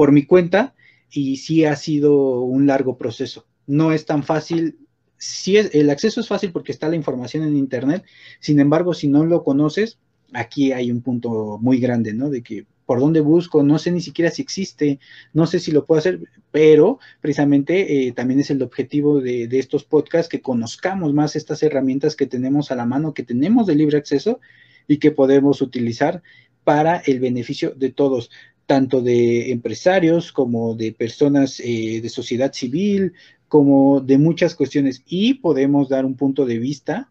por 0.00 0.12
mi 0.12 0.24
cuenta 0.24 0.74
y 1.10 1.36
sí 1.36 1.66
ha 1.66 1.76
sido 1.76 2.40
un 2.40 2.66
largo 2.66 2.96
proceso. 2.96 3.44
No 3.66 3.92
es 3.92 4.06
tan 4.06 4.22
fácil, 4.22 4.78
si 5.18 5.58
es, 5.58 5.74
el 5.74 5.90
acceso 5.90 6.22
es 6.22 6.28
fácil 6.28 6.52
porque 6.52 6.72
está 6.72 6.88
la 6.88 6.96
información 6.96 7.44
en 7.44 7.54
Internet, 7.54 8.06
sin 8.38 8.60
embargo, 8.60 8.94
si 8.94 9.08
no 9.08 9.26
lo 9.26 9.44
conoces, 9.44 9.98
aquí 10.32 10.72
hay 10.72 10.90
un 10.90 11.02
punto 11.02 11.58
muy 11.60 11.80
grande, 11.80 12.14
¿no? 12.14 12.30
De 12.30 12.42
que 12.42 12.64
por 12.86 12.98
dónde 12.98 13.20
busco, 13.20 13.62
no 13.62 13.78
sé 13.78 13.92
ni 13.92 14.00
siquiera 14.00 14.30
si 14.30 14.40
existe, 14.40 15.00
no 15.34 15.46
sé 15.46 15.60
si 15.60 15.70
lo 15.70 15.84
puedo 15.84 15.98
hacer, 15.98 16.20
pero 16.50 16.98
precisamente 17.20 18.08
eh, 18.08 18.12
también 18.12 18.40
es 18.40 18.48
el 18.48 18.62
objetivo 18.62 19.20
de, 19.20 19.48
de, 19.48 19.58
estos 19.58 19.84
podcasts, 19.84 20.30
que 20.30 20.40
conozcamos 20.40 21.12
más 21.12 21.36
estas 21.36 21.62
herramientas 21.62 22.16
que 22.16 22.26
tenemos 22.26 22.70
a 22.70 22.74
la 22.74 22.86
mano, 22.86 23.12
que 23.12 23.22
tenemos 23.22 23.66
de 23.66 23.74
libre 23.74 23.98
acceso 23.98 24.40
y 24.88 24.96
que 24.96 25.10
podemos 25.10 25.60
utilizar 25.60 26.22
para 26.64 26.96
el 26.98 27.20
beneficio 27.20 27.74
de 27.74 27.90
todos, 27.90 28.30
tanto 28.70 29.02
de 29.02 29.50
empresarios 29.50 30.30
como 30.30 30.76
de 30.76 30.92
personas 30.92 31.58
eh, 31.58 31.98
de 32.00 32.08
sociedad 32.08 32.52
civil, 32.52 33.14
como 33.48 34.00
de 34.00 34.16
muchas 34.16 34.54
cuestiones, 34.54 35.02
y 35.08 35.34
podemos 35.34 35.88
dar 35.88 36.04
un 36.04 36.14
punto 36.14 36.46
de 36.46 36.60
vista 36.60 37.10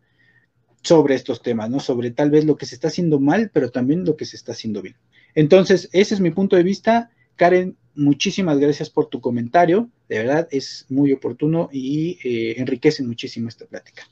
sobre 0.83 1.15
estos 1.15 1.41
temas, 1.41 1.69
¿no? 1.69 1.81
Sobre 1.81 2.11
tal 2.11 2.29
vez 2.31 2.45
lo 2.45 2.55
que 2.55 2.65
se 2.65 2.75
está 2.75 2.87
haciendo 2.87 3.19
mal, 3.19 3.51
pero 3.53 3.71
también 3.71 4.05
lo 4.05 4.15
que 4.15 4.23
se 4.23 4.37
está 4.37 4.53
haciendo 4.53 4.81
bien. 4.81 4.95
Entonces, 5.35 5.89
ese 5.91 6.13
es 6.13 6.21
mi 6.21 6.31
punto 6.31 6.55
de 6.55 6.63
vista. 6.63 7.11
Karen, 7.35 7.75
muchísimas 7.93 8.57
gracias 8.57 8.89
por 8.89 9.07
tu 9.07 9.19
comentario. 9.19 9.89
De 10.07 10.19
verdad, 10.19 10.47
es 10.51 10.85
muy 10.87 11.11
oportuno 11.11 11.67
y 11.73 12.19
eh, 12.23 12.55
enriquece 12.57 13.03
muchísimo 13.03 13.49
esta 13.49 13.65
plática. 13.65 14.03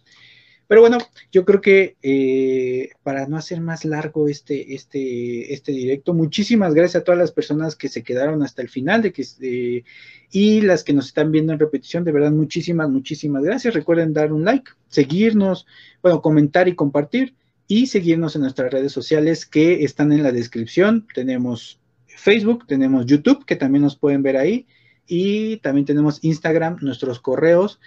Pero 0.68 0.82
bueno, 0.82 0.98
yo 1.32 1.46
creo 1.46 1.62
que 1.62 1.96
eh, 2.02 2.90
para 3.04 3.26
no 3.28 3.38
hacer 3.38 3.62
más 3.62 3.86
largo 3.86 4.28
este, 4.28 4.76
este, 4.76 5.54
este 5.54 5.72
directo, 5.72 6.14
muchísimas 6.14 6.74
gracias 6.74 7.02
a 7.02 7.04
todas 7.06 7.20
las 7.20 7.32
personas 7.32 7.76
que 7.76 7.88
se 7.88 8.04
quedaron 8.04 8.44
hasta 8.44 8.62
el 8.62 8.70
final 8.70 9.02
de 9.02 9.14
que, 9.14 9.84
y 10.32 10.62
las 10.62 10.84
que 10.84 10.94
nos 10.94 11.08
están 11.08 11.32
viendo 11.32 11.54
en 11.54 11.60
repetición. 11.60 12.04
De 12.04 12.12
verdad, 12.12 12.32
muchísimas, 12.32 12.90
muchísimas 12.90 13.44
gracias. 13.44 13.74
Recuerden 13.74 14.14
dar 14.14 14.34
un 14.34 14.44
like, 14.44 14.72
seguirnos, 14.90 15.66
bueno, 16.02 16.22
comentar 16.22 16.68
y 16.68 16.76
compartir 16.76 17.34
y 17.68 17.88
seguirnos 17.88 18.36
en 18.36 18.42
nuestras 18.42 18.72
redes 18.72 18.92
sociales 18.92 19.46
que 19.46 19.84
están 19.84 20.12
en 20.12 20.24
la 20.24 20.32
descripción. 20.32 21.08
Tenemos 21.14 21.80
Facebook, 22.08 22.66
tenemos 22.68 23.06
YouTube, 23.06 23.46
que 23.46 23.56
también 23.56 23.84
nos 23.84 23.96
pueden 23.96 24.24
ver 24.24 24.38
ahí, 24.38 24.66
y 25.08 25.58
también 25.58 25.86
tenemos 25.86 26.20
Instagram, 26.24 26.78
nuestros 26.82 27.20
correos, 27.20 27.80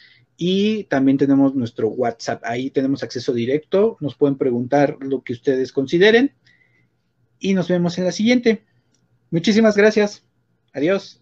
y 0.43 0.85
también 0.85 1.19
tenemos 1.19 1.55
nuestro 1.55 1.89
WhatsApp. 1.89 2.43
Ahí 2.47 2.71
tenemos 2.71 3.03
acceso 3.03 3.35
directo, 3.35 3.99
nos 4.01 4.15
pueden 4.15 4.39
preguntar 4.39 4.97
lo 4.99 5.23
que 5.23 5.35
ustedes 5.35 5.71
consideren, 5.71 6.33
y 7.39 7.53
nos 7.53 7.69
vemos 7.69 7.99
en 7.99 8.05
la 8.05 8.13
siguiente. 8.13 8.65
Muchísimas 9.31 9.77
gracias. 9.77 10.25
Adiós. 10.73 11.20